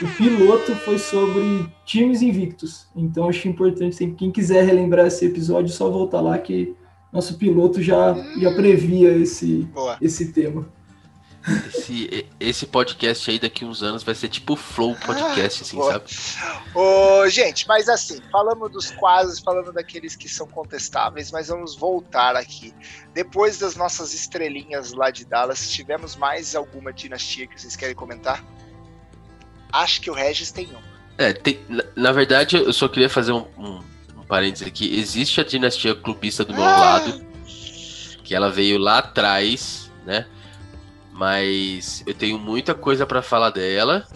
O 0.00 0.06
piloto 0.16 0.74
foi 0.76 0.98
sobre 0.98 1.66
times 1.84 2.22
invictos. 2.22 2.86
Então 2.96 3.28
acho 3.28 3.48
importante 3.48 3.94
sempre 3.94 4.16
quem 4.16 4.30
quiser 4.30 4.64
relembrar 4.64 5.06
esse 5.06 5.24
episódio, 5.24 5.72
só 5.72 5.88
voltar 5.88 6.20
lá 6.20 6.36
que 6.38 6.74
nosso 7.12 7.36
piloto 7.36 7.82
já, 7.82 8.14
já 8.40 8.52
previa 8.54 9.12
esse, 9.16 9.68
esse 10.00 10.32
tema. 10.32 10.66
Esse, 11.66 12.26
esse 12.38 12.66
podcast 12.66 13.30
aí 13.30 13.38
daqui 13.38 13.64
uns 13.64 13.82
anos 13.82 14.04
vai 14.04 14.14
ser 14.14 14.28
tipo 14.28 14.54
Flow 14.54 14.94
Podcast, 14.94 15.62
assim, 15.62 15.82
sabe? 15.82 16.04
Ô, 16.72 17.28
gente, 17.28 17.66
mas 17.66 17.88
assim, 17.88 18.20
falamos 18.30 18.70
dos 18.70 18.92
quadros, 18.92 19.40
falamos 19.40 19.74
daqueles 19.74 20.14
que 20.14 20.28
são 20.28 20.46
contestáveis, 20.46 21.32
mas 21.32 21.48
vamos 21.48 21.74
voltar 21.74 22.36
aqui. 22.36 22.72
Depois 23.12 23.58
das 23.58 23.74
nossas 23.74 24.14
estrelinhas 24.14 24.92
lá 24.92 25.10
de 25.10 25.24
Dallas, 25.24 25.68
tivemos 25.70 26.14
mais 26.14 26.54
alguma 26.54 26.92
dinastia 26.92 27.46
que 27.48 27.60
vocês 27.60 27.74
querem 27.74 27.94
comentar? 27.94 28.44
Acho 29.72 30.00
que 30.00 30.10
o 30.10 30.14
Regis 30.14 30.52
tem 30.52 30.68
um. 30.68 30.92
É, 31.18 31.32
tem, 31.32 31.60
na, 31.68 31.84
na, 31.96 32.12
verdade, 32.12 32.56
eu 32.56 32.72
só 32.72 32.88
queria 32.88 33.08
fazer 33.08 33.32
um, 33.32 33.46
um, 33.58 33.82
um 34.16 34.24
parênteses 34.26 34.66
aqui. 34.66 34.98
Existe 34.98 35.40
a 35.40 35.44
dinastia 35.44 35.94
clubista 35.94 36.44
do 36.44 36.54
meu 36.54 36.62
ah! 36.62 36.76
lado, 36.76 37.26
que 38.22 38.34
ela 38.34 38.50
veio 38.50 38.78
lá 38.78 38.98
atrás, 38.98 39.90
né? 40.06 40.26
Mas 41.22 42.02
eu 42.04 42.12
tenho 42.12 42.36
muita 42.36 42.74
coisa 42.74 43.06
para 43.06 43.22
falar 43.22 43.50
dela. 43.50 44.08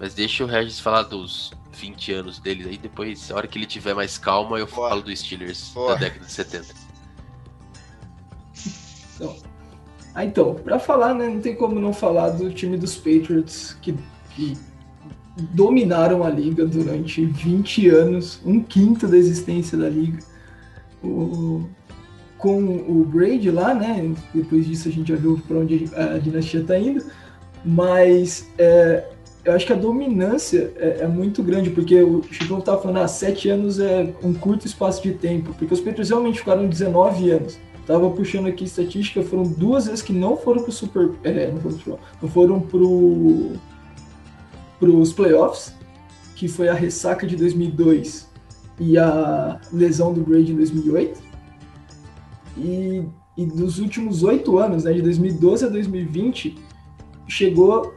Mas 0.00 0.14
deixa 0.14 0.42
o 0.42 0.48
Regis 0.48 0.80
falar 0.80 1.02
dos 1.02 1.52
20 1.70 2.12
anos 2.12 2.40
dele 2.40 2.70
aí. 2.70 2.76
Depois, 2.76 3.30
a 3.30 3.36
hora 3.36 3.46
que 3.46 3.56
ele 3.56 3.66
tiver 3.66 3.94
mais 3.94 4.18
calma, 4.18 4.58
eu 4.58 4.66
Boa. 4.66 4.88
falo 4.88 5.00
dos 5.00 5.20
Steelers 5.20 5.70
Boa. 5.72 5.92
da 5.92 6.00
década 6.00 6.26
de 6.26 6.32
70. 6.32 6.74
Então, 9.14 9.36
ah, 10.12 10.24
então, 10.24 10.56
pra 10.56 10.80
falar, 10.80 11.14
né? 11.14 11.28
Não 11.28 11.40
tem 11.40 11.54
como 11.54 11.78
não 11.78 11.92
falar 11.92 12.30
do 12.30 12.50
time 12.52 12.76
dos 12.76 12.96
Patriots, 12.96 13.76
que, 13.80 13.94
que 14.34 14.58
dominaram 15.36 16.24
a 16.24 16.30
liga 16.30 16.66
durante 16.66 17.24
20 17.24 17.90
anos, 17.90 18.40
um 18.44 18.60
quinto 18.60 19.06
da 19.06 19.16
existência 19.16 19.78
da 19.78 19.88
liga. 19.88 20.18
O, 21.00 21.70
com 22.44 22.62
o 22.62 23.06
Brady 23.10 23.50
lá, 23.50 23.72
né? 23.72 24.14
Depois 24.34 24.66
disso 24.66 24.86
a 24.86 24.92
gente 24.92 25.08
já 25.08 25.16
viu 25.16 25.40
para 25.48 25.56
onde 25.56 25.88
a 25.96 26.18
dinastia 26.18 26.60
está 26.60 26.78
indo. 26.78 27.02
Mas 27.64 28.50
é, 28.58 29.02
eu 29.46 29.54
acho 29.54 29.64
que 29.64 29.72
a 29.72 29.76
dominância 29.76 30.70
é, 30.76 30.98
é 31.00 31.08
muito 31.08 31.42
grande, 31.42 31.70
porque 31.70 32.02
o 32.02 32.22
Chico 32.30 32.58
estava 32.58 32.82
falando, 32.82 32.98
ah, 32.98 33.08
sete 33.08 33.48
anos 33.48 33.80
é 33.80 34.12
um 34.22 34.34
curto 34.34 34.66
espaço 34.66 35.02
de 35.02 35.12
tempo, 35.12 35.54
porque 35.54 35.72
os 35.72 35.80
Patriots 35.80 36.10
realmente 36.10 36.40
ficaram 36.40 36.68
19 36.68 37.30
anos. 37.30 37.58
Tava 37.86 38.10
puxando 38.10 38.46
aqui 38.46 38.64
estatística, 38.64 39.22
foram 39.22 39.44
duas 39.44 39.86
vezes 39.86 40.02
que 40.02 40.12
não 40.12 40.36
foram 40.36 40.62
pro 40.62 40.72
Super. 40.72 41.12
É, 41.24 41.50
não 41.50 41.60
foram 41.62 41.78
pro, 41.78 41.98
não 42.20 42.28
foram 42.28 42.60
pro, 42.60 43.52
pros 44.78 45.14
playoffs, 45.14 45.74
que 46.36 46.46
foi 46.46 46.68
a 46.68 46.74
ressaca 46.74 47.26
de 47.26 47.36
2002 47.36 48.28
e 48.78 48.98
a 48.98 49.58
lesão 49.72 50.12
do 50.12 50.20
Brady 50.20 50.52
em 50.52 50.56
2008. 50.56 51.33
E, 52.56 53.02
e 53.36 53.46
dos 53.46 53.78
últimos 53.78 54.22
oito 54.22 54.58
anos, 54.58 54.84
né, 54.84 54.92
de 54.92 55.02
2012 55.02 55.64
a 55.64 55.68
2020, 55.68 56.56
chegou 57.26 57.94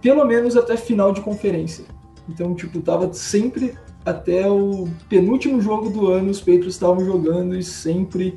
pelo 0.00 0.24
menos 0.24 0.56
até 0.56 0.76
final 0.76 1.12
de 1.12 1.20
conferência. 1.20 1.84
Então, 2.28 2.54
tipo, 2.54 2.80
tava 2.80 3.12
sempre 3.12 3.74
até 4.04 4.48
o 4.50 4.86
penúltimo 5.08 5.60
jogo 5.60 5.88
do 5.88 6.08
ano, 6.08 6.30
os 6.30 6.40
Patriots 6.40 6.74
estavam 6.74 7.04
jogando 7.04 7.56
e 7.56 7.62
sempre 7.62 8.36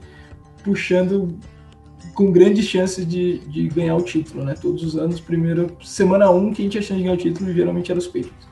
puxando 0.64 1.38
com 2.14 2.32
grandes 2.32 2.66
chances 2.66 3.08
de, 3.08 3.40
de 3.40 3.68
ganhar 3.68 3.96
o 3.96 4.02
título, 4.02 4.44
né? 4.44 4.56
Todos 4.60 4.84
os 4.84 4.96
anos, 4.96 5.20
primeiro, 5.20 5.76
semana 5.84 6.32
1, 6.32 6.38
um, 6.38 6.54
quem 6.54 6.70
tinha 6.70 6.82
chance 6.82 6.96
de 6.96 7.04
ganhar 7.04 7.16
o 7.16 7.18
título 7.18 7.54
geralmente 7.54 7.92
era 7.92 8.00
os 8.00 8.08
Patriots. 8.08 8.48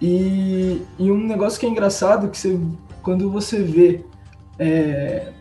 E, 0.00 0.80
e 0.98 1.10
um 1.10 1.26
negócio 1.26 1.58
que 1.58 1.66
é 1.66 1.68
engraçado, 1.68 2.30
que 2.30 2.38
você, 2.38 2.58
quando 3.02 3.30
você 3.30 3.62
vê 3.62 4.04
é, 4.58 5.32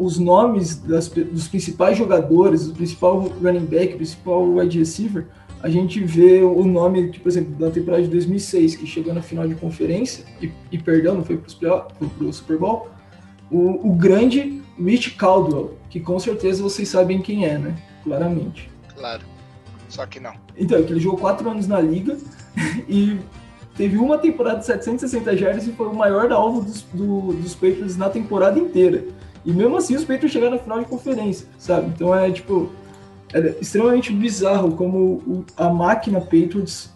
os 0.00 0.18
nomes 0.18 0.76
das, 0.76 1.08
dos 1.08 1.46
principais 1.46 1.98
jogadores, 1.98 2.66
do 2.66 2.72
principal 2.72 3.20
running 3.42 3.66
back, 3.66 3.94
principal 3.96 4.42
wide 4.42 4.78
receiver, 4.78 5.26
a 5.62 5.68
gente 5.68 6.02
vê 6.02 6.42
o 6.42 6.64
nome, 6.64 7.10
tipo, 7.10 7.24
por 7.24 7.28
exemplo, 7.28 7.54
da 7.56 7.70
temporada 7.70 8.02
de 8.02 8.08
2006, 8.08 8.76
que 8.76 8.86
chegou 8.86 9.12
na 9.12 9.20
final 9.20 9.46
de 9.46 9.54
conferência 9.54 10.24
e, 10.40 10.50
e 10.72 10.78
perdeu, 10.78 11.14
não 11.14 11.22
foi 11.22 11.36
para 11.36 11.84
o 12.24 12.32
Super 12.32 12.56
Bowl, 12.56 12.88
o, 13.50 13.90
o, 13.90 13.94
grande 13.94 14.62
Rich 14.78 15.10
Caldwell, 15.16 15.76
que 15.90 16.00
com 16.00 16.18
certeza 16.18 16.62
vocês 16.62 16.88
sabem 16.88 17.20
quem 17.20 17.44
é, 17.44 17.58
né? 17.58 17.76
Claramente. 18.02 18.70
Claro, 18.96 19.22
só 19.90 20.06
que 20.06 20.18
não. 20.18 20.32
Então, 20.56 20.82
que 20.82 20.92
ele 20.94 21.00
jogou 21.00 21.18
quatro 21.20 21.50
anos 21.50 21.66
na 21.66 21.78
liga 21.78 22.16
e 22.88 23.18
teve 23.76 23.98
uma 23.98 24.16
temporada 24.16 24.60
de 24.60 24.64
760 24.64 25.36
jardas 25.36 25.66
e 25.66 25.72
foi 25.72 25.88
o 25.88 25.94
maior 25.94 26.32
alvo 26.32 26.62
dos, 26.62 26.82
do, 26.94 27.34
dos 27.34 27.54
Patriots 27.54 27.98
na 27.98 28.08
temporada 28.08 28.58
inteira. 28.58 29.04
E 29.44 29.52
mesmo 29.52 29.76
assim 29.76 29.96
os 29.96 30.02
Patriots 30.02 30.32
chegaram 30.32 30.56
na 30.56 30.62
final 30.62 30.78
de 30.80 30.86
conferência, 30.86 31.46
sabe? 31.58 31.88
Então 31.88 32.14
é 32.14 32.30
tipo 32.30 32.70
é 33.32 33.56
extremamente 33.60 34.12
bizarro 34.12 34.72
como 34.72 35.44
a 35.56 35.68
máquina 35.70 36.20
Patriots 36.20 36.92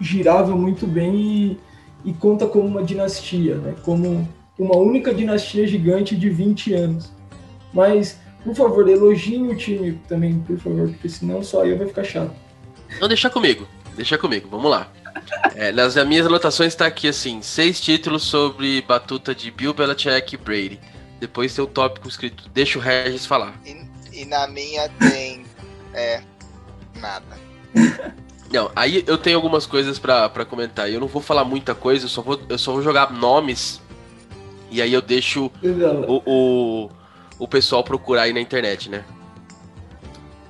girava 0.00 0.54
muito 0.56 0.86
bem 0.86 1.14
e, 1.14 1.60
e, 2.04 2.12
conta 2.12 2.46
como 2.46 2.66
uma 2.66 2.82
dinastia, 2.82 3.54
né? 3.56 3.74
Como 3.82 4.28
uma 4.58 4.76
única 4.76 5.14
dinastia 5.14 5.66
gigante 5.66 6.16
de 6.16 6.28
20 6.28 6.74
anos. 6.74 7.12
Mas, 7.72 8.18
por 8.44 8.54
favor, 8.54 8.88
elogiem 8.88 9.48
o 9.48 9.56
time 9.56 9.98
também, 10.08 10.38
por 10.40 10.58
favor, 10.58 10.88
porque 10.88 11.08
senão 11.08 11.42
só 11.42 11.64
eu 11.64 11.78
vai 11.78 11.86
ficar 11.86 12.04
chato. 12.04 12.32
Não, 13.00 13.08
deixa 13.08 13.30
comigo. 13.30 13.66
Deixa 13.96 14.18
comigo, 14.18 14.48
vamos 14.50 14.70
lá. 14.70 14.88
É, 15.54 15.72
nas 15.72 15.96
minhas 16.04 16.26
anotações 16.26 16.72
está 16.72 16.86
aqui 16.86 17.08
assim: 17.08 17.40
seis 17.40 17.80
títulos 17.80 18.24
sobre 18.24 18.82
batuta 18.82 19.34
de 19.34 19.50
Bill 19.50 19.72
Belichick 19.72 20.34
e 20.34 20.36
Brady. 20.36 20.80
Depois 21.20 21.54
tem 21.54 21.64
o 21.64 21.66
tópico 21.66 22.08
escrito, 22.08 22.48
deixa 22.50 22.78
o 22.78 22.82
Regis 22.82 23.24
falar. 23.24 23.54
E, 23.64 23.84
e 24.12 24.24
na 24.24 24.46
minha 24.46 24.88
tem. 24.88 25.44
é. 25.94 26.22
Nada. 26.96 27.26
Não, 28.50 28.70
aí 28.76 29.02
eu 29.06 29.18
tenho 29.18 29.36
algumas 29.36 29.66
coisas 29.66 29.98
para 29.98 30.44
comentar. 30.44 30.90
Eu 30.90 31.00
não 31.00 31.08
vou 31.08 31.20
falar 31.20 31.44
muita 31.44 31.74
coisa, 31.74 32.04
eu 32.04 32.08
só 32.08 32.22
vou, 32.22 32.40
eu 32.48 32.56
só 32.56 32.72
vou 32.72 32.80
jogar 32.80 33.12
nomes. 33.12 33.80
E 34.70 34.80
aí 34.80 34.92
eu 34.92 35.02
deixo 35.02 35.50
o, 36.06 36.22
o, 36.24 36.90
o 37.40 37.48
pessoal 37.48 37.82
procurar 37.82 38.22
aí 38.22 38.32
na 38.32 38.40
internet, 38.40 38.88
né? 38.88 39.04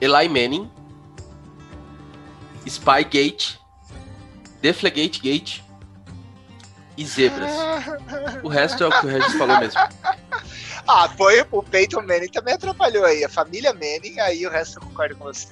Eli 0.00 0.28
Manning, 0.28 0.70
Spygate, 2.68 3.58
Deflegate 4.60 5.20
Gate 5.20 5.60
e 6.96 7.04
Zebras. 7.04 7.52
O 8.42 8.48
resto 8.48 8.84
é 8.84 8.86
o 8.86 8.90
que 8.90 9.06
o 9.06 9.08
Regis 9.08 9.34
falou 9.34 9.58
mesmo. 9.58 9.80
Ah, 10.88 11.08
foi 11.08 11.44
o 11.50 11.62
Peyton 11.62 12.02
Manning 12.02 12.28
também 12.28 12.54
atrapalhou 12.54 13.04
aí. 13.04 13.24
A 13.24 13.28
família 13.28 13.72
Manning, 13.72 14.20
aí 14.20 14.46
o 14.46 14.50
resto 14.50 14.78
eu 14.78 14.82
concordo 14.82 15.16
com 15.16 15.24
você. 15.24 15.48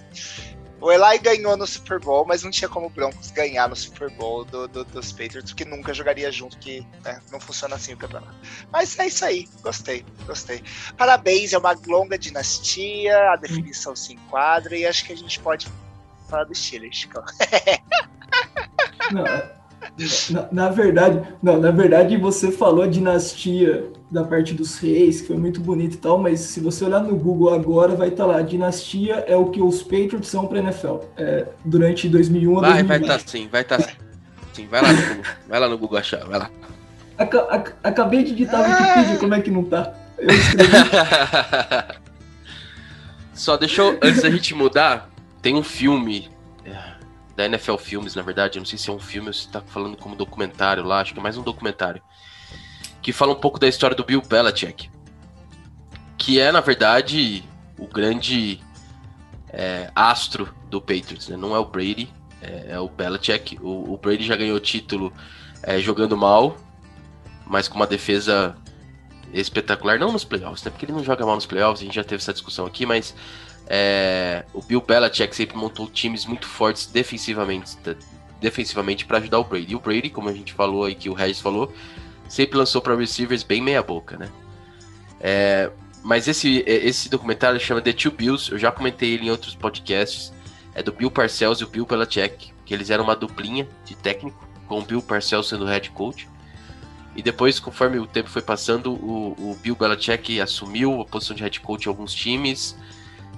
O 0.80 0.92
Eli 0.92 1.18
ganhou 1.18 1.56
no 1.56 1.66
Super 1.66 1.98
Bowl, 1.98 2.26
mas 2.26 2.42
não 2.42 2.50
tinha 2.50 2.68
como 2.68 2.88
o 2.88 2.90
Broncos 2.90 3.30
ganhar 3.30 3.66
no 3.68 3.74
Super 3.74 4.10
Bowl 4.10 4.44
do, 4.44 4.68
do, 4.68 4.84
dos 4.84 5.12
Patriots, 5.12 5.52
porque 5.52 5.64
nunca 5.64 5.94
jogaria 5.94 6.30
junto, 6.30 6.58
que 6.58 6.86
né, 7.02 7.22
não 7.32 7.40
funciona 7.40 7.76
assim 7.76 7.94
o 7.94 7.96
campeonato. 7.96 8.34
Mas 8.70 8.98
é 8.98 9.06
isso 9.06 9.24
aí, 9.24 9.48
gostei, 9.62 10.04
gostei. 10.26 10.62
Parabéns, 10.96 11.54
é 11.54 11.58
uma 11.58 11.74
longa 11.86 12.18
dinastia, 12.18 13.30
a 13.30 13.36
definição 13.36 13.96
se 13.96 14.12
enquadra 14.12 14.76
e 14.76 14.84
acho 14.84 15.06
que 15.06 15.14
a 15.14 15.16
gente 15.16 15.40
pode 15.40 15.66
falar 16.28 16.44
do 16.44 16.54
Steelers. 16.54 17.08
Não, 19.10 19.63
na, 20.30 20.48
na, 20.50 20.68
verdade, 20.68 21.22
não, 21.42 21.58
na 21.58 21.70
verdade 21.70 22.16
você 22.16 22.50
falou 22.50 22.82
a 22.82 22.86
dinastia 22.86 23.90
da 24.10 24.24
parte 24.24 24.54
dos 24.54 24.78
reis, 24.78 25.20
que 25.20 25.28
foi 25.28 25.36
muito 25.36 25.60
bonito 25.60 25.94
e 25.94 25.98
tal, 25.98 26.18
mas 26.18 26.40
se 26.40 26.60
você 26.60 26.84
olhar 26.84 27.00
no 27.00 27.16
Google 27.16 27.52
agora, 27.52 27.94
vai 27.94 28.08
estar 28.08 28.24
tá 28.24 28.30
lá, 28.30 28.38
a 28.38 28.42
dinastia 28.42 29.24
é 29.26 29.36
o 29.36 29.46
que 29.46 29.60
os 29.60 29.82
Patriots 29.82 30.28
são 30.28 30.46
para 30.46 30.58
NFL, 30.58 30.96
é, 31.16 31.46
durante 31.64 32.08
2001 32.08 32.58
a 32.58 32.60
vai, 32.60 32.82
2020. 32.82 32.88
Vai 32.88 32.98
estar 32.98 33.18
tá 33.18 33.24
sim, 33.26 33.48
vai 33.50 33.62
estar 33.62 33.78
tá 33.78 33.88
sim, 34.52 34.66
vai 34.66 34.82
lá 34.82 34.92
no 34.92 35.02
Google, 35.02 35.24
vai 35.48 35.60
lá 35.60 35.68
no 35.68 35.78
Google 35.78 35.98
achar, 35.98 36.24
vai 36.26 36.38
lá. 36.38 36.50
Aca, 37.16 37.40
ac, 37.50 37.72
acabei 37.82 38.24
de 38.24 38.32
editar 38.32 38.58
a 38.58 38.68
Wikipedia, 38.68 39.16
como 39.18 39.34
é 39.34 39.40
que 39.40 39.50
não 39.50 39.64
tá? 39.64 39.94
Eu 40.18 40.30
escrevi. 40.30 40.72
Só 43.34 43.56
deixa 43.56 43.82
eu, 43.82 43.98
antes 44.00 44.22
da 44.22 44.30
gente 44.30 44.54
mudar, 44.54 45.10
tem 45.42 45.56
um 45.56 45.62
filme 45.62 46.28
da 47.36 47.46
NFL 47.46 47.76
Filmes, 47.76 48.14
na 48.14 48.22
verdade, 48.22 48.58
não 48.58 48.66
sei 48.66 48.78
se 48.78 48.88
é 48.88 48.92
um 48.92 48.98
filme 48.98 49.28
ou 49.28 49.34
se 49.34 49.48
tá 49.48 49.60
falando 49.60 49.96
como 49.96 50.14
documentário 50.14 50.84
lá, 50.84 51.00
acho 51.00 51.12
que 51.12 51.18
é 51.18 51.22
mais 51.22 51.36
um 51.36 51.42
documentário, 51.42 52.02
que 53.02 53.12
fala 53.12 53.32
um 53.32 53.40
pouco 53.40 53.58
da 53.58 53.68
história 53.68 53.96
do 53.96 54.04
Bill 54.04 54.22
Belichick, 54.22 54.90
que 56.16 56.40
é, 56.40 56.52
na 56.52 56.60
verdade, 56.60 57.44
o 57.78 57.86
grande 57.86 58.60
é, 59.48 59.90
astro 59.94 60.54
do 60.68 60.80
Patriots, 60.80 61.28
né? 61.28 61.36
não 61.36 61.54
é 61.54 61.58
o 61.58 61.64
Brady, 61.64 62.12
é, 62.40 62.72
é 62.72 62.80
o 62.80 62.88
Belichick. 62.88 63.58
O, 63.60 63.92
o, 63.92 63.98
Brady 63.98 64.24
já 64.24 64.36
ganhou 64.36 64.58
título 64.60 65.12
é, 65.62 65.78
jogando 65.78 66.16
mal, 66.16 66.56
mas 67.46 67.68
com 67.68 67.76
uma 67.76 67.86
defesa 67.86 68.56
espetacular, 69.32 69.98
não 69.98 70.12
nos 70.12 70.24
playoffs, 70.24 70.62
né? 70.64 70.70
Porque 70.70 70.84
ele 70.86 70.92
não 70.92 71.02
joga 71.02 71.26
mal 71.26 71.34
nos 71.34 71.46
playoffs, 71.46 71.80
a 71.80 71.84
gente 71.84 71.94
já 71.94 72.04
teve 72.04 72.22
essa 72.22 72.32
discussão 72.32 72.66
aqui, 72.66 72.86
mas 72.86 73.14
é, 73.66 74.44
o 74.52 74.62
Bill 74.62 74.80
Belichick 74.80 75.34
sempre 75.34 75.56
montou 75.56 75.88
times 75.88 76.26
muito 76.26 76.46
fortes 76.46 76.86
defensivamente, 76.86 77.76
defensivamente 78.40 79.06
para 79.06 79.18
ajudar 79.18 79.38
o 79.38 79.44
Brady. 79.44 79.72
E 79.72 79.76
o 79.76 79.80
Brady, 79.80 80.10
como 80.10 80.28
a 80.28 80.32
gente 80.32 80.52
falou 80.52 80.84
aí, 80.84 80.94
que 80.94 81.08
o 81.08 81.14
Regis 81.14 81.40
falou, 81.40 81.72
sempre 82.28 82.58
lançou 82.58 82.82
para 82.82 82.94
receivers 82.94 83.42
bem 83.42 83.60
meia 83.60 83.82
boca, 83.82 84.16
né? 84.16 84.28
É, 85.20 85.70
mas 86.02 86.28
esse, 86.28 86.62
esse 86.66 87.08
documentário 87.08 87.58
chama 87.58 87.80
The 87.80 87.92
Two 87.92 88.12
Bills, 88.12 88.52
eu 88.52 88.58
já 88.58 88.70
comentei 88.70 89.14
ele 89.14 89.26
em 89.26 89.30
outros 89.30 89.54
podcasts, 89.54 90.32
é 90.74 90.82
do 90.82 90.92
Bill 90.92 91.10
Parcells 91.10 91.62
e 91.62 91.64
o 91.64 91.68
Bill 91.68 91.86
Belichick, 91.86 92.52
que 92.66 92.74
eles 92.74 92.90
eram 92.90 93.04
uma 93.04 93.16
duplinha 93.16 93.66
de 93.84 93.94
técnico, 93.94 94.46
com 94.66 94.80
o 94.80 94.82
Bill 94.82 95.00
Parcells 95.00 95.48
sendo 95.48 95.64
head 95.64 95.90
coach. 95.90 96.28
E 97.16 97.22
depois, 97.22 97.60
conforme 97.60 97.98
o 97.98 98.06
tempo 98.06 98.28
foi 98.28 98.42
passando, 98.42 98.92
o, 98.92 99.34
o 99.38 99.58
Bill 99.62 99.76
Belichick 99.76 100.40
assumiu 100.40 101.00
a 101.00 101.04
posição 101.04 101.34
de 101.34 101.42
head 101.42 101.60
coach 101.60 101.86
em 101.86 101.88
alguns 101.88 102.12
times, 102.12 102.76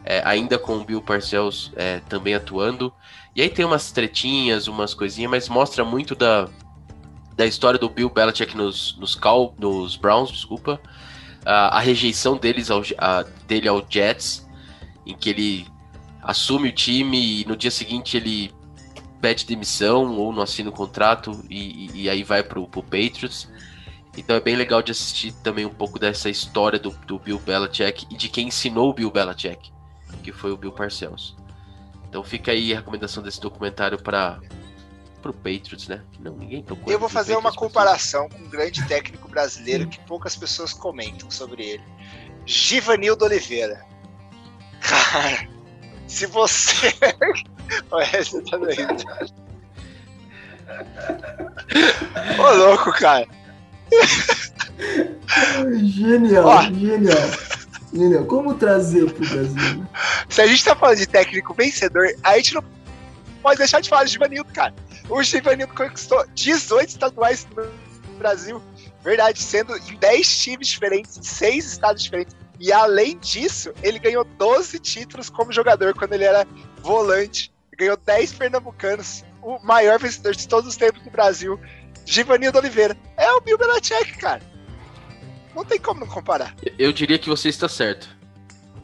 é, 0.07 0.23
ainda 0.25 0.57
com 0.57 0.79
o 0.79 0.85
Bill 0.85 1.03
Parcells 1.03 1.73
é, 1.75 1.99
também 2.09 2.35
atuando. 2.35 2.95
E 3.35 3.43
aí 3.43 3.51
tem 3.51 3.65
umas 3.65 3.91
tretinhas, 3.91 4.69
umas 4.69 4.95
coisinhas, 4.95 5.31
mas 5.31 5.49
mostra 5.49 5.85
muito 5.85 6.15
da, 6.15 6.49
da 7.37 7.45
história 7.45 7.79
do 7.79 7.89
Bill 7.89 8.09
Belichick 8.09 8.57
nos, 8.57 8.97
nos, 8.99 9.17
Cal, 9.17 9.53
nos 9.59 9.97
Browns, 9.97 10.31
desculpa. 10.31 10.81
A, 11.45 11.77
a 11.77 11.81
rejeição 11.81 12.37
deles 12.37 12.71
ao, 12.71 12.83
a, 12.97 13.25
dele 13.49 13.69
ao 13.69 13.85
Jets, 13.87 14.49
em 15.05 15.15
que 15.15 15.29
ele 15.29 15.67
assume 16.23 16.69
o 16.69 16.73
time 16.73 17.43
e 17.43 17.45
no 17.45 17.57
dia 17.57 17.71
seguinte 17.71 18.17
ele 18.17 18.53
pede 19.21 19.45
demissão 19.45 20.17
ou 20.17 20.33
não 20.33 20.43
assina 20.43 20.71
o 20.71 20.73
contrato 20.73 21.45
e, 21.51 21.91
e, 21.93 22.03
e 22.03 22.11
aí 22.11 22.23
vai 22.23 22.45
pro, 22.45 22.67
pro 22.69 22.83
Patriots. 22.83 23.51
Então 24.17 24.37
é 24.37 24.41
bem 24.41 24.57
legal 24.57 24.81
de 24.83 24.93
assistir 24.93 25.33
também 25.43 25.67
um 25.67 25.75
pouco 25.75 25.99
dessa 25.99 26.31
história 26.31 26.79
do, 26.79 26.91
do 27.07 27.19
Bill 27.19 27.41
Belichick 27.41 28.07
e 28.09 28.17
de 28.17 28.29
quem 28.29 28.49
ensinou 28.49 28.91
o 28.91 28.95
Bill 28.95 29.11
Belichick 29.11 29.76
que 30.23 30.33
foi 30.33 30.53
o 30.53 30.57
Bill 30.57 30.73
Parcells. 30.73 31.35
Então 32.09 32.23
fica 32.23 32.53
aí 32.53 32.73
a 32.73 32.77
recomendação 32.77 33.23
desse 33.23 33.41
documentário 33.41 34.01
para 34.03 34.41
próprio 35.27 35.59
Patriots, 35.59 35.89
né? 35.89 36.03
Não, 36.21 36.37
ninguém 36.37 36.63
procura. 36.63 36.95
Eu 36.95 36.99
vou 36.99 37.09
fazer 37.09 37.37
uma 37.37 37.53
comparação 37.53 38.29
com 38.29 38.39
um 38.39 38.49
grande 38.49 38.87
técnico 38.87 39.29
brasileiro 39.29 39.89
que 39.89 39.99
poucas 40.01 40.37
pessoas 40.37 40.73
comentam 40.73 41.31
sobre 41.31 41.65
ele. 41.65 41.85
Givanildo 42.45 43.25
Oliveira. 43.25 43.85
Cara, 44.81 45.49
se 46.07 46.27
você. 46.27 46.95
Olha, 47.91 48.25
você 48.25 48.41
tá 48.43 48.57
doido. 48.57 49.05
Ô, 52.39 52.55
louco, 52.55 52.93
cara. 52.93 53.27
Genial, 55.83 56.47
Ó. 56.47 56.63
genial. 56.63 57.56
Genial. 57.97 58.25
Como 58.27 58.55
trazer 58.55 59.11
pro 59.11 59.27
Brasil? 59.27 59.87
Se 60.29 60.43
a 60.43 60.47
gente 60.47 60.65
tá 60.65 60.77
falando 60.77 60.99
de 60.99 61.07
técnico 61.07 61.55
vencedor, 61.55 62.09
a 62.23 62.37
gente 62.37 62.55
não 62.55 62.65
pode 63.43 63.59
deixar 63.59 63.81
de 63.81 63.89
falar 63.89 64.05
de 64.05 64.13
Givanildo, 64.13 64.53
cara. 64.53 64.75
O 65.09 65.23
Givanildo 65.23 65.73
conquistou 65.75 66.25
18 66.35 66.89
estaduais 66.89 67.47
no 67.57 68.19
Brasil. 68.19 68.61
Verdade, 69.03 69.41
sendo 69.41 69.77
em 69.77 69.97
10 69.97 70.39
times 70.39 70.69
diferentes, 70.69 71.17
em 71.17 71.23
6 71.23 71.73
estados 71.73 72.03
diferentes. 72.03 72.37
E 72.59 72.73
além 72.73 73.19
disso, 73.19 73.73
ele 73.83 73.99
ganhou 73.99 74.25
12 74.25 74.79
títulos 74.79 75.31
como 75.31 75.53
jogador 75.53 75.95
quando 75.95 76.13
ele 76.13 76.25
era 76.25 76.47
volante. 76.83 77.53
Ganhou 77.79 77.97
10 77.97 78.33
pernambucanos, 78.33 79.25
o 79.43 79.59
maior 79.61 79.99
vencedor 79.99 80.35
de 80.35 80.49
todos 80.49 80.69
os 80.69 80.77
tempos 80.77 81.03
do 81.03 81.11
Brasil. 81.11 81.59
Givanildo 82.05 82.59
Oliveira. 82.59 82.97
É 83.17 83.31
o 83.33 83.41
Bill 83.41 83.59
Belichick, 83.59 84.19
cara. 84.19 84.43
Não 85.57 85.65
tem 85.65 85.81
como 85.81 86.01
não 86.01 86.07
comparar. 86.07 86.55
Eu 86.79 86.93
diria 86.93 87.19
que 87.19 87.31
você 87.31 87.49
está 87.49 87.67
certo. 87.67 88.07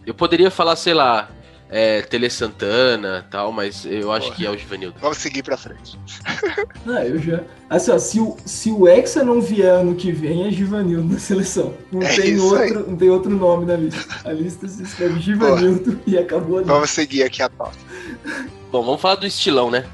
Eu 0.06 0.14
poderia 0.14 0.50
falar, 0.50 0.74
sei 0.74 0.94
lá, 0.94 1.30
é, 1.68 2.00
Tele 2.00 2.30
Santana 2.30 3.26
tal, 3.30 3.52
mas 3.52 3.84
eu 3.84 4.10
acho 4.10 4.28
Porra. 4.28 4.36
que 4.36 4.46
é 4.46 4.50
o 4.50 4.56
Givanildo. 4.56 4.98
Vamos 4.98 5.18
seguir 5.18 5.42
pra 5.42 5.58
frente. 5.58 6.00
Não, 6.86 6.98
eu 7.02 7.18
já. 7.18 7.42
Assim, 7.68 7.90
ó, 7.90 7.98
se 7.98 8.20
o, 8.20 8.36
se 8.46 8.70
o 8.70 8.88
Hexa 8.88 9.22
não 9.22 9.40
vier 9.40 9.70
ano 9.70 9.94
que 9.94 10.10
vem, 10.12 10.48
é 10.48 10.50
Givanildo 10.50 11.12
na 11.12 11.18
seleção. 11.18 11.74
Não, 11.92 12.02
é 12.02 12.14
tem, 12.14 12.40
outro, 12.40 12.90
não 12.90 12.96
tem 12.96 13.10
outro 13.10 13.30
nome 13.30 13.66
na 13.66 13.76
lista. 13.76 14.28
A 14.28 14.32
lista 14.32 14.66
se 14.66 14.82
escreve 14.82 15.20
Givanildo 15.20 16.00
e 16.06 16.16
acabou 16.16 16.58
ali. 16.58 16.66
Vamos 16.66 16.90
seguir 16.90 17.22
aqui 17.22 17.42
a 17.42 17.50
pauta. 17.50 17.78
Bom, 18.70 18.82
vamos 18.82 19.00
falar 19.00 19.16
do 19.16 19.26
estilão, 19.26 19.70
né? 19.70 19.86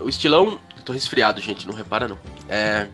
O 0.00 0.08
estilão. 0.08 0.60
Tô 0.84 0.92
resfriado, 0.92 1.40
gente, 1.40 1.66
não 1.66 1.74
repara 1.74 2.08
não. 2.08 2.18
É. 2.48 2.88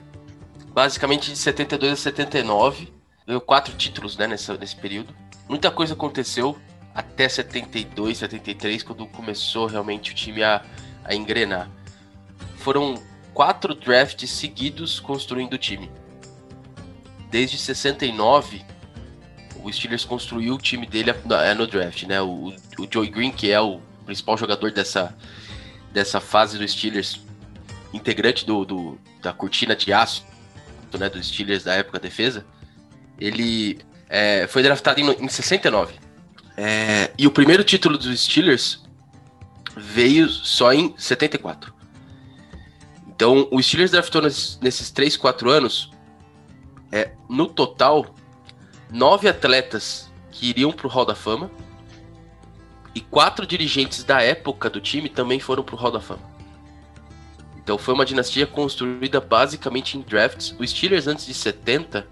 Basicamente 0.75 1.31
de 1.31 1.39
72 1.39 1.93
a 1.93 1.97
79. 1.97 2.93
Ganhou 3.25 3.41
quatro 3.41 3.73
títulos, 3.77 4.17
né, 4.17 4.27
nessa, 4.27 4.57
nesse 4.57 4.75
período. 4.75 5.15
Muita 5.49 5.71
coisa 5.71 5.95
aconteceu 5.95 6.59
até 6.93 7.29
72, 7.29 8.19
73, 8.19 8.83
quando 8.83 9.07
começou 9.07 9.67
realmente 9.67 10.11
o 10.11 10.15
time 10.15 10.43
a, 10.43 10.65
a 11.05 11.15
engrenar. 11.15 11.71
Foram 12.57 13.01
quatro 13.33 13.73
drafts 13.73 14.29
seguidos 14.33 14.99
construindo 14.99 15.55
o 15.55 15.59
time. 15.59 15.89
Desde 17.31 17.57
69, 17.57 18.65
o 19.63 19.73
Steelers 19.73 20.05
construiu 20.05 20.55
o 20.55 20.59
time 20.59 20.87
dele 20.87 21.13
no 21.57 21.67
draft, 21.69 22.03
né? 22.03 22.21
O, 22.21 22.53
o 22.79 22.89
Joey 22.91 23.11
Green, 23.11 23.31
que 23.31 23.53
é 23.53 23.61
o 23.61 23.81
principal 24.05 24.37
jogador 24.37 24.73
dessa, 24.73 25.17
dessa 25.93 26.21
fase 26.21 26.59
do 26.59 26.67
Steelers, 26.67 27.21
integrante 27.93 28.45
do, 28.45 28.65
do 28.65 28.99
da 29.23 29.33
cortina 29.33 29.77
de 29.77 29.93
aço 29.93 30.34
né, 30.99 31.09
dos 31.09 31.29
Steelers 31.29 31.65
da 31.65 31.75
época 31.75 31.99
defesa, 31.99 32.45
ele 33.19 33.79
é, 34.09 34.47
foi 34.47 34.63
draftado 34.63 35.01
em, 35.01 35.11
em 35.25 35.29
69. 35.29 35.95
É, 36.57 37.11
e 37.19 37.27
o 37.27 37.31
primeiro 37.31 37.65
título 37.65 37.99
dos 37.99 38.21
Steelers 38.21 38.83
veio 39.77 40.29
só 40.29 40.73
em 40.73 40.95
74. 40.97 41.75
Então, 43.09 43.49
o 43.51 43.63
Steelers 43.63 43.91
draftou 43.91 44.23
nesses, 44.23 44.59
nesses 44.61 44.91
3, 44.91 45.17
4 45.17 45.51
anos, 45.51 45.91
é, 46.91 47.13
no 47.29 47.47
total, 47.47 48.15
nove 48.91 49.29
atletas 49.29 50.11
que 50.31 50.49
iriam 50.49 50.73
para 50.73 50.87
o 50.87 50.91
Hall 50.91 51.05
da 51.05 51.15
Fama 51.15 51.51
e 52.95 53.01
quatro 53.01 53.47
dirigentes 53.47 54.05
da 54.05 54.23
época 54.23 54.71
do 54.71 54.81
time 54.81 55.09
também 55.09 55.41
foram 55.41 55.63
para 55.63 55.75
o 55.75 55.79
Hall 55.79 55.91
da 55.91 56.01
Fama. 56.01 56.34
Então, 57.65 57.79
foi 57.79 57.95
uma 57.95 58.05
dinastia 58.05 58.47
construída 58.47 59.21
basicamente 59.21 59.97
em 59.97 60.03
drafts. 60.03 60.55
O 60.59 60.67
Steelers, 60.67 61.07
antes 61.07 61.25
de 61.25 61.33
70, 61.33 62.07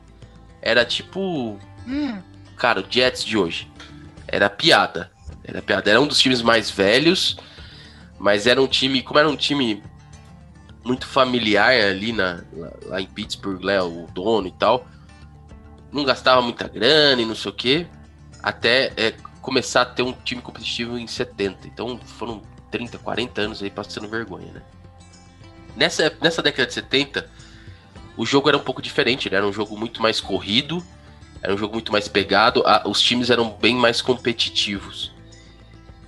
era 0.63 0.85
tipo. 0.85 1.59
Hum. 1.87 2.23
Cara, 2.57 2.81
o 2.81 2.85
Jets 2.89 3.23
de 3.23 3.37
hoje. 3.37 3.71
Era 4.27 4.49
piada. 4.49 5.13
Era 5.45 5.61
piada. 5.61 5.91
Era 5.91 6.01
um 6.01 6.07
dos 6.07 6.19
times 6.19 6.41
mais 6.41 6.71
velhos, 6.71 7.37
mas 8.19 8.47
era 8.47 8.63
um 8.63 8.67
time. 8.67 9.03
Como 9.03 9.19
era 9.19 9.29
um 9.29 9.37
time 9.37 9.83
muito 10.83 11.07
familiar 11.07 11.73
ali 11.73 12.13
na, 12.13 12.43
lá, 12.53 12.73
lá 12.87 13.01
em 13.01 13.07
Pittsburgh, 13.07 13.63
né, 13.63 13.81
o 13.83 14.07
dono 14.13 14.47
e 14.47 14.53
tal. 14.53 14.87
Não 15.93 16.05
gastava 16.05 16.41
muita 16.41 16.67
grana 16.67 17.21
e 17.21 17.27
não 17.27 17.35
sei 17.35 17.51
o 17.51 17.55
que. 17.55 17.87
Até 18.43 18.93
é, 18.97 19.13
começar 19.43 19.83
a 19.83 19.87
ter 19.87 20.03
um 20.03 20.13
time 20.13 20.41
competitivo 20.41 20.99
em 20.99 21.07
70. 21.07 21.69
Então 21.69 21.99
foram 21.99 22.41
30, 22.71 22.99
40 22.99 23.41
anos 23.41 23.63
aí 23.63 23.71
passando 23.71 24.09
vergonha, 24.09 24.51
né? 24.53 24.63
Nessa, 25.77 26.13
nessa 26.21 26.43
década 26.43 26.67
de 26.67 26.75
70, 26.75 27.29
o 28.17 28.27
jogo 28.27 28.49
era 28.49 28.57
um 28.57 28.63
pouco 28.63 28.83
diferente, 28.83 29.31
né? 29.31 29.37
era 29.37 29.47
um 29.47 29.53
jogo 29.53 29.77
muito 29.77 30.03
mais 30.03 30.21
corrido, 30.21 30.85
era 31.43 31.55
um 31.55 31.59
jogo 31.59 31.75
muito 31.75 31.91
mais 31.91 32.09
pegado, 32.09 32.63
a, 32.67 32.83
os 32.87 33.01
times 33.01 33.31
eram 33.31 33.51
bem 33.51 33.75
mais 33.75 34.01
competitivos. 34.03 35.13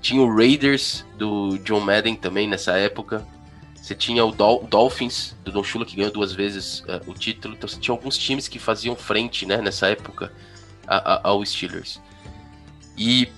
Tinha 0.01 0.21
o 0.21 0.37
Raiders 0.37 1.05
do 1.17 1.59
John 1.59 1.81
Madden 1.81 2.15
também 2.15 2.47
nessa 2.47 2.77
época. 2.77 3.27
Você 3.75 3.95
tinha 3.95 4.23
o 4.23 4.31
Dol 4.31 4.67
Dolphins 4.69 5.35
do 5.43 5.51
Don 5.51 5.65
Shula 5.65 5.87
que 5.87 5.97
ganhou 5.97 6.13
duas 6.13 6.31
vezes 6.31 6.81
uh, 6.81 7.01
o 7.11 7.15
título. 7.15 7.55
Então 7.55 7.67
você 7.67 7.81
tinha 7.81 7.95
alguns 7.95 8.19
times 8.19 8.47
que 8.47 8.59
faziam 8.59 8.95
frente, 8.95 9.47
né, 9.47 9.63
nessa 9.63 9.89
época 9.89 10.31
a, 10.87 11.15
a, 11.15 11.29
ao 11.29 11.45
Steelers. 11.45 12.01
E 12.99 13.29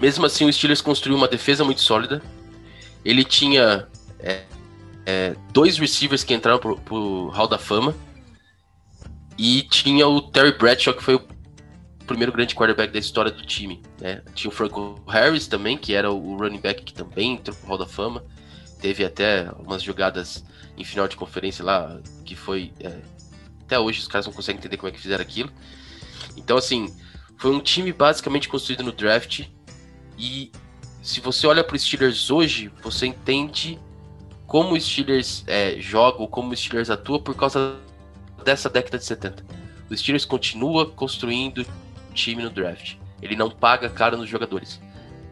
mesmo 0.00 0.24
assim 0.24 0.48
o 0.48 0.52
Steelers 0.52 0.80
construiu 0.80 1.16
uma 1.16 1.26
defesa 1.26 1.64
muito 1.64 1.80
sólida. 1.80 2.22
Ele 3.04 3.24
tinha 3.24 3.88
é, 4.20 4.44
é, 5.10 5.34
dois 5.52 5.76
receivers 5.76 6.22
que 6.22 6.32
entraram 6.32 6.58
pro, 6.58 6.78
pro 6.78 7.28
Hall 7.28 7.48
da 7.48 7.58
Fama. 7.58 7.94
E 9.36 9.62
tinha 9.62 10.06
o 10.06 10.20
Terry 10.20 10.56
Bradshaw, 10.56 10.94
que 10.94 11.02
foi 11.02 11.14
o 11.16 11.26
primeiro 12.06 12.32
grande 12.32 12.54
quarterback 12.54 12.92
da 12.92 12.98
história 12.98 13.32
do 13.32 13.44
time. 13.44 13.82
Né? 14.00 14.22
Tinha 14.34 14.50
o 14.50 14.54
Franco 14.54 15.02
Harris 15.08 15.48
também, 15.48 15.76
que 15.76 15.94
era 15.94 16.10
o 16.10 16.36
running 16.36 16.60
back 16.60 16.82
que 16.82 16.92
também 16.92 17.34
entrou 17.34 17.56
pro 17.56 17.68
Hall 17.68 17.78
da 17.78 17.86
Fama. 17.86 18.24
Teve 18.80 19.04
até 19.04 19.50
umas 19.58 19.82
jogadas 19.82 20.44
em 20.76 20.84
final 20.84 21.08
de 21.08 21.16
conferência 21.16 21.64
lá, 21.64 22.00
que 22.24 22.36
foi. 22.36 22.72
É, 22.80 23.00
até 23.62 23.78
hoje 23.78 24.00
os 24.00 24.08
caras 24.08 24.26
não 24.26 24.32
conseguem 24.32 24.58
entender 24.58 24.76
como 24.76 24.88
é 24.88 24.92
que 24.92 25.00
fizeram 25.00 25.22
aquilo. 25.22 25.50
Então, 26.36 26.56
assim, 26.56 26.94
foi 27.38 27.50
um 27.50 27.60
time 27.60 27.92
basicamente 27.92 28.48
construído 28.48 28.82
no 28.82 28.92
draft. 28.92 29.46
E 30.18 30.50
se 31.02 31.20
você 31.20 31.46
olha 31.46 31.64
para 31.64 31.76
os 31.76 31.82
Steelers 31.82 32.30
hoje, 32.30 32.70
você 32.82 33.06
entende 33.06 33.78
como 34.50 34.74
o 34.74 34.80
Steelers 34.80 35.44
é, 35.46 35.76
joga 35.78 36.20
ou 36.20 36.26
como 36.26 36.50
o 36.52 36.56
Steelers 36.56 36.90
atua 36.90 37.20
por 37.20 37.36
causa 37.36 37.76
dessa 38.44 38.68
década 38.68 38.98
de 38.98 39.04
70. 39.04 39.44
O 39.88 39.96
Steelers 39.96 40.24
continua 40.24 40.90
construindo 40.90 41.64
time 42.14 42.42
no 42.42 42.50
draft. 42.50 42.96
Ele 43.22 43.36
não 43.36 43.48
paga 43.48 43.88
caro 43.88 44.16
nos 44.16 44.28
jogadores 44.28 44.82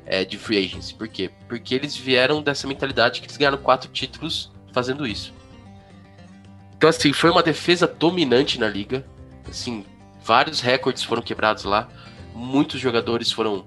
é, 0.06 0.24
de 0.24 0.38
free 0.38 0.64
agency. 0.64 0.94
Por 0.94 1.08
quê? 1.08 1.32
Porque 1.48 1.74
eles 1.74 1.96
vieram 1.96 2.40
dessa 2.40 2.68
mentalidade 2.68 3.20
que 3.20 3.26
eles 3.26 3.36
ganharam 3.36 3.58
quatro 3.58 3.90
títulos 3.90 4.52
fazendo 4.72 5.04
isso. 5.04 5.34
Então, 6.76 6.88
assim, 6.88 7.12
foi 7.12 7.30
uma 7.30 7.42
defesa 7.42 7.88
dominante 7.88 8.56
na 8.56 8.68
liga. 8.68 9.04
Assim, 9.48 9.84
vários 10.22 10.60
recordes 10.60 11.02
foram 11.02 11.22
quebrados 11.22 11.64
lá. 11.64 11.88
Muitos 12.32 12.80
jogadores 12.80 13.32
foram 13.32 13.66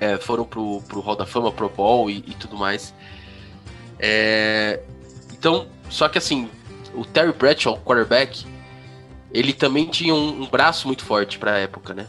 é, 0.00 0.16
foram 0.16 0.44
pro, 0.44 0.82
pro 0.88 0.98
Hall 0.98 1.14
da 1.14 1.24
Fama, 1.24 1.52
Pro 1.52 1.68
Bowl 1.68 2.10
e, 2.10 2.16
e 2.16 2.34
tudo 2.34 2.56
mais. 2.56 2.92
É, 3.98 4.80
então, 5.32 5.66
só 5.88 6.08
que 6.08 6.18
assim, 6.18 6.50
o 6.94 7.04
Terry 7.04 7.32
Bradshaw, 7.32 7.78
quarterback, 7.80 8.46
ele 9.32 9.52
também 9.52 9.86
tinha 9.86 10.14
um, 10.14 10.42
um 10.42 10.46
braço 10.46 10.86
muito 10.86 11.04
forte 11.04 11.38
para 11.38 11.52
a 11.54 11.58
época, 11.58 11.94
né? 11.94 12.06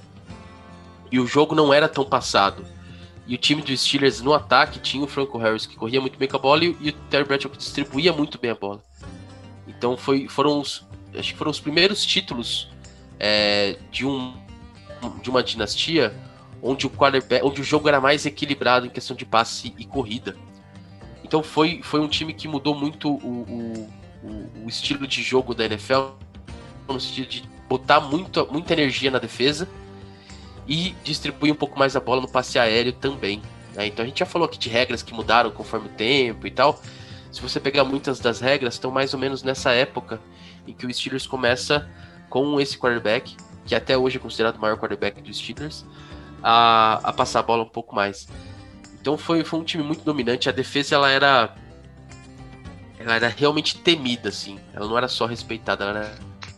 E 1.11 1.19
o 1.19 1.27
jogo 1.27 1.55
não 1.55 1.73
era 1.73 1.87
tão 1.87 2.05
passado. 2.05 2.65
E 3.25 3.35
o 3.35 3.37
time 3.37 3.61
dos 3.61 3.81
Steelers 3.81 4.21
no 4.21 4.33
ataque 4.33 4.79
tinha 4.79 5.03
o 5.03 5.07
Franco 5.07 5.37
Harris 5.37 5.65
que 5.65 5.75
corria 5.75 5.99
muito 5.99 6.17
bem 6.17 6.29
com 6.29 6.37
a 6.37 6.39
bola 6.39 6.63
e, 6.63 6.77
e 6.79 6.89
o 6.89 6.93
Terry 7.09 7.25
Bradshaw 7.25 7.51
que 7.51 7.57
distribuía 7.57 8.13
muito 8.13 8.39
bem 8.39 8.51
a 8.51 8.55
bola. 8.55 8.81
Então 9.67 9.97
foi, 9.97 10.27
foram 10.29 10.61
os, 10.61 10.85
acho 11.13 11.33
que 11.33 11.37
foram 11.37 11.51
os 11.51 11.59
primeiros 11.59 12.05
títulos 12.05 12.69
é, 13.19 13.77
de 13.91 14.05
um 14.05 14.33
de 15.21 15.29
uma 15.29 15.43
dinastia 15.43 16.13
onde 16.61 16.87
o 16.87 16.89
quarterback, 16.89 17.45
onde 17.45 17.61
o 17.61 17.63
jogo 17.63 17.87
era 17.87 18.01
mais 18.01 18.25
equilibrado 18.25 18.85
em 18.85 18.89
questão 18.89 19.15
de 19.15 19.25
passe 19.25 19.73
e 19.77 19.85
corrida. 19.85 20.35
Então 21.27 21.43
foi, 21.43 21.81
foi 21.83 21.99
um 21.99 22.07
time 22.07 22.33
que 22.33 22.47
mudou 22.47 22.73
muito 22.73 23.09
o, 23.09 23.89
o, 24.23 24.63
o 24.63 24.69
estilo 24.69 25.05
de 25.05 25.21
jogo 25.21 25.53
da 25.53 25.65
NFL, 25.65 26.11
no 26.87 26.99
sentido 27.01 27.27
de 27.27 27.43
botar 27.67 27.99
muito, 27.99 28.47
muita 28.49 28.71
energia 28.71 29.11
na 29.11 29.19
defesa 29.19 29.67
e 30.65 30.95
distribuir 31.03 31.51
um 31.51 31.55
pouco 31.55 31.77
mais 31.77 31.97
a 31.97 31.99
bola 31.99 32.21
no 32.21 32.29
passe 32.29 32.57
aéreo 32.57 32.93
também. 32.93 33.41
Né? 33.75 33.87
Então 33.87 34.05
a 34.05 34.07
gente 34.07 34.19
já 34.19 34.25
falou 34.25 34.45
aqui 34.45 34.57
de 34.57 34.69
regras 34.69 35.03
que 35.03 35.13
mudaram 35.13 35.51
conforme 35.51 35.87
o 35.87 35.91
tempo 35.91 36.47
e 36.47 36.51
tal. 36.51 36.81
Se 37.29 37.41
você 37.41 37.59
pegar 37.59 37.83
muitas 37.83 38.21
das 38.21 38.39
regras, 38.39 38.75
estão 38.75 38.89
mais 38.89 39.13
ou 39.13 39.19
menos 39.19 39.43
nessa 39.43 39.71
época 39.73 40.21
em 40.65 40.71
que 40.71 40.85
o 40.85 40.93
Steelers 40.93 41.27
começa 41.27 41.89
com 42.29 42.57
esse 42.59 42.77
quarterback, 42.77 43.35
que 43.65 43.75
até 43.75 43.97
hoje 43.97 44.15
é 44.15 44.19
considerado 44.19 44.55
o 44.55 44.61
maior 44.61 44.77
quarterback 44.77 45.21
dos 45.21 45.37
Steelers, 45.37 45.85
a, 46.41 47.01
a 47.03 47.11
passar 47.11 47.41
a 47.41 47.43
bola 47.43 47.63
um 47.63 47.69
pouco 47.69 47.93
mais. 47.93 48.29
Então 49.07 49.17
foi, 49.17 49.41
foi 49.45 49.61
um 49.61 49.63
time 49.63 49.81
muito 49.81 50.03
dominante. 50.03 50.49
A 50.49 50.51
defesa 50.51 50.95
ela 50.95 51.09
era 51.09 51.55
ela 52.99 53.15
era 53.15 53.29
realmente 53.29 53.77
temida, 53.77 54.27
assim. 54.27 54.59
Ela 54.73 54.85
não 54.85 54.97
era 54.97 55.07
só 55.07 55.25
respeitada, 55.25 55.85
ela 55.85 55.99
era, 55.99 56.15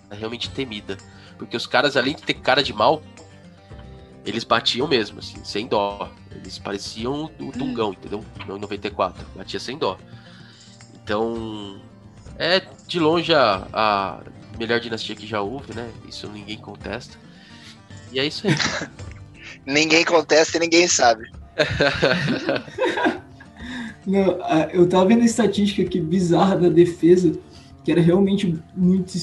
era 0.10 0.20
realmente 0.20 0.50
temida. 0.50 0.98
Porque 1.38 1.56
os 1.56 1.68
caras, 1.68 1.96
além 1.96 2.16
de 2.16 2.24
ter 2.24 2.34
cara 2.34 2.64
de 2.64 2.74
mal, 2.74 3.04
eles 4.26 4.44
batiam 4.44 4.88
mesmo, 4.88 5.20
assim, 5.20 5.46
sem 5.46 5.68
dó. 5.68 6.12
Eles 6.32 6.58
pareciam 6.58 7.30
o 7.40 7.52
Dungão, 7.52 7.92
entendeu? 7.94 8.26
No 8.48 8.58
94. 8.58 9.24
Batia 9.36 9.60
sem 9.60 9.78
dó. 9.78 10.00
Então, 11.04 11.80
é 12.36 12.62
de 12.88 13.00
longe 13.00 13.32
a, 13.32 13.68
a 13.72 14.22
melhor 14.58 14.80
dinastia 14.80 15.16
que 15.16 15.28
já 15.28 15.40
houve, 15.40 15.76
né? 15.76 15.88
Isso 16.08 16.28
ninguém 16.28 16.58
contesta. 16.58 17.16
E 18.12 18.20
é 18.20 18.26
isso 18.26 18.48
aí. 18.48 18.56
ninguém 19.68 20.04
contesta 20.04 20.58
e 20.58 20.60
ninguém 20.60 20.88
sabe. 20.88 21.30
Não, 24.06 24.38
eu 24.74 24.88
tava 24.88 25.06
vendo 25.06 25.22
a 25.22 25.26
estatística 25.26 25.82
aqui 25.82 26.00
bizarra 26.00 26.56
da 26.56 26.70
defesa, 26.70 27.34
que 27.84 27.92
era 27.92 28.02
realmente 28.02 28.58
muito, 28.76 29.14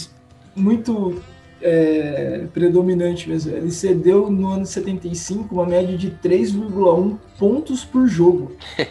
muito 0.55 1.22
é, 1.61 2.47
predominante 2.53 3.28
mesmo. 3.28 3.53
Ele 3.53 3.70
cedeu 3.70 4.30
no 4.30 4.49
ano 4.49 4.66
75 4.66 5.55
uma 5.55 5.66
média 5.66 5.97
de 5.97 6.11
3,1 6.11 7.16
pontos 7.39 7.84
por 7.84 8.07
jogo. 8.07 8.57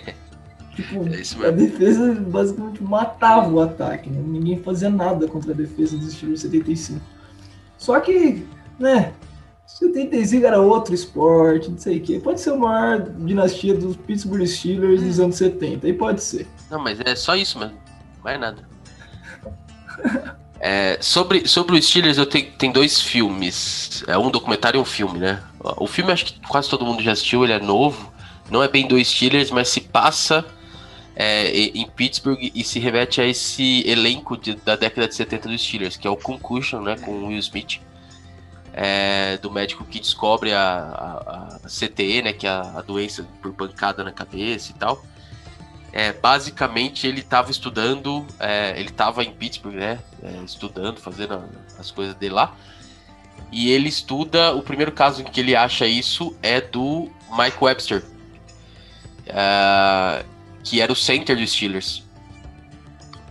tipo, 0.75 1.43
é 1.43 1.47
a 1.47 1.51
defesa 1.51 2.13
basicamente 2.13 2.83
matava 2.83 3.49
o 3.49 3.61
ataque, 3.61 4.09
né? 4.09 4.21
ninguém 4.25 4.57
fazia 4.57 4.89
nada 4.89 5.27
contra 5.27 5.53
a 5.53 5.55
defesa 5.55 5.97
do 5.97 6.07
estilo 6.07 6.35
75. 6.35 6.99
Só 7.77 7.99
que, 7.99 8.43
né, 8.79 9.13
75 9.75 10.45
era 10.45 10.61
outro 10.61 10.95
esporte, 10.95 11.69
não 11.69 11.77
sei 11.77 11.97
o 11.97 12.01
quê. 12.01 12.17
Pode 12.17 12.39
ser 12.39 12.51
a 12.51 12.55
maior 12.55 13.09
dinastia 13.09 13.73
dos 13.73 13.97
Pittsburgh 13.97 14.45
Steelers 14.47 15.03
dos 15.03 15.19
anos 15.19 15.35
70, 15.35 15.85
aí 15.85 15.91
pode 15.91 16.23
ser. 16.23 16.47
Não, 16.71 16.79
mas 16.79 16.97
é 17.01 17.13
só 17.13 17.35
isso 17.35 17.59
mesmo, 17.59 17.77
mais 18.23 18.39
nada. 18.39 18.63
É, 20.57 20.97
sobre, 21.01 21.45
sobre 21.45 21.77
os 21.77 21.85
Steelers, 21.85 22.17
eu 22.17 22.25
tenho 22.25 22.49
tem 22.53 22.71
dois 22.71 23.01
filmes. 23.01 24.03
É 24.07 24.17
um 24.17 24.31
documentário 24.31 24.77
e 24.77 24.81
um 24.81 24.85
filme, 24.85 25.19
né? 25.19 25.43
O 25.59 25.85
filme 25.85 26.11
acho 26.13 26.25
que 26.25 26.39
quase 26.47 26.69
todo 26.69 26.85
mundo 26.85 27.03
já 27.03 27.11
assistiu, 27.11 27.43
ele 27.43 27.51
é 27.51 27.59
novo. 27.59 28.11
Não 28.49 28.63
é 28.63 28.69
bem 28.69 28.87
dois 28.87 29.09
Steelers, 29.09 29.51
mas 29.51 29.67
se 29.67 29.81
passa 29.81 30.45
é, 31.15 31.49
em 31.51 31.85
Pittsburgh 31.85 32.39
e 32.41 32.63
se 32.63 32.79
remete 32.79 33.19
a 33.19 33.25
esse 33.25 33.83
elenco 33.85 34.37
de, 34.37 34.55
da 34.55 34.77
década 34.77 35.09
de 35.09 35.15
70 35.15 35.49
dos 35.49 35.61
Steelers, 35.61 35.97
que 35.97 36.07
é 36.07 36.09
o 36.09 36.15
Concussion, 36.15 36.81
né? 36.81 36.95
Com 36.95 37.11
o 37.11 37.27
Will 37.27 37.39
Smith 37.39 37.81
é, 38.77 39.37
do 39.37 39.49
médico 39.49 39.85
que 39.85 40.01
descobre 40.01 40.53
a, 40.53 40.59
a, 40.61 41.59
a 41.63 41.69
CTE, 41.69 42.21
né, 42.21 42.33
que 42.33 42.45
é 42.45 42.49
a, 42.49 42.83
doença 42.85 43.25
por 43.41 43.53
pancada 43.53 44.03
na 44.03 44.11
cabeça 44.11 44.71
e 44.71 44.75
tal. 44.75 45.01
É, 45.93 46.11
basicamente 46.11 47.07
ele 47.07 47.21
estava 47.21 47.49
estudando, 47.49 48.27
é, 48.37 48.77
ele 48.77 48.89
estava 48.89 49.23
em 49.23 49.31
Pittsburgh, 49.31 49.75
né, 49.75 49.99
é, 50.21 50.43
estudando, 50.43 50.99
fazendo 50.99 51.41
as 51.79 51.89
coisas 51.89 52.13
dele 52.15 52.33
lá. 52.33 52.53
E 53.49 53.71
ele 53.71 53.87
estuda, 53.87 54.53
o 54.53 54.61
primeiro 54.61 54.91
caso 54.91 55.21
em 55.21 55.25
que 55.25 55.39
ele 55.39 55.55
acha 55.55 55.87
isso 55.87 56.35
é 56.43 56.59
do 56.59 57.09
Mike 57.31 57.57
Webster, 57.61 58.03
é, 59.25 60.25
que 60.65 60.81
era 60.81 60.91
o 60.91 60.95
center 60.95 61.37
dos 61.37 61.49
Steelers. 61.49 62.03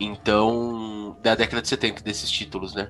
Então, 0.00 1.18
da 1.22 1.34
década 1.34 1.60
de 1.60 1.68
70 1.68 2.02
desses 2.02 2.30
títulos, 2.30 2.74
né? 2.74 2.88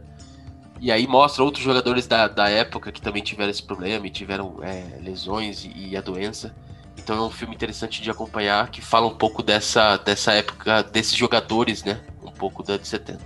E 0.81 0.91
aí 0.91 1.07
mostra 1.07 1.43
outros 1.43 1.65
jogadores 1.65 2.07
da, 2.07 2.29
da 2.29 2.49
época 2.49 2.93
que 2.93 3.01
também 3.01 3.23
tiveram 3.23 3.51
esse 3.51 3.63
problema 3.63 4.07
e 4.07 4.11
tiveram 4.11 4.59
é, 4.63 4.99
lesões 5.01 5.65
e, 5.65 5.91
e, 5.91 5.97
a 5.97 6.01
doença. 6.01 6.55
Então 6.99 7.17
é 7.17 7.23
um 7.27 7.31
filme 7.31 7.55
interessante 7.55 8.03
de 8.03 8.11
acompanhar 8.11 8.69
que 8.71 8.81
fala 8.81 9.07
um 9.07 9.15
pouco 9.15 9.43
dessa, 9.43 9.97
dessa 9.97 10.33
época, 10.33 10.83
desses 10.83 11.15
jogadores, 11.15 11.85
né? 11.85 12.01
Um 12.23 12.31
pouco 12.31 12.63
da 12.63 12.77
de 12.77 12.87
70. 12.87 13.21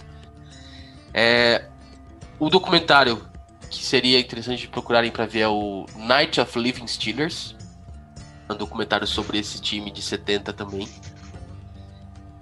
É, 1.12 1.64
o 2.38 2.48
documentário 2.48 3.26
que 3.68 3.84
seria 3.84 4.18
interessante 4.18 4.60
de 4.60 4.68
procurarem 4.68 5.10
para 5.10 5.26
ver 5.26 5.40
é 5.40 5.48
o 5.48 5.86
Night 5.96 6.40
of 6.40 6.58
Living 6.58 6.86
Steelers. 6.86 7.54
Um 8.48 8.54
documentário 8.54 9.06
sobre 9.06 9.38
esse 9.38 9.60
time 9.60 9.90
de 9.90 10.00
70 10.00 10.52
também. 10.52 10.88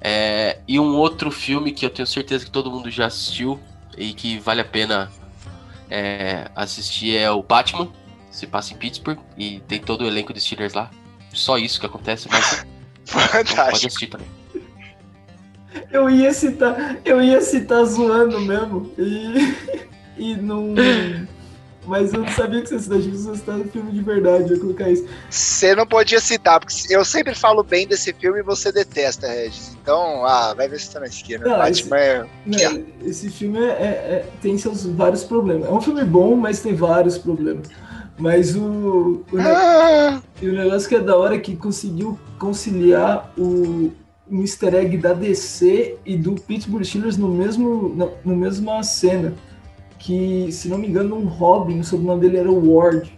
É, 0.01 0.61
e 0.69 0.79
um 0.79 0.97
outro 0.97 1.31
filme 1.31 1.73
que 1.73 1.85
eu 1.85 1.91
tenho 1.91 2.07
certeza 2.07 2.45
que 2.45 2.51
todo 2.51 2.71
mundo 2.71 2.89
já 2.91 3.07
assistiu, 3.07 3.59
e 3.97 4.13
que 4.13 4.39
vale 4.39 4.61
a 4.61 4.65
pena 4.65 5.11
é, 5.91 6.51
assistir 6.55 7.17
é 7.17 7.31
o 7.31 7.43
Batman. 7.43 7.89
Se 8.31 8.47
passa 8.47 8.75
em 8.75 8.77
Pittsburgh 8.77 9.19
e 9.37 9.61
tem 9.61 9.81
todo 9.81 10.03
o 10.03 10.07
elenco 10.07 10.33
de 10.33 10.41
Steelers 10.41 10.75
lá. 10.75 10.91
Só 11.33 11.57
isso 11.57 11.81
que 11.81 11.87
acontece, 11.87 12.29
mas 12.31 12.67
pode 13.11 13.61
assistir 13.61 14.09
também. 14.09 14.29
Eu 15.91 16.09
ia 16.09 16.33
citar, 16.33 16.97
eu 17.05 17.23
ia 17.23 17.41
citar 17.41 17.85
zoando 17.85 18.41
mesmo 18.41 18.93
e, 18.99 19.55
e 20.33 20.37
não 20.37 20.75
mas 21.87 22.13
eu 22.13 22.21
não 22.21 22.29
sabia 22.29 22.61
que 22.63 22.69
você 22.69 22.79
citava, 22.79 23.01
que 23.01 23.11
você 23.11 23.37
citava 23.37 23.65
filme 23.65 23.93
de 23.93 24.03
verdade, 24.03 24.51
eu 24.51 24.57
ia 24.57 24.61
colocar 24.61 24.91
isso. 24.91 25.07
Você 25.31 25.75
não 25.75 25.87
podia 25.87 26.21
citar, 26.21 26.59
porque 26.59 26.75
eu 26.91 27.05
sempre 27.05 27.35
falo 27.35 27.63
bem 27.63 27.87
desse 27.87 28.13
filme 28.13 28.41
e 28.41 28.43
você 28.43 28.73
detesta, 28.73 29.29
Regis. 29.29 29.77
Então, 29.81 30.25
ah, 30.27 30.53
vai 30.55 30.69
ver 30.69 30.81
se 30.81 30.93
tá 30.93 31.01
na 31.01 31.07
esquina. 31.07 31.47
Não, 31.47 31.59
Batman 31.59 31.71
esse, 31.71 31.95
é... 31.95 32.27
Não, 32.45 32.85
esse 33.05 33.31
filme 33.31 33.59
é, 33.59 33.71
é, 33.71 33.71
é, 33.71 34.27
tem 34.43 34.59
seus 34.59 34.85
vários 34.85 35.25
problemas. 35.25 35.69
É 35.69 35.73
um 35.73 35.81
filme 35.81 36.05
bom, 36.05 36.35
mas 36.35 36.61
tem 36.61 36.75
vários 36.75 37.17
problemas. 37.17 37.69
Mas 38.19 38.57
o, 38.57 39.25
o, 39.31 39.39
ah. 39.39 40.21
o 40.43 40.47
negócio 40.47 40.89
que 40.89 40.95
é 40.95 41.01
da 41.01 41.17
hora 41.17 41.37
é 41.37 41.39
que 41.39 41.55
conseguiu 41.55 42.19
conciliar 42.39 43.31
o, 43.37 43.93
um 44.29 44.41
easter 44.41 44.75
egg 44.75 44.97
da 44.97 45.13
DC 45.13 45.97
e 46.05 46.17
do 46.17 46.33
Pittsburgh 46.35 46.85
Steelers 46.85 47.17
no 47.17 47.29
mesmo, 47.29 47.95
na, 47.95 48.09
no 48.25 48.35
mesma 48.35 48.83
cena 48.83 49.35
que, 49.99 50.51
se 50.53 50.69
não 50.69 50.79
me 50.79 50.89
engano, 50.89 51.17
um 51.17 51.27
Robin, 51.27 51.81
o 51.81 51.85
sobrenome 51.85 52.21
dele 52.21 52.39
era 52.39 52.51
Ward. 52.51 53.13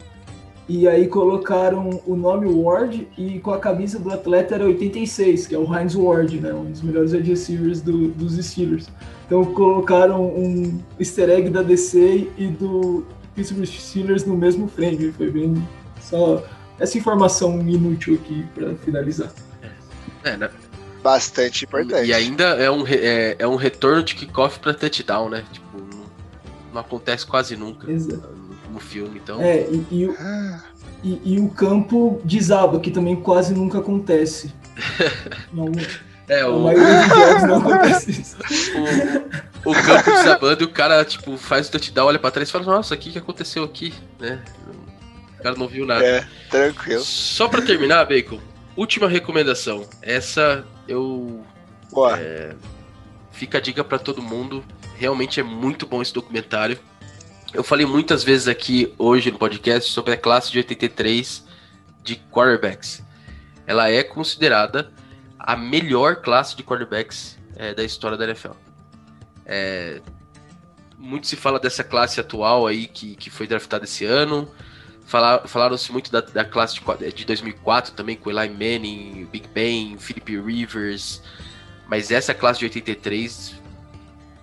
E 0.69 0.87
aí 0.87 1.09
colocaram 1.09 2.03
o 2.07 2.15
nome 2.15 2.47
Ward 2.47 3.09
e 3.17 3.39
com 3.41 3.53
a 3.53 3.59
camisa 3.59 3.99
do 3.99 4.13
atleta 4.13 4.55
era 4.55 4.67
86, 4.67 5.47
que 5.47 5.55
é 5.55 5.59
o 5.59 5.65
Heinz 5.75 5.95
Ward, 5.95 6.39
né? 6.39 6.53
Um 6.53 6.71
dos 6.71 6.83
melhores 6.83 7.13
wide 7.15 7.31
receivers 7.31 7.81
do, 7.81 8.09
dos 8.09 8.37
Steelers. 8.37 8.87
Então 9.25 9.43
colocaram 9.47 10.27
um 10.27 10.79
easter 11.01 11.31
egg 11.31 11.49
da 11.49 11.63
DC 11.63 12.31
e 12.37 12.49
do 12.49 13.07
Pittsburgh 13.35 13.67
Steelers 13.67 14.27
no 14.27 14.37
mesmo 14.37 14.69
frame. 14.69 15.11
Foi 15.13 15.31
bem 15.31 15.55
só 16.03 16.45
essa 16.79 16.99
informação 16.99 17.61
inútil 17.67 18.15
aqui 18.15 18.45
para 18.55 18.75
finalizar. 18.77 19.33
É, 20.23 20.37
né? 20.37 20.51
Bastante 21.03 21.65
importante. 21.65 22.09
E 22.09 22.13
ainda 22.13 22.45
é 22.45 22.71
um, 22.71 22.87
é, 22.87 23.37
é 23.39 23.47
um 23.47 23.57
retorno 23.57 24.03
de 24.03 24.15
kickoff 24.15 24.59
para 24.59 24.75
touchdown, 24.75 25.31
né? 25.31 25.45
Tipo, 25.51 25.88
não 26.73 26.81
acontece 26.81 27.27
quase 27.27 27.57
nunca 27.57 27.87
no, 27.87 28.73
no, 28.73 28.81
filme, 28.81 29.21
então. 29.23 29.41
É, 29.41 29.63
e, 29.71 29.87
e, 29.91 30.07
o, 30.07 30.17
ah. 30.19 30.63
e, 31.03 31.21
e, 31.25 31.41
o 31.41 31.49
campo 31.49 32.21
desaba, 32.25 32.81
que 32.81 32.91
também 32.91 33.17
quase 33.17 33.55
nunca 33.55 33.79
acontece. 33.79 34.53
não, 35.53 35.73
é, 36.29 36.45
o... 36.45 36.57
A 36.57 36.59
maioria 36.59 37.01
dos 37.01 37.09
jogos 37.09 37.43
não 37.43 37.57
acontece 37.59 38.11
isso. 38.11 38.37
O, 39.65 39.71
o 39.71 39.75
campo 39.75 40.11
desabando 40.11 40.63
e 40.63 40.67
o 40.67 40.71
cara, 40.71 41.05
tipo, 41.05 41.37
faz 41.39 41.69
o 41.69 41.73
touchdown, 41.73 42.07
olha 42.07 42.19
pra 42.19 42.31
trás 42.31 42.49
e 42.49 42.53
fala, 42.53 42.65
nossa, 42.65 42.95
o 42.95 42.99
que, 42.99 43.11
que 43.11 43.19
aconteceu 43.19 43.65
aqui? 43.65 43.95
Né? 44.21 44.43
O 45.39 45.43
cara 45.43 45.57
não 45.57 45.67
viu 45.67 45.87
nada. 45.87 46.05
É, 46.05 46.27
tranquilo. 46.51 47.01
Só 47.01 47.49
pra 47.49 47.63
terminar, 47.63 48.05
Bacon, 48.05 48.39
última 48.77 49.09
recomendação. 49.09 49.89
Essa 50.03 50.67
eu. 50.87 51.45
Boa. 51.91 52.19
É, 52.19 52.55
fica 53.33 53.59
a 53.59 53.61
dica 53.61 53.83
para 53.83 53.99
todo 53.99 54.21
mundo. 54.21 54.63
Realmente 54.99 55.39
é 55.39 55.45
muito 55.45 55.87
bom 55.87 56.03
esse 56.03 56.13
documentário. 56.13 56.77
Eu 57.55 57.63
falei 57.63 57.87
muitas 57.87 58.25
vezes 58.25 58.49
aqui 58.49 58.93
hoje 58.99 59.31
no 59.31 59.39
podcast 59.39 59.93
sobre 59.93 60.13
a 60.13 60.17
classe 60.17 60.51
de 60.51 60.59
83 60.59 61.47
de 62.03 62.17
quarterbacks. 62.33 63.01
Ela 63.65 63.89
é 63.89 64.03
considerada 64.03 64.93
a 65.39 65.55
melhor 65.55 66.17
classe 66.17 66.57
de 66.57 66.65
quarterbacks 66.65 67.39
é, 67.55 67.73
da 67.73 67.85
história 67.85 68.19
da 68.19 68.25
NFL. 68.25 68.55
É, 69.47 70.03
muito 70.99 71.29
se 71.29 71.37
fala 71.37 71.61
dessa 71.61 71.85
classe 71.85 72.19
atual 72.19 72.67
aí 72.67 72.89
que, 72.89 73.15
que 73.15 73.31
foi 73.31 73.47
draftada 73.47 73.85
esse 73.85 74.05
ano. 74.05 74.51
Falaram-se 75.07 75.93
muito 75.93 76.11
da, 76.11 76.21
da 76.21 76.45
classe 76.45 76.75
de, 76.75 77.13
de 77.13 77.25
2004 77.25 77.93
também, 77.95 78.17
com 78.17 78.31
Eli 78.31 78.49
Manning, 78.49 79.29
Big 79.31 79.47
Ben, 79.55 79.97
Philip 79.97 80.41
Rivers. 80.41 81.23
Mas 81.87 82.11
essa 82.11 82.35
classe 82.35 82.59
de 82.59 82.65
83 82.65 83.58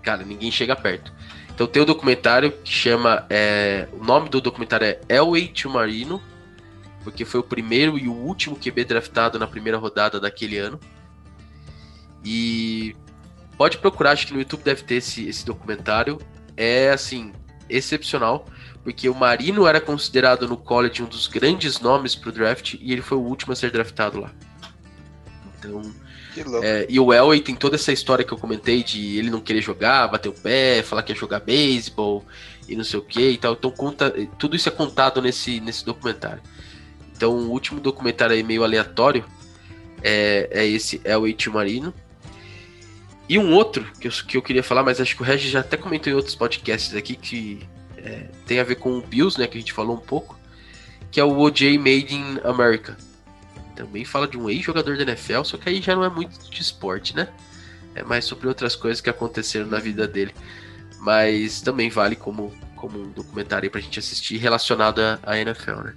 cara, 0.05 0.23
ninguém 0.23 0.51
chega 0.51 0.75
perto. 0.75 1.11
Então 1.53 1.65
tem 1.65 1.81
um 1.81 1.85
documentário 1.85 2.51
que 2.51 2.71
chama. 2.71 3.25
É, 3.29 3.87
o 3.91 4.03
nome 4.03 4.29
do 4.29 4.39
documentário 4.39 4.85
é 4.85 4.99
Elway 5.09 5.47
to 5.47 5.69
Marino. 5.69 6.21
porque 7.03 7.25
foi 7.25 7.39
o 7.39 7.43
primeiro 7.43 7.97
e 7.97 8.07
o 8.07 8.13
último 8.13 8.55
QB 8.55 8.85
draftado 8.85 9.37
na 9.39 9.47
primeira 9.47 9.77
rodada 9.77 10.19
daquele 10.19 10.57
ano. 10.57 10.79
E 12.23 12.95
pode 13.57 13.77
procurar, 13.77 14.11
acho 14.11 14.27
que 14.27 14.33
no 14.33 14.39
YouTube 14.39 14.63
deve 14.63 14.83
ter 14.83 14.95
esse, 14.95 15.27
esse 15.27 15.45
documentário. 15.45 16.19
É 16.57 16.89
assim, 16.91 17.31
excepcional, 17.69 18.47
porque 18.83 19.07
o 19.09 19.13
Marino 19.13 19.67
era 19.67 19.79
considerado 19.81 20.47
no 20.47 20.57
college 20.57 21.03
um 21.03 21.05
dos 21.05 21.27
grandes 21.27 21.79
nomes 21.79 22.15
para 22.15 22.29
o 22.29 22.31
draft 22.31 22.75
e 22.79 22.91
ele 22.91 23.01
foi 23.01 23.17
o 23.17 23.21
último 23.21 23.53
a 23.53 23.55
ser 23.55 23.71
draftado 23.71 24.19
lá. 24.19 24.31
Então, 25.57 25.81
é, 26.63 26.85
e 26.89 26.99
o 26.99 27.13
Elway 27.13 27.39
tem 27.39 27.55
toda 27.55 27.75
essa 27.75 27.91
história 27.91 28.25
que 28.25 28.33
eu 28.33 28.37
comentei 28.37 28.83
de 28.83 29.17
ele 29.17 29.29
não 29.29 29.39
querer 29.39 29.61
jogar, 29.61 30.07
bater 30.07 30.29
o 30.29 30.33
pé, 30.33 30.83
falar 30.83 31.03
que 31.03 31.11
ia 31.11 31.17
jogar 31.17 31.39
beisebol 31.39 32.25
e 32.67 32.75
não 32.75 32.83
sei 32.83 32.99
o 32.99 33.01
que 33.01 33.31
e 33.31 33.37
tal. 33.37 33.53
Então 33.53 33.71
conta, 33.71 34.11
tudo 34.37 34.55
isso 34.55 34.67
é 34.67 34.71
contado 34.71 35.21
nesse, 35.21 35.59
nesse 35.59 35.85
documentário. 35.85 36.41
Então 37.15 37.31
o 37.31 37.49
último 37.51 37.79
documentário 37.79 38.35
aí 38.35 38.43
meio 38.43 38.63
aleatório 38.63 39.23
é, 40.03 40.49
é 40.51 40.65
esse 40.65 41.01
Elway 41.03 41.33
Tio 41.33 41.53
Marino. 41.53 41.93
E 43.27 43.39
um 43.39 43.53
outro 43.53 43.85
que 43.99 44.07
eu, 44.07 44.11
que 44.11 44.37
eu 44.37 44.41
queria 44.41 44.61
falar, 44.61 44.83
mas 44.83 45.01
acho 45.01 45.15
que 45.15 45.21
o 45.21 45.25
Regis 45.25 45.49
já 45.49 45.61
até 45.61 45.77
comentou 45.77 46.11
em 46.11 46.15
outros 46.15 46.35
podcasts 46.35 46.95
aqui 46.95 47.15
que 47.15 47.67
é, 47.97 48.27
tem 48.45 48.59
a 48.59 48.63
ver 48.63 48.75
com 48.75 48.97
o 48.97 49.01
Bills, 49.01 49.39
né, 49.39 49.47
que 49.47 49.57
a 49.57 49.59
gente 49.59 49.73
falou 49.73 49.95
um 49.95 49.99
pouco, 49.99 50.37
que 51.09 51.19
é 51.19 51.23
o 51.23 51.39
OJ 51.39 51.79
Made 51.79 52.13
in 52.13 52.39
America 52.43 52.95
também 53.75 54.05
fala 54.05 54.27
de 54.27 54.37
um 54.37 54.49
ex-jogador 54.49 54.97
da 54.97 55.03
NFL, 55.03 55.43
só 55.43 55.57
que 55.57 55.69
aí 55.69 55.81
já 55.81 55.95
não 55.95 56.03
é 56.03 56.09
muito 56.09 56.49
de 56.49 56.61
esporte, 56.61 57.15
né? 57.15 57.27
É 57.93 58.03
mais 58.03 58.25
sobre 58.25 58.47
outras 58.47 58.75
coisas 58.75 59.01
que 59.01 59.09
aconteceram 59.09 59.67
na 59.67 59.79
vida 59.79 60.07
dele. 60.07 60.33
Mas 60.99 61.61
também 61.61 61.89
vale 61.89 62.15
como, 62.15 62.51
como 62.75 62.99
um 62.99 63.11
documentário 63.11 63.69
pra 63.69 63.79
gente 63.79 63.99
assistir 63.99 64.37
relacionado 64.37 64.99
à 65.23 65.37
NFL, 65.37 65.81
né? 65.83 65.93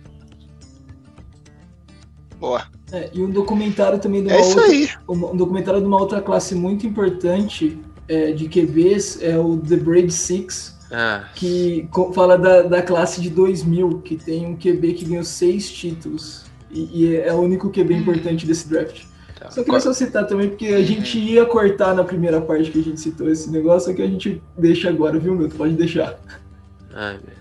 Boa. 2.39 2.67
É, 2.93 3.11
e 3.13 3.23
um 3.23 3.31
documentário 3.31 3.99
também 3.99 4.23
de 4.23 4.29
uma, 4.29 4.37
é 4.37 4.43
outra, 4.43 5.03
um 5.09 5.37
documentário 5.37 5.81
de 5.81 5.87
uma 5.87 6.01
outra 6.01 6.21
classe 6.21 6.55
muito 6.55 6.87
importante 6.87 7.79
é, 8.09 8.33
de 8.33 8.49
QBs 8.49 9.23
é 9.23 9.39
o 9.39 9.59
The 9.59 9.77
Braid 9.77 10.11
Six, 10.11 10.79
ah. 10.91 11.29
que 11.35 11.89
fala 12.15 12.39
da, 12.39 12.63
da 12.63 12.83
classe 12.83 13.21
de 13.21 13.29
2000, 13.29 14.01
que 14.01 14.17
tem 14.17 14.47
um 14.47 14.57
QB 14.57 14.95
que 14.95 15.05
ganhou 15.05 15.25
seis 15.25 15.71
títulos. 15.71 16.48
E, 16.71 17.05
e 17.05 17.17
é 17.17 17.33
o 17.33 17.39
único 17.41 17.71
que 17.71 17.81
é 17.81 17.85
bem 17.85 17.99
importante 17.99 18.47
desse 18.47 18.69
draft. 18.69 19.05
Tá. 19.39 19.51
Só 19.51 19.63
queria 19.63 19.81
só 19.81 19.93
citar 19.93 20.27
também, 20.27 20.49
porque 20.49 20.67
a 20.67 20.83
gente 20.83 21.19
ia 21.19 21.47
cortar 21.47 21.95
na 21.95 22.03
primeira 22.03 22.41
parte 22.41 22.71
que 22.71 22.81
a 22.81 22.83
gente 22.83 23.01
citou 23.01 23.31
esse 23.31 23.51
negócio, 23.51 23.91
só 23.91 23.97
que 23.97 24.03
a 24.03 24.07
gente 24.07 24.43
deixa 24.57 24.89
agora, 24.89 25.19
viu, 25.19 25.35
meu? 25.35 25.49
Pode 25.49 25.75
deixar. 25.75 26.19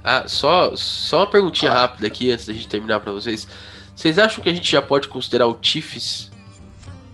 ah, 0.04 0.24
só, 0.28 0.76
só 0.76 1.20
uma 1.20 1.32
perguntinha 1.32 1.72
rápida 1.72 2.06
aqui 2.08 2.32
antes 2.32 2.46
da 2.46 2.54
gente 2.54 2.68
terminar 2.68 3.00
para 3.00 3.12
vocês. 3.12 3.48
Vocês 3.96 4.20
acham 4.20 4.44
que 4.44 4.50
a 4.50 4.54
gente 4.54 4.72
já 4.72 4.82
pode 4.82 5.08
considerar 5.08 5.48
o 5.48 5.58
Chiefs 5.60 6.32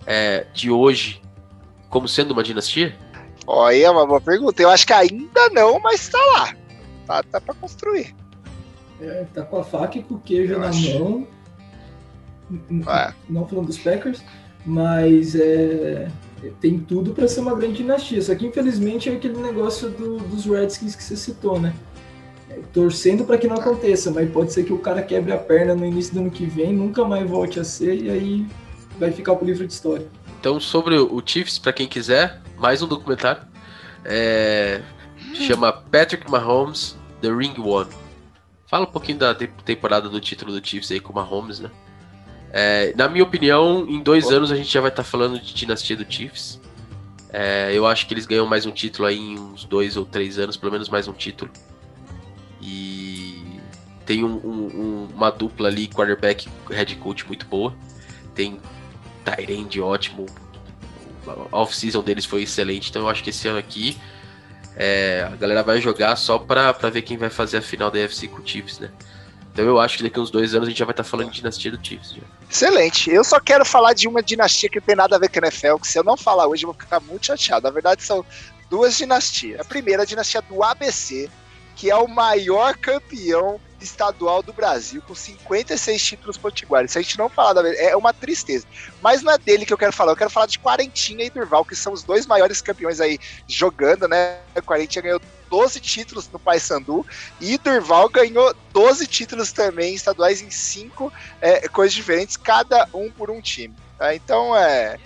é, 0.06 0.46
de 0.54 0.70
hoje 0.70 1.22
como 1.90 2.08
sendo 2.08 2.32
uma 2.32 2.44
dinastia? 2.44 2.94
Olha, 3.48 3.86
é 3.86 3.90
uma 3.90 4.06
boa 4.06 4.20
pergunta. 4.20 4.62
Eu 4.62 4.70
acho 4.70 4.86
que 4.86 4.92
ainda 4.92 5.50
não, 5.52 5.80
mas 5.80 6.10
tá 6.10 6.20
lá. 6.34 6.56
Tá, 7.08 7.24
tá 7.24 7.40
pra 7.40 7.54
construir. 7.56 8.14
É, 9.00 9.26
tá 9.34 9.44
com 9.44 9.60
a 9.60 9.64
faca 9.64 9.98
e 9.98 10.04
com 10.04 10.16
o 10.16 10.20
queijo 10.20 10.54
Eu 10.54 10.60
na 10.60 10.70
acho. 10.70 11.00
mão 11.00 11.28
é. 12.88 13.14
Não 13.30 13.48
falando 13.48 13.68
dos 13.68 13.78
Packers, 13.78 14.24
mas 14.66 15.36
é, 15.36 16.08
tem 16.60 16.80
tudo 16.80 17.14
para 17.14 17.28
ser 17.28 17.42
uma 17.42 17.56
grande 17.56 17.78
dinastia. 17.78 18.22
Só 18.22 18.36
que 18.36 18.46
infelizmente 18.46 19.10
é 19.10 19.14
aquele 19.14 19.38
negócio 19.38 19.90
do, 19.90 20.18
dos 20.18 20.46
Redskins 20.46 20.96
que 20.96 21.04
você 21.04 21.16
citou, 21.16 21.60
né? 21.60 21.74
É, 22.50 22.60
torcendo 22.74 23.24
para 23.24 23.38
que 23.38 23.48
não 23.48 23.56
aconteça, 23.56 24.12
mas 24.12 24.30
pode 24.32 24.54
ser 24.54 24.64
que 24.64 24.74
o 24.74 24.80
cara 24.80 25.02
quebre 25.02 25.32
a 25.32 25.38
perna 25.38 25.76
no 25.76 25.86
início 25.86 26.14
do 26.14 26.22
ano 26.22 26.32
que 26.32 26.46
vem, 26.46 26.74
nunca 26.74 27.04
mais 27.06 27.30
volte 27.30 27.60
a 27.60 27.64
ser 27.64 28.02
e 28.02 28.10
aí 28.10 28.48
vai 29.00 29.12
ficar 29.12 29.36
pro 29.36 29.46
livro 29.46 29.66
de 29.66 29.74
história. 29.74 30.08
Então, 30.40 30.60
sobre 30.60 30.98
o 30.98 31.22
Chiefs, 31.26 31.58
para 31.58 31.72
quem 31.72 31.88
quiser, 31.88 32.42
mais 32.58 32.82
um 32.82 32.88
documentário. 32.88 33.44
É, 34.06 34.82
chama 35.34 35.72
Patrick 35.72 36.30
Mahomes 36.30 36.98
The 37.22 37.30
Ring 37.30 37.56
One. 37.58 37.90
Fala 38.68 38.84
um 38.84 38.92
pouquinho 38.92 39.20
da 39.20 39.34
temporada 39.34 40.10
do 40.10 40.20
título 40.20 40.52
do 40.52 40.68
Chiefs 40.68 40.92
aí 40.92 41.00
com 41.00 41.14
o 41.14 41.16
Mahomes, 41.16 41.60
né? 41.60 41.72
É, 42.56 42.94
na 42.96 43.10
minha 43.10 43.24
opinião, 43.24 43.84
em 43.90 44.00
dois 44.00 44.30
anos 44.30 44.52
a 44.52 44.56
gente 44.56 44.72
já 44.72 44.80
vai 44.80 44.92
estar 44.92 45.02
tá 45.02 45.10
falando 45.10 45.40
de 45.40 45.54
dinastia 45.56 45.98
do 45.98 46.06
Chiefs. 46.08 46.62
É, 47.32 47.72
eu 47.74 47.88
acho 47.88 48.06
que 48.06 48.14
eles 48.14 48.28
ganham 48.28 48.46
mais 48.46 48.68
um 48.68 48.72
título 48.72 49.08
aí 49.08 49.18
em 49.18 49.40
uns 49.40 49.66
dois 49.66 49.98
ou 49.98 50.06
três 50.06 50.38
anos, 50.38 50.56
pelo 50.56 50.72
menos 50.72 50.88
mais 50.88 51.08
um 51.08 51.14
título. 51.14 51.50
E 52.62 53.60
tem 54.06 54.24
um, 54.24 54.36
um, 54.36 55.08
uma 55.16 55.32
dupla 55.32 55.68
ali, 55.68 55.88
quarterback, 55.88 56.48
head 56.70 56.96
coach 56.98 57.26
muito 57.26 57.48
boa. 57.48 57.74
Tem 58.36 58.60
Tyrande 59.26 59.82
ótimo. 59.82 60.28
A 61.26 61.58
off-season 61.58 62.04
deles 62.04 62.26
foi 62.26 62.44
excelente, 62.44 62.92
então 62.92 63.02
eu 63.02 63.10
acho 63.10 63.24
que 63.24 63.32
esse 63.32 63.48
ano 63.48 63.58
aqui 63.58 63.98
é, 64.76 65.28
a 65.32 65.36
galera 65.36 65.64
vai 65.64 65.82
jogar 65.82 66.16
só 66.16 66.38
pra, 66.38 66.72
pra 66.74 66.90
ver 66.90 67.02
quem 67.02 67.18
vai 67.18 67.30
fazer 67.32 67.58
a 67.58 67.62
final 67.62 67.90
da 67.90 67.98
UFC 67.98 68.28
com 68.28 68.42
o 68.42 68.48
Chiefs, 68.48 68.80
né? 68.80 68.92
Então 69.54 69.66
eu 69.66 69.80
acho 69.80 69.98
que 69.98 70.04
daqui 70.04 70.20
uns 70.20 70.32
dois 70.32 70.56
anos 70.56 70.68
a 70.68 70.70
gente 70.72 70.80
já 70.80 70.86
vai 70.86 70.94
estar 70.94 71.04
tá 71.04 71.10
falando 71.10 71.30
de 71.30 71.36
dinastia 71.36 71.72
do 71.72 71.86
Chiefs. 71.86 72.14
Já. 72.14 72.22
Excelente. 72.50 73.12
Eu 73.12 73.24
só 73.24 73.40
quero 73.40 73.64
falar 73.64 73.94
de 73.94 74.08
uma 74.08 74.22
dinastia 74.22 74.68
que 74.68 74.80
não 74.80 74.86
tem 74.86 74.96
nada 74.96 75.16
a 75.16 75.20
ver 75.20 75.30
com 75.30 75.40
a 75.40 75.48
NFL, 75.48 75.76
que 75.76 75.88
se 75.88 75.98
eu 75.98 76.04
não 76.04 76.18
falar 76.18 76.48
hoje 76.48 76.64
eu 76.64 76.74
vou 76.74 76.74
ficar 76.74 77.00
muito 77.00 77.28
chateado. 77.28 77.64
Na 77.64 77.70
verdade, 77.70 78.04
são 78.04 78.26
duas 78.68 78.98
dinastias. 78.98 79.60
A 79.60 79.64
primeira, 79.64 80.02
a 80.02 80.06
dinastia 80.06 80.42
do 80.42 80.64
ABC, 80.64 81.30
que 81.76 81.92
é 81.92 81.96
o 81.96 82.08
maior 82.08 82.76
campeão 82.76 83.60
estadual 83.80 84.42
do 84.42 84.54
Brasil, 84.54 85.02
com 85.02 85.14
56 85.14 86.02
títulos 86.02 86.38
potiguares. 86.38 86.92
Se 86.92 86.98
a 86.98 87.02
gente 87.02 87.18
não 87.18 87.30
falar 87.30 87.54
da 87.54 87.76
é 87.76 87.96
uma 87.96 88.14
tristeza. 88.14 88.66
Mas 89.02 89.22
não 89.22 89.32
é 89.32 89.38
dele 89.38 89.66
que 89.66 89.74
eu 89.74 89.78
quero 89.78 89.94
falar, 89.94 90.14
eu 90.14 90.16
quero 90.16 90.30
falar 90.30 90.48
de 90.48 90.58
Quarentinha 90.58 91.26
e 91.26 91.30
Durval, 91.30 91.64
que 91.64 91.76
são 91.76 91.94
os 91.94 92.02
dois 92.02 92.26
maiores 92.26 92.62
campeões 92.62 93.00
aí 93.00 93.20
jogando, 93.48 94.08
né? 94.08 94.38
Quarentinha 94.66 95.04
ganhou 95.04 95.22
12 95.54 95.80
títulos 95.80 96.28
no 96.34 96.40
Paysandu 96.40 97.06
e 97.40 97.60
Durval 97.60 98.10
ganhou 98.10 98.56
12 98.72 99.06
títulos 99.06 99.52
também 99.52 99.94
estaduais 99.94 100.42
em 100.42 100.50
cinco 100.50 101.14
é, 101.40 101.68
coisas 101.68 101.94
diferentes, 101.94 102.36
cada 102.36 102.90
um 102.92 103.12
por 103.12 103.30
um 103.30 103.40
time. 103.40 103.76
Tá? 104.00 104.16
Então 104.16 104.58
é, 104.58 104.98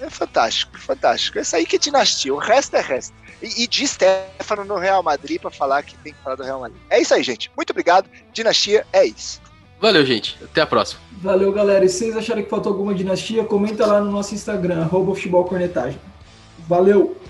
é 0.00 0.10
fantástico, 0.10 0.76
fantástico. 0.80 1.38
Essa 1.38 1.58
aí 1.58 1.64
que 1.64 1.76
é 1.76 1.78
dinastia, 1.78 2.34
o 2.34 2.38
resto 2.38 2.74
é 2.74 2.80
resto. 2.80 3.14
E, 3.40 3.62
e 3.62 3.68
de 3.68 3.86
Stefano 3.86 4.64
no 4.64 4.78
Real 4.78 5.00
Madrid 5.00 5.40
para 5.40 5.52
falar 5.52 5.84
que 5.84 5.96
tem 5.98 6.12
que 6.12 6.20
falar 6.24 6.34
do 6.34 6.42
Real 6.42 6.58
Madrid. 6.58 6.80
É 6.90 7.00
isso 7.00 7.14
aí, 7.14 7.22
gente. 7.22 7.48
Muito 7.56 7.70
obrigado. 7.70 8.10
Dinastia 8.32 8.84
é 8.92 9.06
isso. 9.06 9.40
Valeu, 9.80 10.04
gente. 10.04 10.36
Até 10.42 10.60
a 10.60 10.66
próxima. 10.66 11.00
Valeu, 11.18 11.52
galera. 11.52 11.84
E 11.84 11.88
se 11.88 11.98
vocês 11.98 12.16
acharem 12.16 12.42
que 12.42 12.50
faltou 12.50 12.72
alguma 12.72 12.92
dinastia, 12.92 13.44
comenta 13.44 13.86
lá 13.86 14.00
no 14.00 14.10
nosso 14.10 14.34
Instagram, 14.34 14.82
arroba 14.82 15.14
Valeu! 16.66 17.21